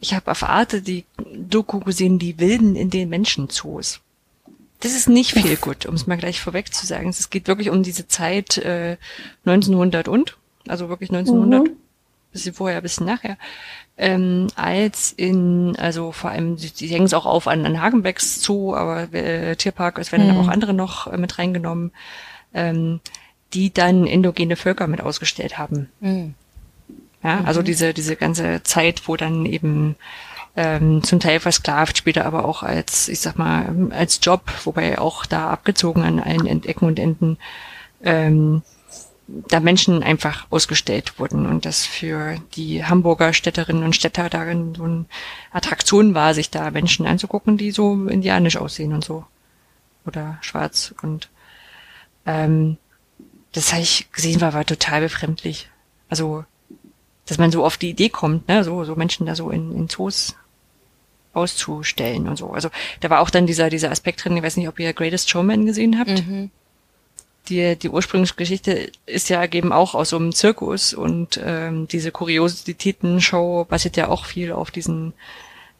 [0.00, 4.00] Ich habe auf Arte die Doku gesehen, die Wilden in den Menschenzoos.
[4.80, 7.08] Das ist nicht viel gut, um es mal gleich vorweg zu sagen.
[7.08, 8.98] Es geht wirklich um diese Zeit äh,
[9.46, 10.36] 1900 und,
[10.68, 11.70] also wirklich 1900,
[12.30, 13.38] bisschen vorher, bisschen nachher,
[13.96, 18.42] ähm, als in, also vor allem, die, die hängen es auch auf an, an Hagenbecks
[18.42, 21.92] Zoo, aber äh, Tierpark, es werden dann aber auch andere noch äh, mit reingenommen,
[22.52, 23.00] ähm,
[23.54, 25.88] die dann endogene Völker mit ausgestellt haben.
[27.22, 29.96] Ja, also diese, diese ganze Zeit, wo dann eben
[30.56, 35.26] ähm, zum Teil versklavt, später aber auch als, ich sag mal, als Job, wobei auch
[35.26, 37.38] da abgezogen an allen End- Ecken und Enden,
[38.02, 38.62] ähm,
[39.26, 44.84] da Menschen einfach ausgestellt wurden und das für die Hamburger Städterinnen und Städter darin so
[44.84, 45.04] eine
[45.52, 49.24] Attraktion war, sich da Menschen anzugucken, die so indianisch aussehen und so.
[50.06, 51.28] Oder schwarz und
[52.24, 52.76] ähm,
[53.52, 55.70] das habe ich gesehen, war, war total befremdlich.
[56.08, 56.44] Also,
[57.26, 59.88] dass man so auf die Idee kommt, ne, so, so Menschen da so in, in
[59.88, 60.36] Zoos
[61.32, 62.50] auszustellen und so.
[62.50, 62.70] Also
[63.00, 65.66] da war auch dann dieser, dieser Aspekt drin, ich weiß nicht, ob ihr Greatest Showman
[65.66, 66.10] gesehen habt.
[67.48, 73.66] Die, die Ursprungsgeschichte ist ja eben auch aus so einem Zirkus und ähm, diese Kuriositäten-Show
[73.68, 75.12] basiert ja auch viel auf diesen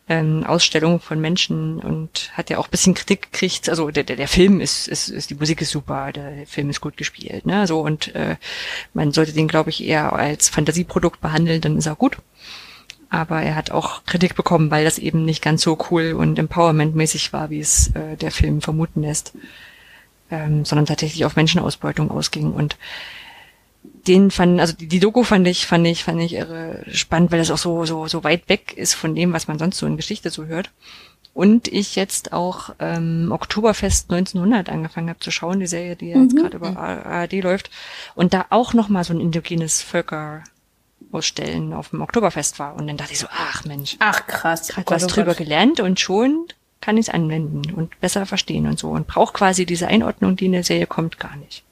[0.09, 3.69] ähm, Ausstellungen von Menschen und hat ja auch bisschen Kritik gekriegt.
[3.69, 6.81] Also der, der, der Film ist, ist, ist, die Musik ist super, der Film ist
[6.81, 7.67] gut gespielt, ne?
[7.67, 8.37] So und äh,
[8.95, 12.19] man sollte den, glaube ich, eher als Fantasieprodukt behandeln, dann ist er gut.
[13.09, 17.33] Aber er hat auch Kritik bekommen, weil das eben nicht ganz so cool und empowermentmäßig
[17.33, 19.33] war, wie es äh, der Film vermuten lässt.
[20.29, 22.53] Ähm, sondern tatsächlich auf Menschenausbeutung ausging.
[22.53, 22.77] Und
[24.07, 27.39] den fand, also die, die Doku fand ich, fand ich, fand ich irre spannend, weil
[27.39, 29.97] das auch so, so, so weit weg ist von dem, was man sonst so in
[29.97, 30.71] Geschichte so hört.
[31.35, 36.35] Und ich jetzt auch ähm, Oktoberfest 1900 angefangen habe zu schauen, die Serie, die jetzt
[36.35, 37.71] gerade über ARD läuft,
[38.15, 40.43] und da auch noch mal so ein indigenes Völker
[41.13, 42.75] ausstellen auf dem Oktoberfest war.
[42.77, 44.71] Und dann dachte ich so, ach Mensch, Ach krass.
[44.77, 45.39] hat Oh Gott, was drüber Gott.
[45.39, 46.47] gelernt und schon
[46.81, 48.89] kann ich es anwenden und besser verstehen und so.
[48.91, 51.65] Und braucht quasi diese Einordnung, die in der Serie kommt, gar nicht.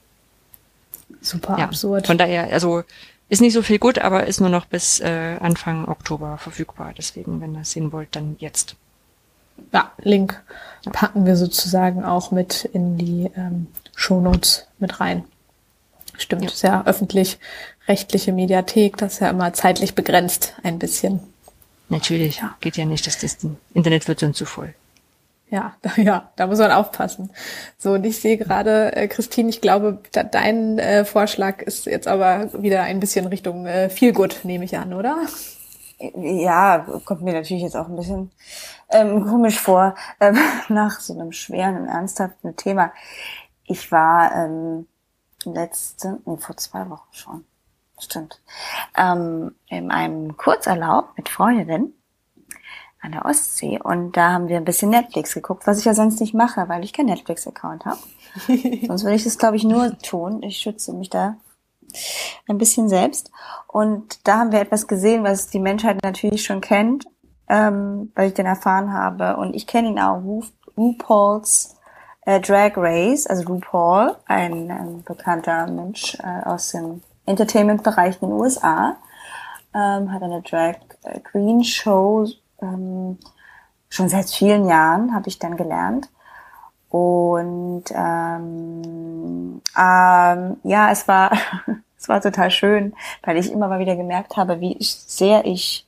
[1.25, 2.07] Super Ja, absurd.
[2.07, 2.85] Von daher, also
[3.29, 6.93] ist nicht so viel gut, aber ist nur noch bis äh, Anfang Oktober verfügbar.
[6.97, 8.77] Deswegen, wenn ihr es sehen wollt, dann jetzt.
[9.73, 10.41] Ja, Link
[10.93, 15.25] packen wir sozusagen auch mit in die ähm, Shownotes mit rein.
[16.19, 16.49] Stimmt, Ja.
[16.51, 21.21] ist ja öffentlich-rechtliche Mediathek, das ist ja immer zeitlich begrenzt ein bisschen.
[21.89, 23.39] Natürlich, geht ja nicht, dass das
[23.73, 24.75] Internet wird sonst zu voll.
[25.51, 27.31] Ja, da, ja, da muss man aufpassen.
[27.79, 32.09] So, und ich sehe gerade, äh, Christine, ich glaube, da, dein äh, Vorschlag ist jetzt
[32.09, 35.17] aber wieder ein bisschen Richtung äh, Feelgood, nehme ich an, oder?
[35.99, 38.31] Ja, kommt mir natürlich jetzt auch ein bisschen
[38.91, 40.39] ähm, komisch vor, ähm,
[40.69, 42.93] nach so einem schweren und ernsthaften Thema.
[43.65, 44.87] Ich war ähm,
[45.45, 47.45] letzte, nee, vor zwei Wochen schon,
[47.99, 48.41] stimmt,
[48.97, 51.95] ähm, in einem Kurzerlaub mit Freundinnen
[53.05, 56.21] an der Ostsee und da haben wir ein bisschen Netflix geguckt, was ich ja sonst
[56.21, 57.99] nicht mache, weil ich keinen Netflix-Account habe.
[58.87, 60.43] sonst würde ich das, glaube ich, nur tun.
[60.43, 61.37] Ich schütze mich da
[62.49, 63.31] ein bisschen selbst.
[63.69, 67.05] Und da haben wir etwas gesehen, was die Menschheit natürlich schon kennt,
[67.49, 69.37] ähm, weil ich den erfahren habe.
[69.37, 70.43] Und ich kenne ihn auch, Ru
[70.77, 71.77] RuPaul's
[72.27, 78.39] äh, Drag Race, also RuPaul, ein ähm, bekannter Mensch äh, aus dem Entertainment-Bereich in den
[78.39, 78.97] USA,
[79.73, 82.27] ähm, hat eine Drag äh, Queen Show
[82.65, 83.19] ähm,
[83.89, 86.09] schon seit vielen Jahren, habe ich dann gelernt.
[86.89, 91.33] Und ähm, ähm, ja, es war,
[92.05, 95.87] Es war total schön, weil ich immer mal wieder gemerkt habe, wie sehr ich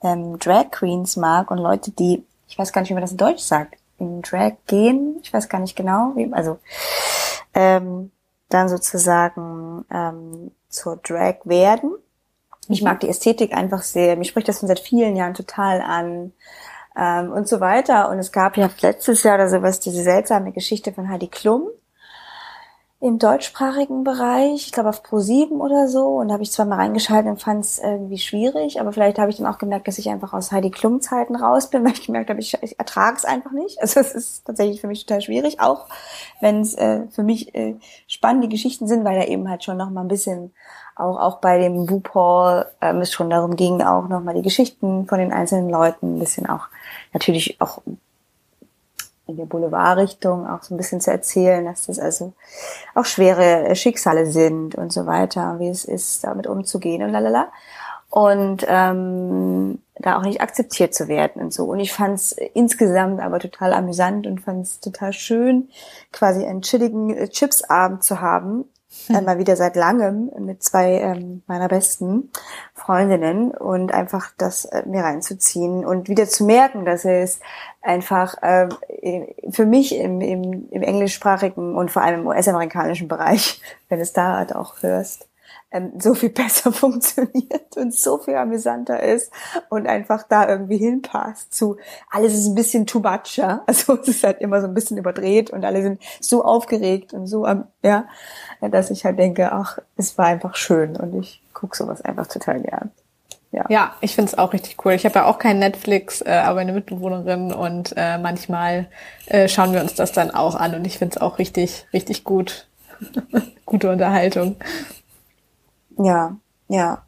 [0.00, 3.16] ähm, Drag Queens mag und Leute, die, ich weiß gar nicht, wie man das in
[3.16, 6.60] Deutsch sagt, in Drag gehen, ich weiß gar nicht genau, wie, also
[7.54, 8.12] ähm,
[8.50, 11.90] dann sozusagen ähm, zur Drag werden.
[12.68, 14.16] Ich mag die Ästhetik einfach sehr.
[14.16, 16.32] Mich spricht das schon seit vielen Jahren total an
[16.96, 18.08] ähm, und so weiter.
[18.08, 21.68] Und es gab ja letztes Jahr oder sowas diese seltsame Geschichte von Heidi Klum
[23.02, 26.06] im deutschsprachigen Bereich, ich glaube auf Pro7 oder so.
[26.06, 29.28] Und da habe ich zwar mal reingeschaltet und fand es irgendwie schwierig, aber vielleicht habe
[29.28, 32.06] ich dann auch gemerkt, dass ich einfach aus Heidi Klum Zeiten raus bin, weil ich
[32.06, 33.80] gemerkt habe, ich, ich ertrage es einfach nicht.
[33.80, 35.88] Also es ist tatsächlich für mich total schwierig, auch
[36.40, 37.74] wenn es äh, für mich äh,
[38.06, 40.52] spannende Geschichten sind, weil da eben halt schon noch mal ein bisschen
[40.96, 45.06] auch auch bei dem RuPaul ähm, es schon darum ging, auch noch mal die Geschichten
[45.06, 46.66] von den einzelnen Leuten ein bisschen auch
[47.12, 47.82] natürlich auch
[49.26, 52.32] in der Boulevardrichtung auch so ein bisschen zu erzählen, dass das also
[52.94, 57.48] auch schwere äh, Schicksale sind und so weiter, wie es ist, damit umzugehen und lalala.
[58.10, 61.64] Und ähm, da auch nicht akzeptiert zu werden und so.
[61.64, 65.70] Und ich fand es insgesamt aber total amüsant und fand es total schön,
[66.12, 68.64] quasi einen chilligen äh, Chipsabend zu haben,
[69.06, 69.24] hm.
[69.24, 72.30] mal wieder seit langem mit zwei ähm, meiner besten
[72.74, 77.40] Freundinnen und einfach das äh, mir reinzuziehen und wieder zu merken, dass es
[77.80, 78.68] einfach äh,
[79.50, 84.36] für mich im, im, im englischsprachigen und vor allem im US-amerikanischen Bereich, wenn es da
[84.36, 85.28] halt auch hörst,
[85.72, 89.32] ähm, so viel besser funktioniert und so viel amüsanter ist
[89.70, 91.76] und einfach da irgendwie hinpasst zu,
[92.10, 93.62] alles ist ein bisschen too much, ja.
[93.72, 97.26] Also es ist halt immer so ein bisschen überdreht und alle sind so aufgeregt und
[97.26, 98.06] so am, ja,
[98.60, 102.60] dass ich halt denke, ach, es war einfach schön und ich gucke sowas einfach total
[102.60, 102.90] gern.
[103.52, 104.92] Ja, ja ich finde es auch richtig cool.
[104.92, 108.88] Ich habe ja auch kein Netflix, äh, aber eine Mitbewohnerin und äh, manchmal
[109.26, 112.24] äh, schauen wir uns das dann auch an und ich finde es auch richtig, richtig
[112.24, 112.66] gut.
[113.66, 114.56] Gute Unterhaltung.
[115.98, 116.36] Ja,
[116.68, 117.02] ja,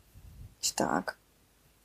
[0.60, 1.16] stark.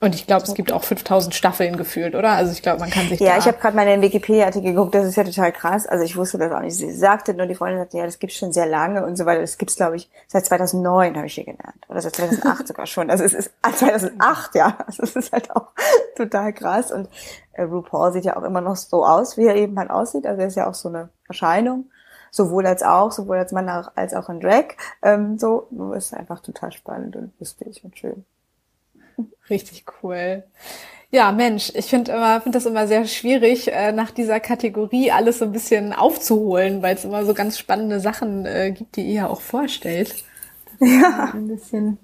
[0.02, 2.30] Und ich glaube, es gibt auch 5000 Staffeln gefühlt, oder?
[2.30, 4.96] Also ich glaube, man kann sich Ja, ich habe gerade mal in den Wikipedia-Artikel geguckt,
[4.96, 5.86] das ist ja total krass.
[5.88, 6.78] Also ich wusste das auch nicht.
[6.78, 9.42] Sie sagte nur, die Freundin sagte, ja, das gibt's schon sehr lange und so weiter.
[9.42, 11.86] Das gibt's, glaube ich, seit 2009 habe ich hier gelernt.
[11.90, 13.10] Oder seit 2008 sogar schon.
[13.10, 14.78] Also es ist 2008, ja.
[14.88, 15.68] Also es ist halt auch
[16.16, 16.94] total krass.
[16.94, 17.10] Und
[17.52, 20.26] äh, RuPaul sieht ja auch immer noch so aus, wie er eben halt aussieht.
[20.26, 21.90] Also er ist ja auch so eine Erscheinung
[22.32, 24.76] sowohl als auch, sowohl als Mann als auch in Drag.
[25.02, 28.26] Ähm, so, ist einfach total spannend und lustig und schön.
[29.50, 30.44] Richtig cool.
[31.12, 35.40] Ja, Mensch, ich finde immer, finde das immer sehr schwierig, äh, nach dieser Kategorie alles
[35.40, 39.30] so ein bisschen aufzuholen, weil es immer so ganz spannende Sachen äh, gibt, die ihr
[39.30, 40.24] auch vorstellt.
[40.80, 41.32] Ja.
[41.34, 41.98] Ein bisschen,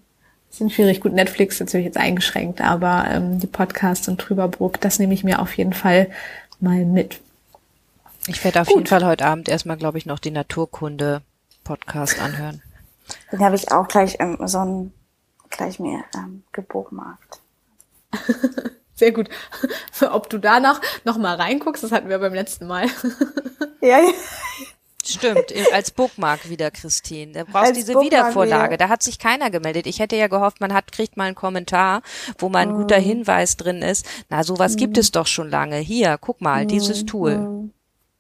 [0.50, 1.02] bisschen schwierig.
[1.02, 5.24] Gut, Netflix ist natürlich jetzt eingeschränkt, aber ähm, die Podcasts und Trüberbrook, das nehme ich
[5.24, 6.10] mir auf jeden Fall
[6.60, 7.22] mal mit.
[8.28, 8.78] Ich werde auf Gut.
[8.78, 12.62] jeden Fall heute Abend erstmal, glaube ich, noch die Naturkunde-Podcast anhören.
[13.32, 14.94] Den habe ich auch gleich ähm, so ein
[15.50, 17.40] gleich mir ähm, gebookmarkt.
[18.96, 19.30] Sehr gut.
[20.12, 22.88] Ob du danach noch mal reinguckst, das hatten wir beim letzten Mal.
[23.82, 24.14] ja, ja.
[25.08, 27.32] Stimmt, als Bookmark wieder, Christine.
[27.32, 28.74] Da brauchst als diese Bookmark Wiedervorlage.
[28.74, 28.78] Wieder.
[28.86, 29.86] Da hat sich keiner gemeldet.
[29.86, 32.02] Ich hätte ja gehofft, man hat, kriegt mal einen Kommentar,
[32.40, 32.78] wo mal ein mm.
[32.78, 34.08] guter Hinweis drin ist.
[34.30, 34.78] Na, sowas mm.
[34.78, 35.78] gibt es doch schon lange.
[35.78, 37.38] Hier, guck mal, dieses Tool.
[37.38, 37.74] Mm.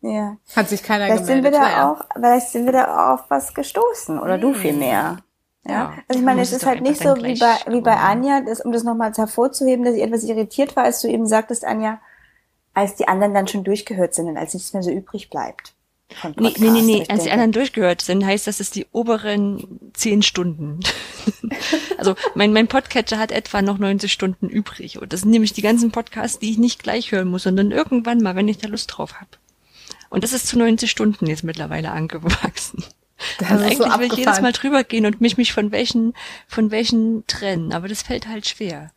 [0.05, 0.37] Ja.
[0.55, 1.53] Hat sich keiner vielleicht gemeldet.
[1.53, 4.19] Sind wir da auch, vielleicht sind wir da auf was gestoßen.
[4.19, 5.17] Oder du viel mehr.
[5.67, 8.61] Ja, also ich meine, es ist halt nicht so wie bei, wie bei Anja, das,
[8.61, 11.99] um das nochmals hervorzuheben, dass ich etwas irritiert war, als du eben sagtest, Anja,
[12.75, 15.73] als die anderen dann schon durchgehört sind und als nichts mehr so übrig bleibt.
[16.37, 17.05] Nee, nee, nee, nee.
[17.09, 20.81] als die anderen durchgehört sind, heißt das, es die oberen zehn Stunden.
[21.97, 25.01] also mein, mein Podcatcher hat etwa noch 90 Stunden übrig.
[25.01, 28.19] Und das sind nämlich die ganzen Podcasts, die ich nicht gleich hören muss, sondern irgendwann
[28.19, 29.31] mal, wenn ich da Lust drauf habe.
[30.15, 32.85] Und das ist zu 90 Stunden jetzt mittlerweile angewachsen.
[33.37, 36.13] Das also eigentlich so will ich jedes Mal drüber gehen und mich mich von welchen
[36.47, 38.91] von welchen trennen, aber das fällt halt schwer.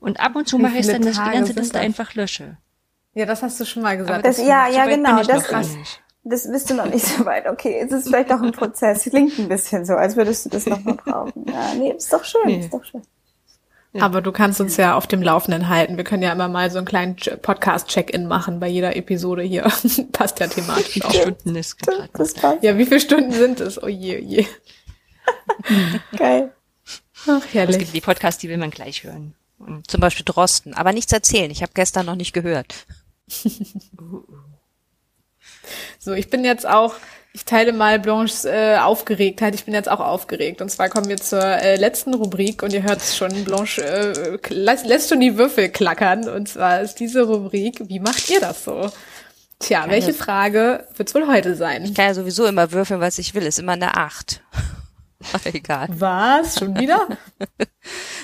[0.00, 2.56] Und ab und zu mache ich dann, dass ich die ganze Liste einfach lösche.
[3.14, 4.26] Ja, das hast du schon mal gesagt.
[4.26, 5.22] Das, ja, ja, genau.
[5.22, 5.46] Das,
[6.24, 7.46] das bist du noch nicht so weit.
[7.46, 9.04] Okay, es ist vielleicht auch ein Prozess.
[9.04, 11.44] Klingt ein bisschen so, als würdest du das nochmal brauchen.
[11.46, 12.58] Ja, nee, ist doch schön, nee.
[12.58, 13.02] ist doch schön.
[14.00, 15.96] Aber du kannst uns ja auf dem Laufenden halten.
[15.96, 19.62] Wir können ja immer mal so einen kleinen Podcast-Check-In machen bei jeder Episode hier.
[20.12, 21.12] passt ja thematisch auch.
[21.12, 21.76] Stunden ist
[22.14, 22.62] das passt.
[22.62, 23.82] Ja, wie viele Stunden sind es?
[23.82, 24.46] Oh je, oh je.
[26.16, 26.52] Geil.
[27.26, 27.76] Ach, herrlich.
[27.76, 29.34] Es gibt die Podcasts, die will man gleich hören.
[29.86, 30.74] Zum Beispiel Drosten.
[30.74, 31.50] Aber nichts erzählen.
[31.50, 32.86] Ich habe gestern noch nicht gehört.
[35.98, 36.94] so, ich bin jetzt auch
[37.36, 39.54] ich teile mal Blanches äh, Aufgeregtheit.
[39.54, 40.62] Ich bin jetzt auch aufgeregt.
[40.62, 44.54] Und zwar kommen wir zur äh, letzten Rubrik und ihr hört es schon, Blanche äh,
[44.54, 46.30] lässt, lässt schon die Würfel klackern.
[46.30, 48.90] Und zwar ist diese Rubrik, wie macht ihr das so?
[49.58, 51.84] Tja, welche Frage wird's wohl heute sein?
[51.84, 53.42] Ich kann ja sowieso immer würfeln, was ich will.
[53.42, 54.40] Ist immer eine Acht.
[55.44, 55.88] Egal.
[55.90, 56.58] Was?
[56.58, 57.06] Schon wieder?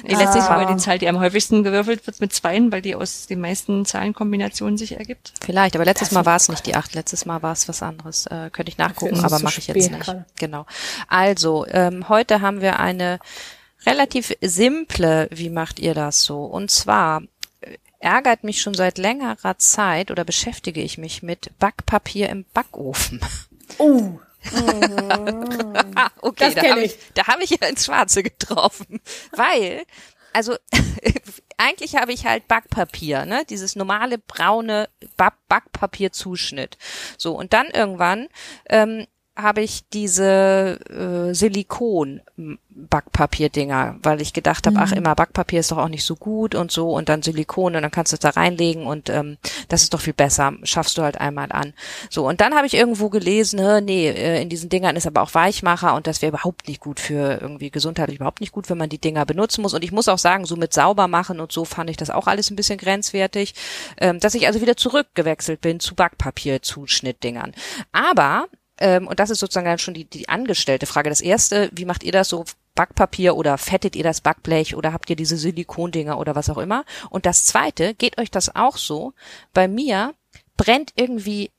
[0.04, 0.56] Nee, letztlich Ah.
[0.58, 3.84] war die Zahl, die am häufigsten gewürfelt wird mit Zweien, weil die aus den meisten
[3.84, 5.32] Zahlenkombinationen sich ergibt.
[5.44, 8.26] Vielleicht, aber letztes Mal war es nicht die acht, letztes Mal war es was anderes.
[8.26, 10.00] Äh, könnte ich nachgucken, aber mache ich jetzt nicht.
[10.00, 10.26] gerade.
[10.40, 10.66] Genau.
[11.06, 13.20] Also, ähm, heute haben wir eine
[13.86, 16.44] relativ simple, wie macht ihr das so?
[16.44, 17.22] Und zwar
[17.60, 23.20] äh, ärgert mich schon seit längerer Zeit oder beschäftige ich mich mit Backpapier im Backofen.
[23.78, 24.18] Oh,
[25.94, 26.98] Ah, okay, da habe ich, ich.
[27.14, 29.00] da habe ich ja ins Schwarze getroffen,
[29.32, 29.84] weil
[30.32, 30.56] also
[31.58, 36.78] eigentlich habe ich halt Backpapier, ne, dieses normale braune Ba- Backpapierzuschnitt.
[37.18, 38.28] So und dann irgendwann
[38.68, 42.20] ähm, habe ich diese äh, Silikon
[42.68, 46.70] Backpapierdinger, weil ich gedacht habe, ach immer Backpapier ist doch auch nicht so gut und
[46.70, 49.38] so und dann Silikon und dann kannst du es da reinlegen und ähm,
[49.68, 51.72] das ist doch viel besser, schaffst du halt einmal an.
[52.10, 55.34] So und dann habe ich irgendwo gelesen, nee, äh, in diesen Dingern ist aber auch
[55.34, 58.90] Weichmacher und das wäre überhaupt nicht gut für irgendwie gesundheitlich überhaupt nicht gut, wenn man
[58.90, 61.64] die Dinger benutzen muss und ich muss auch sagen, so mit sauber machen und so
[61.64, 63.54] fand ich das auch alles ein bisschen grenzwertig,
[63.98, 67.52] ähm, dass ich also wieder zurückgewechselt bin zu Backpapierzuschnittdingern.
[67.92, 68.48] Aber
[68.82, 71.08] ähm, und das ist sozusagen dann schon die, die angestellte Frage.
[71.08, 72.44] Das erste, wie macht ihr das so?
[72.74, 76.84] Backpapier oder fettet ihr das Backblech oder habt ihr diese Silikondinger oder was auch immer?
[77.10, 79.12] Und das zweite, geht euch das auch so?
[79.52, 80.14] Bei mir
[80.56, 81.50] brennt irgendwie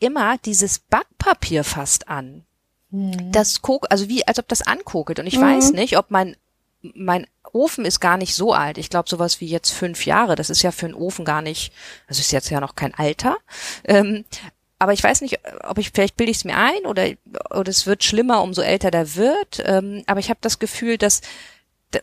[0.00, 2.44] immer dieses Backpapier fast an.
[2.90, 5.20] Das kok, also wie, als ob das ankokelt.
[5.20, 6.36] Und ich weiß nicht, ob mein,
[6.82, 8.76] mein Ofen ist gar nicht so alt.
[8.76, 10.34] Ich glaube, sowas wie jetzt fünf Jahre.
[10.34, 11.72] Das ist ja für einen Ofen gar nicht,
[12.08, 13.36] das ist jetzt ja noch kein Alter.
[13.84, 14.24] Ähm,
[14.78, 17.08] aber ich weiß nicht, ob ich, vielleicht bilde ich es mir ein oder,
[17.50, 19.62] oder es wird schlimmer, umso älter der wird.
[19.64, 21.22] Ähm, aber ich habe das Gefühl, dass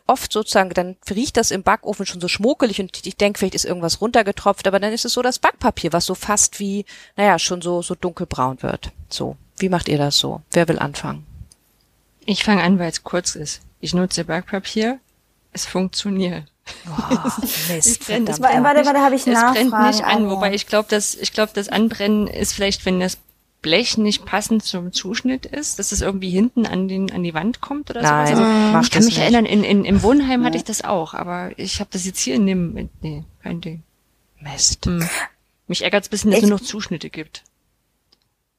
[0.07, 3.65] oft sozusagen, dann riecht das im Backofen schon so schmuckelig und ich denke, vielleicht ist
[3.65, 6.85] irgendwas runtergetropft, aber dann ist es so das Backpapier, was so fast wie,
[7.15, 8.91] naja, schon so, so dunkelbraun wird.
[9.09, 9.37] So.
[9.57, 10.41] Wie macht ihr das so?
[10.51, 11.25] Wer will anfangen?
[12.25, 13.61] Ich fange an, weil es kurz ist.
[13.81, 14.99] Ich nutze Backpapier.
[15.53, 16.45] Es funktioniert.
[17.69, 18.29] Mist, brennt.
[18.29, 18.41] verdammt.
[18.41, 19.69] Warte, warte, warte, habe ich Es Nachfragen.
[19.69, 23.17] brennt nicht an, wobei ich glaube, dass ich glaube, das Anbrennen ist vielleicht, wenn das
[23.61, 27.61] Blech nicht passend zum Zuschnitt ist, dass es irgendwie hinten an den an die Wand
[27.61, 28.39] kommt oder Nein, sowas.
[28.39, 29.19] Also, ich kann das mich nicht.
[29.19, 32.35] erinnern, in, in, im Wohnheim hatte ich das auch, aber ich habe das jetzt hier
[32.35, 33.83] in dem nee, kein Ding.
[34.41, 34.85] Mist.
[34.85, 35.07] Hm.
[35.67, 37.43] Mich ärgert es ein bisschen, dass es nur noch Zuschnitte gibt.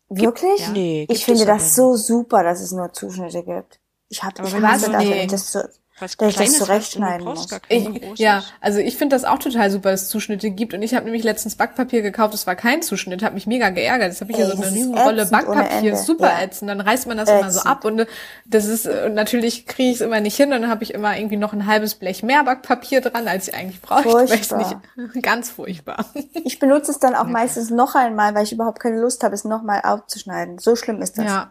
[0.09, 0.61] Wirklich?
[0.61, 0.69] Ja.
[0.71, 3.81] Nee, Ich finde es das so super, dass es nur Zuschnitte gibt.
[4.09, 5.23] Ich hab, Aber ich wenn hasse das, wenn nee.
[5.25, 5.61] ich das so,
[6.01, 7.47] Was dass ich das Kleines und du zurechtschneiden muss.
[7.69, 10.75] Ich, ja, also ich finde das auch total super, dass es Zuschnitte gibt.
[10.75, 14.09] Und ich habe nämlich letztens Backpapier gekauft, das war kein Zuschnitt, hat mich mega geärgert.
[14.09, 16.43] Jetzt habe ich hier Ey, so eine das ätzend ohne Backpapier, super Ja.
[16.43, 16.69] ätzend.
[16.71, 17.71] Dann reißt man das immer so Ätzend.
[17.71, 18.07] ab und äh,
[18.45, 20.53] das ist äh, und natürlich kriege ich es immer nicht hin.
[20.53, 23.55] Und dann habe ich immer irgendwie noch ein halbes Blech mehr Backpapier dran, als ich
[23.55, 24.81] eigentlich Furchtbar.
[24.97, 26.07] nicht, ganz furchtbar.
[26.45, 29.45] Ich benutze es dann auch meistens noch einmal, weil ich überhaupt keine Lust habe, es
[29.45, 30.59] nochmal aufzuschneiden.
[30.59, 31.27] So schlimm ist das.
[31.27, 31.51] Ja.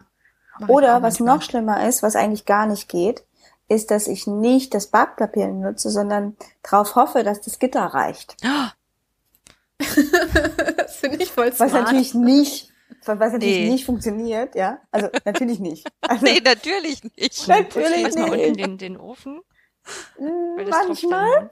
[0.60, 3.24] Ich Oder was noch schlimmer ist, was eigentlich gar nicht geht,
[3.74, 8.38] ist, dass ich nicht das Backpapier nutze, sondern darauf hoffe, dass das Gitter reicht.
[10.78, 11.74] Das finde ich voll Was smart.
[11.74, 12.70] natürlich nicht,
[13.06, 13.70] was natürlich Nee.
[13.72, 14.80] nicht funktioniert, ja.
[14.92, 15.88] Also natürlich nicht.
[16.02, 17.48] Also, Nee, natürlich nicht.
[17.48, 18.60] natürlich Schmeiß mal unten nicht.
[18.60, 19.42] den, den Ofen.
[20.18, 21.50] Mm, Manchmal.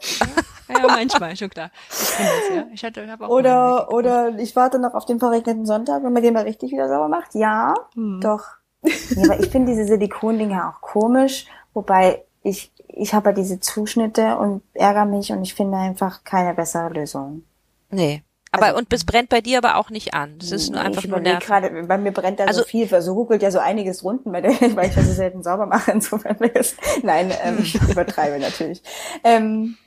[0.69, 1.69] Ja, ja, manchmal, schon klar.
[1.91, 2.63] Ich kenne das, ja.
[2.73, 6.23] Ich hatte, hab auch Oder, oder ich warte noch auf den verregneten Sonntag, wenn man
[6.23, 7.35] den mal richtig wieder sauber macht.
[7.35, 8.21] Ja, Hm.
[8.21, 8.43] doch.
[9.15, 14.37] Ja, aber ich finde diese Silikondinger auch komisch, wobei ich, ich habe ja diese Zuschnitte
[14.37, 17.43] und ärgere mich und ich finde einfach keine bessere Lösung.
[17.89, 18.23] Nee.
[18.53, 20.37] Aber Also- und es brennt bei dir aber auch nicht an.
[20.39, 23.13] Das ist nur einfach ich nur gerade, bei mir brennt da Also- so viel, so
[23.13, 25.91] ruckelt ja so einiges runten, bei der, weil ich das so selten sauber mache.
[25.93, 28.81] Insofern es, nein, ähm, ich übertreibe natürlich.
[29.23, 29.77] Ähm,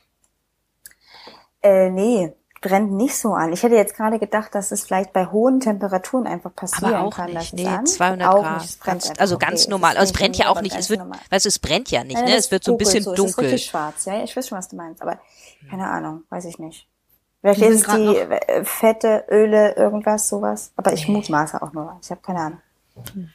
[1.62, 2.32] äh, nee,
[2.64, 3.52] brennt nicht so an.
[3.52, 7.14] Ich hätte jetzt gerade gedacht, dass es vielleicht bei hohen Temperaturen einfach passieren Aber auch
[7.14, 7.32] kann.
[7.32, 7.52] nicht.
[7.54, 8.62] Nee, an- 200 auch Grad.
[8.62, 9.96] Nicht, Ganz, also Okay, ganz es normal.
[9.96, 10.74] Also es brennt ja auch nicht.
[10.76, 11.00] Es wird,
[11.30, 12.36] weißt du, es brennt ja nicht, Nein, ne?
[12.36, 13.12] Es wird so ein bisschen so.
[13.12, 13.44] Es ist dunkel.
[13.52, 14.24] richtig schwarz, ja.
[14.24, 15.18] Ich weiß schon, was du meinst, aber
[15.70, 16.88] keine Ahnung, weiß ich nicht.
[17.40, 20.72] Vielleicht ist es die Fette, Öle, irgendwas, sowas.
[20.76, 21.98] Aber ich mutmaße auch nur.
[22.02, 22.58] Ich habe keine Ahnung.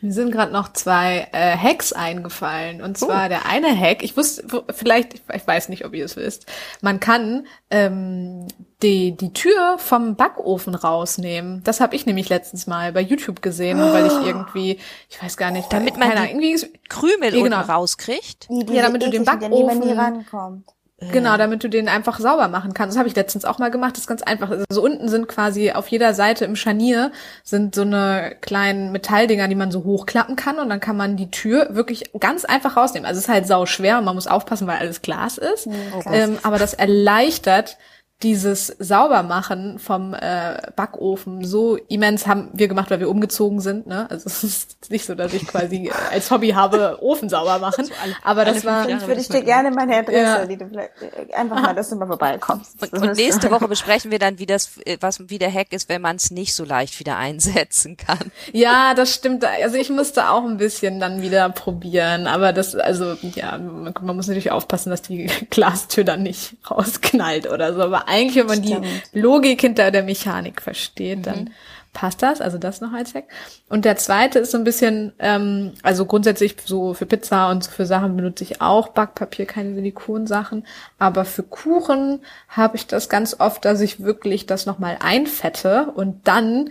[0.02, 2.82] Mir sind gerade noch zwei äh, Hacks eingefallen.
[2.82, 6.46] Und zwar der eine Hack, ich wusste, vielleicht, ich weiß nicht, ob ihr es wisst,
[6.82, 8.48] man kann ähm,
[8.82, 11.62] die, die Tür vom Backofen rausnehmen.
[11.66, 14.80] Das habe ich nämlich letztens mal bei YouTube gesehen, weil ich irgendwie,
[15.10, 17.62] ich weiß gar nicht, Damit man keine die- Ahnung, irgendwie, Krümel Ja, genau.
[17.62, 18.48] rauskriegt.
[18.50, 20.70] Die, Ja, damit du den Backofen- rankommt.
[21.12, 22.96] Genau, damit du den einfach sauber machen kannst.
[22.96, 23.94] Das habe ich letztens auch mal gemacht.
[23.94, 24.52] Das ist ganz einfach.
[24.70, 27.12] Also unten sind quasi auf jeder Seite im Scharnier
[27.44, 31.32] sind so eine kleinen Metalldinger, die man so hochklappen kann und dann kann man die
[31.32, 33.06] Tür wirklich ganz einfach rausnehmen.
[33.06, 35.68] Also es ist halt sau schwer und man muss aufpassen, weil alles Glas ist.
[35.68, 35.76] Mhm,
[36.12, 37.78] ähm, aber das erleichtert
[38.22, 43.88] dieses Saubermachen vom äh, Backofen so immens haben wir gemacht, weil wir umgezogen sind.
[43.88, 44.08] Ne?
[44.10, 47.86] Also es ist nicht so, dass ich quasi als Hobby habe, Ofen sauber machen.
[47.86, 48.90] So alle- aber das war Jahre.
[48.92, 50.46] Sonst würde ich dir gerne meine Adresse, Ja.
[50.46, 50.90] die du äh,
[51.34, 52.82] einfach mal, dass du mal vorbeikommst.
[52.82, 55.88] Und, und nächste Woche besprechen wir dann, wie das, äh, was wie der Hack ist,
[55.88, 58.20] wenn man es nicht so leicht wieder einsetzen kann.
[58.52, 59.46] Ja, das stimmt.
[59.46, 64.16] Also ich musste auch ein bisschen dann wieder probieren, aber das, also ja, man, man
[64.18, 67.82] muss natürlich aufpassen, dass die Glastür dann nicht rausknallt oder so.
[67.84, 68.86] Aber eigentlich, wenn man Stimmt.
[69.14, 71.52] die Logik hinter der Mechanik versteht, dann
[71.94, 72.42] passt das.
[72.42, 73.26] Also das noch als Hack.
[73.68, 77.72] Und der zweite ist so ein bisschen, ähm, also grundsätzlich so für Pizza und so
[77.72, 80.66] für Sachen benutze ich auch Backpapier, keine Silikonsachen.
[80.98, 86.28] Aber für Kuchen habe ich das ganz oft, dass ich wirklich das nochmal einfette und
[86.28, 86.70] dann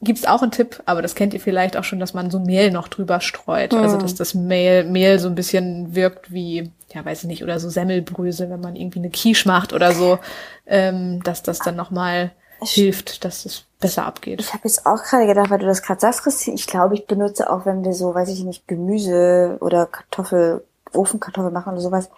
[0.00, 2.70] gibt's auch einen Tipp, aber das kennt ihr vielleicht auch schon, dass man so Mehl
[2.70, 3.72] noch drüber streut.
[3.72, 7.58] Also dass das Mehl, Mehl so ein bisschen wirkt wie, ja weiß ich nicht, oder
[7.58, 10.18] so Semmelbrösel, wenn man irgendwie eine Quiche macht oder so,
[10.66, 14.40] ähm, dass das dann nochmal hilft, dass es besser abgeht.
[14.40, 17.06] Ich habe jetzt auch gerade gedacht, weil du das gerade sagst, Christine, ich glaube, ich
[17.06, 22.08] benutze auch, wenn wir so, weiß ich nicht, Gemüse oder Kartoffel, Ofenkartoffel machen oder sowas,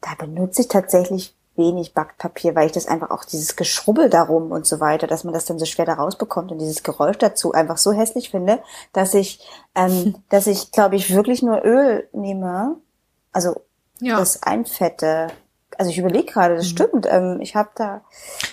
[0.00, 4.66] da benutze ich tatsächlich wenig Backpapier, weil ich das einfach auch dieses Geschrubbel darum und
[4.66, 7.76] so weiter, dass man das dann so schwer da rausbekommt und dieses Geräusch dazu einfach
[7.76, 8.60] so hässlich finde,
[8.92, 12.76] dass ich, ähm, dass ich, glaube ich, wirklich nur Öl nehme,
[13.32, 13.60] also
[14.00, 14.18] Ja.
[14.18, 15.28] das einfette.
[15.78, 17.06] Also ich überlege gerade, das stimmt.
[17.08, 18.02] Ähm, ich habe da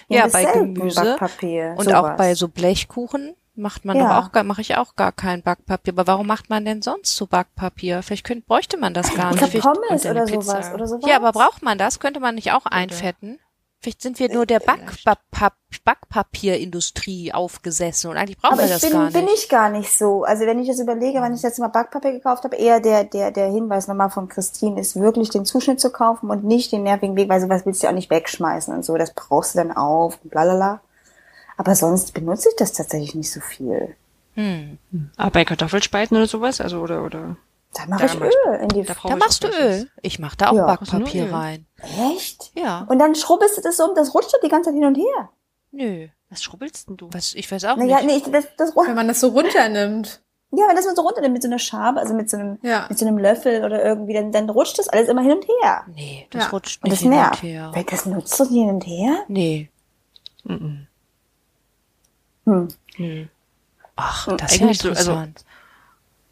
[0.08, 1.96] Ja, bei Gemüse Backpapier, Und sowas.
[1.96, 4.20] auch bei so Blechkuchen macht man Ja.
[4.20, 5.94] auch gar, mache ich auch gar kein Backpapier.
[5.94, 8.04] Aber warum macht man denn sonst so Backpapier?
[8.04, 9.52] Vielleicht könnte, bräuchte man das gar Ich nicht.
[9.52, 11.10] Vielleicht- Pommes oder sowas oder sowas.
[11.10, 12.00] ja, aber braucht man das?
[12.00, 13.40] Könnte man nicht auch einfetten?
[13.80, 15.18] Vielleicht sind wir nur der Backpa
[15.84, 19.44] Backpapierindustrie aufgesessen und eigentlich brauchen aber wir ich das bin, gar bin nicht.
[19.44, 20.24] ich gar nicht so.
[20.24, 23.04] Also wenn ich das überlege, wann ich das letzte Mal Backpapier gekauft habe, eher der,
[23.04, 26.84] der, der Hinweis nochmal von Christine ist, wirklich den Zuschnitt zu kaufen und nicht den
[26.84, 28.98] nervigen Weg, weil sowas willst du ja auch nicht wegschmeißen und so.
[28.98, 30.82] Das brauchst du dann auf und blalala.
[31.58, 33.96] Aber sonst benutze ich das tatsächlich nicht so viel.
[34.36, 34.78] Hm.
[35.18, 37.38] Aber bei Kartoffelspalten oder sowas, also oder oder.
[37.74, 39.48] Da mache ich mach ich- Öl in die da Da machst du.
[39.50, 39.90] Öl.
[40.02, 40.66] Ich mache da auch Ja.
[40.66, 41.66] Backpapier rein.
[42.16, 42.52] Echt?
[42.56, 42.86] Ja.
[42.90, 44.96] Und dann schrubbelst du das so um, das rutscht doch die ganze Zeit hin und
[44.96, 45.30] her.
[45.72, 46.08] Nö.
[46.30, 47.10] Was schrubbelst denn du?
[47.12, 48.08] Was, ich weiß auch Naja, nicht.
[48.08, 50.22] nee, ich, das, das, Wenn man das so runternimmt.
[50.52, 52.86] ja, wenn das man so runternimmt mit so einer Schabe, also mit so einem, Ja.
[52.90, 55.84] mit so einem Löffel oder irgendwie, dann, dann rutscht das alles immer hin und her.
[55.94, 56.50] Nee, das Ja.
[56.50, 57.44] rutscht Und nicht das hin nervt.
[57.44, 57.72] und her.
[57.74, 59.18] Weil das nutzt du nicht hin und her?
[59.28, 59.70] Nee.
[60.44, 60.88] Mhm.
[62.46, 62.68] Hm.
[62.98, 63.26] Nö.
[63.96, 65.46] Ach, Hm, das ist ja also- interessant.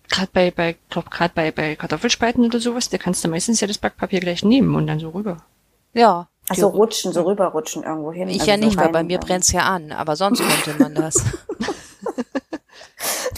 [0.10, 3.68] Gerade bei, bei, glaub, gerade bei, bei Kartoffelspalten oder sowas, da kannst du meistens ja
[3.68, 5.38] das Backpapier gleich nehmen und dann so rüber.
[5.94, 6.28] ja.
[6.48, 8.28] Also rutschen, so rüberrutschen irgendwo hin.
[8.30, 10.94] Ich also ja so nicht, weil bei mir brennt's ja an, aber sonst könnte man
[10.94, 11.16] das.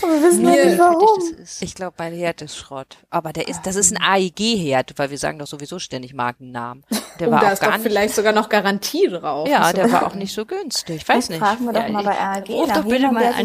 [0.04, 1.20] Aber wir wissen Mir- ja nicht warum.
[1.32, 1.62] Das ist.
[1.62, 2.98] Ich glaube, mein Herd ist Schrott.
[3.10, 6.84] Aber der ist, das ist ein AEG-Herd, weil wir sagen doch sowieso ständig Markennamen.
[7.20, 9.48] Der Und war da auch ist doch gar nicht, vielleicht sogar noch Garantie drauf.
[9.48, 10.98] ja, der war auch nicht so günstig.
[10.98, 11.40] Ich weiß nicht.
[11.40, 12.50] Fragen wir doch Ja, mal bei ARG.
[12.50, 13.36] Ruf doch bitte mal der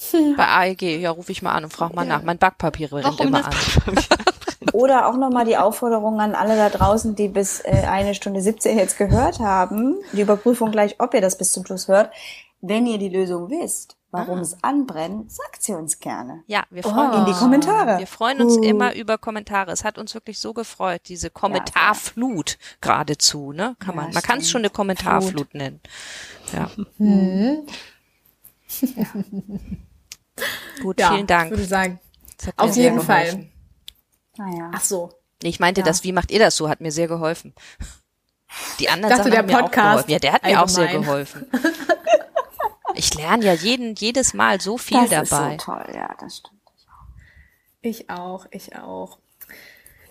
[0.36, 2.22] Bei AEG, ja, rufe ich mal an und frag mal nach.
[2.22, 3.54] Mein Backpapier brennt Warum immer an.
[4.72, 8.78] Oder auch nochmal die Aufforderung an alle da draußen, die bis äh, eine Stunde 17
[8.78, 9.96] jetzt gehört haben.
[10.12, 12.10] Die Überprüfung gleich, ob ihr das bis zum Schluss hört.
[12.62, 14.42] Wenn ihr die Lösung wisst, warum Ah.
[14.42, 16.42] es anbrennt, sagt sie uns gerne.
[16.46, 17.40] Ja, wir Oh, freuen in die uns.
[17.40, 17.98] Kommentare.
[17.98, 18.62] Wir freuen uns Uh.
[18.62, 19.72] immer über Kommentare.
[19.72, 23.76] Es hat uns wirklich so gefreut, diese Kommentarflut geradezu, ne?
[23.78, 25.80] Kann Ja, man, man kann es schon eine Kommentarflut nennen.
[26.52, 26.70] Ja.
[26.98, 27.66] Mhm.
[30.82, 31.50] Gut, Ja, vielen Dank.
[31.52, 32.00] Ich würde sagen.
[32.56, 33.48] Auf jeden Fall.
[34.36, 34.70] Naja.
[34.74, 35.12] Ach so.
[35.42, 35.86] Nee, ich meinte Ja.
[35.86, 37.54] das, wie macht ihr das so, hat mir sehr geholfen.
[38.78, 40.10] Die anderen dachte, Sachen der haben mir auch geholfen.
[40.10, 41.04] Ja, der hat mir auch sehr allgemein.
[41.06, 41.46] geholfen.
[42.96, 45.54] Ich lerne ja jeden, jedes Mal so viel das dabei.
[45.54, 46.60] ist so toll, ja, das stimmt.
[47.82, 49.18] Ich auch, ich auch.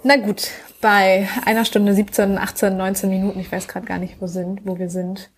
[0.01, 0.47] Na gut,
[0.81, 4.79] bei einer Stunde 17, 18, 19 Minuten, ich weiß gerade gar nicht, wo sind, wo
[4.79, 5.29] wir sind.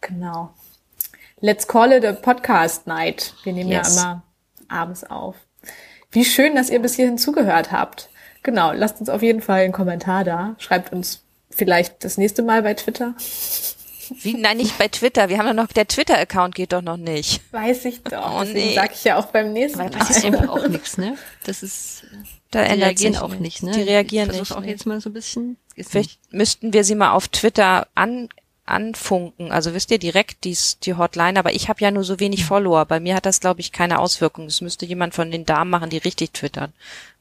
[0.00, 0.52] Genau.
[1.38, 3.34] Let's call it a podcast night.
[3.44, 3.94] Wir nehmen Yes.
[3.96, 4.22] ja immer
[4.70, 5.36] abends auf.
[6.10, 8.08] Wie schön, dass ihr bis hierhin zugehört habt.
[8.42, 10.54] Genau, lasst uns auf jeden Fall einen Kommentar da.
[10.58, 13.14] Schreibt uns vielleicht das nächste Mal bei Twitter.
[14.22, 15.28] Wie, nein, nicht bei Twitter.
[15.28, 17.40] Wir haben ja noch, der Twitter-Account geht doch noch nicht.
[17.52, 18.38] Weiß ich doch.
[18.38, 18.74] Oh, Deswegen nee.
[18.74, 19.90] sage ich ja auch beim nächsten Mal.
[19.90, 21.16] Das ist einfach auch nichts, ne?
[21.44, 22.02] Das ist,
[22.50, 23.70] Da die ändert reagieren sich auch nicht, ne?
[23.70, 24.52] Die reagieren ich nicht.
[24.52, 24.70] auch nee.
[24.70, 25.58] jetzt mal so ein bisschen.
[25.76, 28.28] Ist Vielleicht müssten wir sie mal auf Twitter an,
[28.70, 29.52] anfunken.
[29.52, 32.84] Also wisst ihr direkt dies, die Hotline, aber ich habe ja nur so wenig Follower.
[32.86, 34.46] Bei mir hat das, glaube ich, keine Auswirkung.
[34.46, 36.72] Das müsste jemand von den Damen machen, die richtig twittern.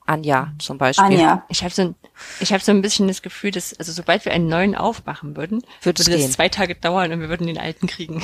[0.05, 1.05] Anja zum Beispiel.
[1.05, 1.45] Anja.
[1.49, 1.95] Ich habe so, ein,
[2.39, 5.63] ich hab so ein bisschen das Gefühl, dass, also sobald wir einen neuen aufmachen würden,
[5.83, 6.21] Würde es gehen.
[6.21, 8.23] das zwei Tage dauern und wir würden den alten kriegen.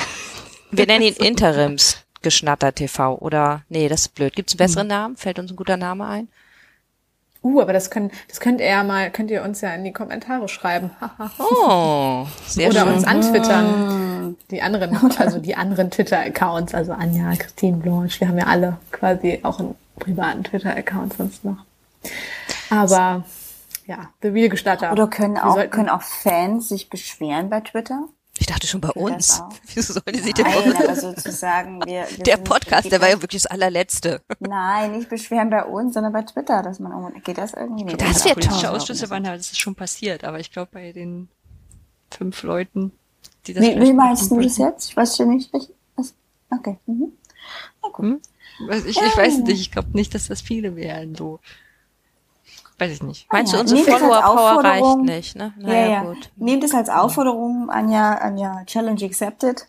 [0.71, 4.35] Wir nennen ihn Interims Geschnatter TV oder nee, das ist blöd.
[4.35, 5.15] Gibt's einen besseren Namen?
[5.15, 6.27] Fällt uns ein guter Name ein?
[7.45, 9.93] Uh, aber das können, das könnt ihr ja mal, könnt ihr uns ja in die
[9.93, 10.89] Kommentare schreiben.
[11.37, 12.93] Oh, sehr Oder schön.
[12.93, 14.35] uns antwittern.
[14.49, 19.41] Die anderen, also die anderen Twitter-Accounts, also Anja, Christine Blanche, wir haben ja alle quasi
[19.43, 21.57] auch einen privaten Twitter-Account sonst noch.
[22.71, 23.25] Aber
[23.85, 24.91] ja, The Real Gestatter.
[24.91, 28.05] Oder können auch, können auch Fans sich beschweren bei Twitter?
[28.37, 29.43] Ich dachte schon bei das uns.
[29.73, 33.21] Wieso sollte sie denn Nein, aber sozusagen, wir, wir Der sind- Podcast, der war ja
[33.21, 34.21] wirklich das allerletzte.
[34.39, 38.01] Nein, nicht beschweren bei uns, sondern bei Twitter, dass man, geht das irgendwie nicht?
[38.01, 38.25] Das Oder?
[38.25, 38.75] wär Politische toll.
[38.75, 41.29] Ausschüsse waren halt, das ist schon passiert, aber ich glaube bei den
[42.11, 42.91] fünf Leuten,
[43.47, 44.89] die das Wie, wie meinst du das jetzt?
[44.89, 45.53] Ich weiß ja nicht.
[45.53, 46.13] Ich, was,
[46.51, 46.77] okay.
[46.85, 47.13] Mhm.
[47.81, 48.05] Na gut.
[48.05, 48.21] Hm?
[48.67, 48.87] wollten.
[48.89, 51.39] Ich, ich weiß nicht, ich glaube nicht, dass das viele wären, so.
[52.77, 53.31] Weiß ich nicht.
[53.31, 53.63] Meinst ja.
[53.63, 55.53] du, unsere Follower-Power reicht nicht, ne?
[55.59, 56.03] Ja, Naja, ja.
[56.03, 56.31] gut.
[56.35, 59.67] Nehmt es als Aufforderung, Anja, Anja, Challenge accepted.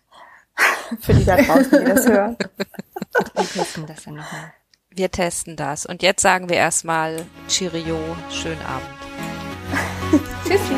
[1.00, 2.36] Für die da draußen, die das hören.
[3.34, 4.52] Wir testen das ja nochmal.
[4.90, 5.86] Wir testen das.
[5.86, 7.98] Und jetzt sagen wir erstmal Cheerio,
[8.30, 8.88] schönen Abend.
[10.44, 10.74] Tschüssi.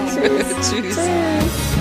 [0.61, 0.97] Tschüss.
[0.97, 1.78] Tschüss.